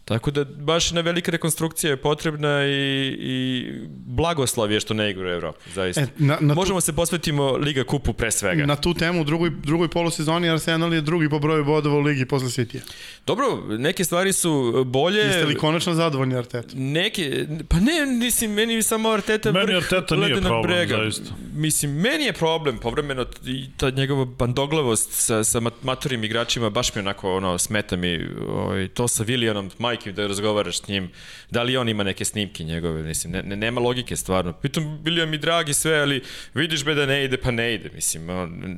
[0.05, 2.71] Tako da baš na velika rekonstrukcija je potrebna i,
[3.19, 3.65] i
[3.97, 6.01] blagoslav je što ne igra u Evropu, zaista.
[6.01, 8.65] E, na- na tu- Možemo se posvetimo Liga kupu pre svega.
[8.65, 12.25] Na tu temu u drugoj, drugoj polusezoni Arsenal je drugi po broju bodova u ligi
[12.25, 12.79] posle City.
[13.27, 14.51] Dobro, neke stvari su
[14.85, 15.19] bolje.
[15.19, 16.67] Jeste li konačno zadovoljni Arteta?
[16.73, 20.95] Neke, pa ne, mislim, meni samo Arteta Meni vrh Arteta nije problem, brega.
[20.95, 21.23] zaista.
[21.53, 26.95] Mislim, meni je problem povremeno i ta njegova bandoglavost sa, sa mat- maturim igračima, baš
[26.95, 28.19] mi onako, ono, smeta mi
[28.49, 31.09] ovaj, to sa Willianom, majke da razgovaraš s njim,
[31.51, 34.53] da li on ima neke snimke njegove, mislim, ne, ne, nema logike stvarno.
[34.53, 36.21] Pritom, William mi dragi sve, ali
[36.53, 38.25] vidiš be da ne ide, pa ne ide, mislim,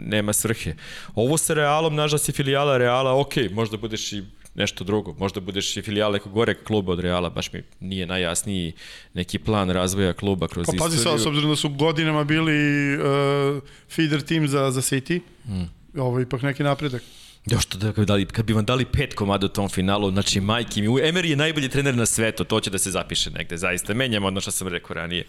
[0.06, 0.76] nema svrhe.
[1.16, 4.24] Ovo sa Realom, nažalost je filijala Reala, ok, možda budeš i
[4.56, 5.14] nešto drugo.
[5.14, 8.74] Možda budeš i filijal nekog gore kluba od Reala, baš mi nije najjasniji
[9.14, 11.18] neki plan razvoja kluba kroz Pa pazi istoriju.
[11.18, 12.56] sad, s obzirom da su godinama bili
[12.96, 15.70] uh, feeder tim za, za City, Hmm.
[15.98, 17.02] ovo je ipak neki napredak.
[17.46, 20.42] Još to da kad dali, kad bi vam dali pet komada u tom finalu, znači
[20.42, 23.94] majke mi, Emery je najbolji trener na svetu, to će da se zapiše negde, zaista.
[23.94, 25.26] Menjamo ono što sam rekao ranije.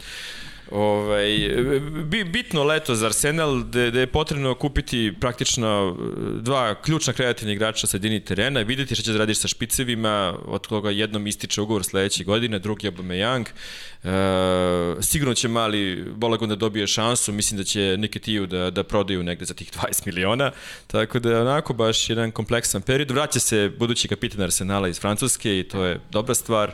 [0.70, 1.28] Ovaj,
[2.04, 7.52] bi, bitno leto za Arsenal, da da je potrebno kupiti praktično eh, dva ključna kreativna
[7.52, 11.60] igrača sa sredini terena, videti šta će da radiš sa špicevima, od koga jednom ističe
[11.60, 13.46] ugovor sledeće godine, drugi je Aubameyang.
[14.06, 19.22] E, sigurno će mali Bolagon da dobije šansu, mislim da će Niketiju da, da prodaju
[19.22, 20.50] negde za tih 20 miliona,
[20.86, 23.10] tako da onako baš jedan kompleksan period.
[23.10, 26.70] Vraća se budući kapitan Arsenala iz Francuske i to je dobra stvar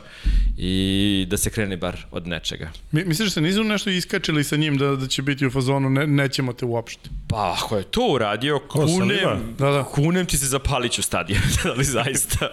[0.57, 2.71] i da se krene bar od nečega.
[2.91, 5.89] Mi, misliš da se nisu nešto iskačili sa njim da, da će biti u fazonu
[5.89, 7.09] ne, nećemo te uopšte?
[7.27, 9.83] Pa, ako je to uradio, kunem, Da, da.
[9.83, 11.41] kunem ti se zapalić u stadion,
[11.73, 12.47] ali zaista.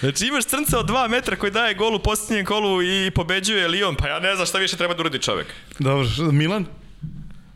[0.00, 3.96] Znači imaš crnca od 2 metra koji daje gol u posljednjem kolu i pobeđuje Lyon,
[3.98, 5.46] pa ja ne znam šta više treba da uradi čovek.
[5.78, 6.64] Dobro, Milan?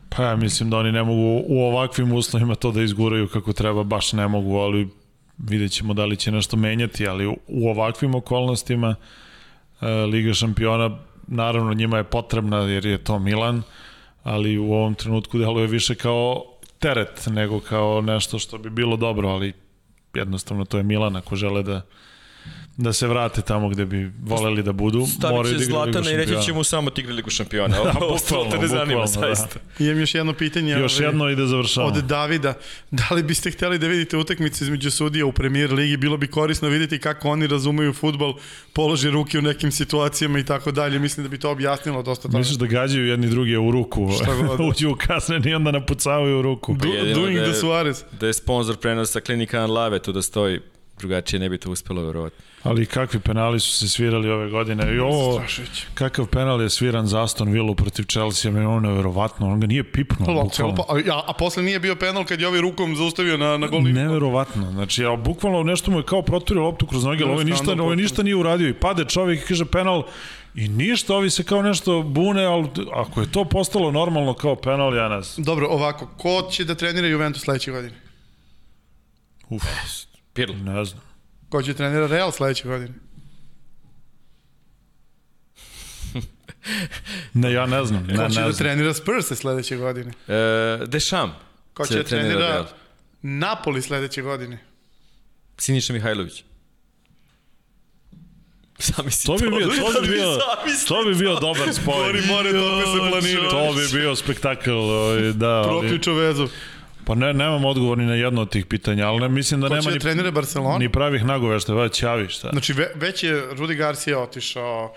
[0.08, 3.82] Pa ja mislim da oni ne mogu u ovakvim uslovima to da izguraju kako treba,
[3.84, 4.88] baš ne mogu, ali
[5.38, 8.96] vidjet ćemo da li će nešto menjati, ali u, u ovakvim okolnostima
[9.80, 10.98] e, Liga šampiona
[11.28, 13.62] naravno njima je potrebna jer je to Milan,
[14.22, 16.44] ali u ovom trenutku deluje više kao
[16.78, 19.52] teret nego kao nešto što bi bilo dobro, ali
[20.14, 21.82] jednostavno to je Milan ako žele da
[22.76, 25.06] da se vrate tamo gde bi voleli da budu.
[25.06, 26.42] Stavit će da Zlatana i reći šampiona.
[26.42, 27.76] će mu samo ti igri Ligu šampiona.
[27.80, 29.34] Ovo bukvalno, ostalo te ne zanima, bukvalno, da.
[29.34, 29.58] zaista.
[29.78, 30.72] Imam još jedno pitanje.
[30.72, 31.94] Još ovaj, jedno i da završavamo.
[31.96, 32.54] Od Davida,
[32.90, 36.68] da li biste hteli da vidite utakmice između sudija u premier ligi, bilo bi korisno
[36.68, 38.34] vidjeti kako oni razumeju futbol,
[38.72, 40.98] polože ruke u nekim situacijama i tako dalje.
[40.98, 42.38] Mislim da bi to objasnilo dosta toga.
[42.38, 44.10] Misliš da gađaju jedni druge u ruku,
[44.70, 46.74] uđu u kazneni i onda napucavaju u ruku.
[46.74, 48.04] Do, jedino doing da je- the Suarez.
[48.20, 50.60] Da je sponsor prenosa klinika Lave tu da stoji,
[50.98, 52.44] drugačije ne bi to uspelo verovatno.
[52.62, 54.94] Ali kakvi penali su se svirali ove godine.
[54.94, 55.42] I ovo,
[55.94, 59.66] kakav penal je sviran za Aston Villa protiv Chelsea, meni je ono neverovatno, on ga
[59.66, 60.32] nije pipnuo.
[60.32, 60.74] Lopta, bukvalno.
[60.74, 63.82] pa, a, a posle nije bio penal kad je ovaj rukom zaustavio na, na gol.
[63.82, 64.70] Neverovatno.
[64.70, 67.94] Znači, ja bukvalno nešto mu je kao proturio loptu kroz noge, ali ovo ništa, ovo
[67.94, 68.68] ništa nije uradio.
[68.68, 70.02] I pade čovjek i kaže penal
[70.54, 74.96] i ništa, ovi se kao nešto bune, ali ako je to postalo normalno kao penal,
[74.96, 75.44] ja znam.
[75.44, 77.94] Dobro, ovako, ko će da trenira Juventus sledeće godine?
[79.48, 79.62] Uf,
[80.38, 80.56] Pirlo.
[80.56, 81.02] ne znam.
[81.48, 82.94] Ko će trenira Real sledeće godine?
[87.34, 88.06] Ne, ja ne znam.
[88.06, 88.58] Ne, Ko ne će da znam.
[88.58, 90.12] trenira Spurs sledeće godine?
[90.28, 91.34] E, Dešam.
[91.74, 92.66] Ko će da trenira trenira Real.
[93.22, 94.58] Napoli sledeće godine?
[95.58, 96.44] Siniša Mihajlović.
[98.78, 100.38] Zamisli To bi bio, to bi bio,
[100.88, 101.94] to bi bio dobar spoj.
[102.06, 103.50] Gori more, tope se planine.
[103.50, 106.48] To bi bio spektakl, ovaj, da, Proključo vezu.
[107.08, 109.74] Pa ne, nemam odgovor ni na jedno od tih pitanja, ali ne, mislim da Ko
[109.74, 110.78] nema da ni, trenira Barcelona?
[110.78, 112.50] ni pravih nagovešta, već javi šta.
[112.52, 114.94] Znači, ve, već je Rudi Garcia otišao,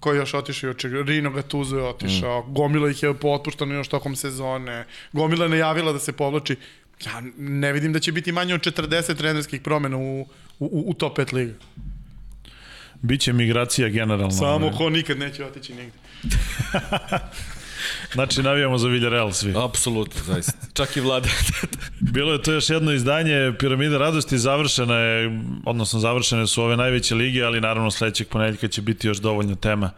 [0.00, 2.54] ko je još otišao juče, Rino Gattuso je otišao, mm.
[2.54, 6.56] Gomila ih je potpuštano još tokom sezone, Gomila je najavila da se povlači.
[7.06, 10.20] Ja ne vidim da će biti manje od 40 trenerskih promena u,
[10.58, 11.54] u, u top 5 liga.
[13.02, 14.30] Biće migracija generalno.
[14.30, 14.76] Samo ovaj.
[14.78, 15.98] ko nikad neće otići nigde.
[18.12, 19.52] Znači, navijamo za Villarreal svi.
[19.56, 20.52] Apsolutno, zaista.
[20.72, 21.28] Čak i vlada.
[22.14, 27.14] Bilo je to još jedno izdanje Piramide radosti, završena je, odnosno završene su ove najveće
[27.14, 29.90] lige, ali naravno sledećeg ponedeljka će biti još dovoljno tema.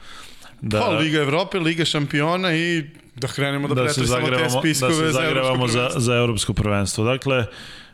[0.60, 2.84] Da, Pa, Liga Evrope, Liga šampiona i
[3.14, 6.00] da krenemo da, da pretresamo te zagrevamo, spiskove da se za evropsko zagrevamo za, prvenstvo.
[6.00, 7.04] za evropsko prvenstvo.
[7.04, 7.46] Dakle,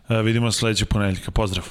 [0.08, 1.30] e, vidimo se sledećeg ponedeljka.
[1.30, 1.64] Pozdrav!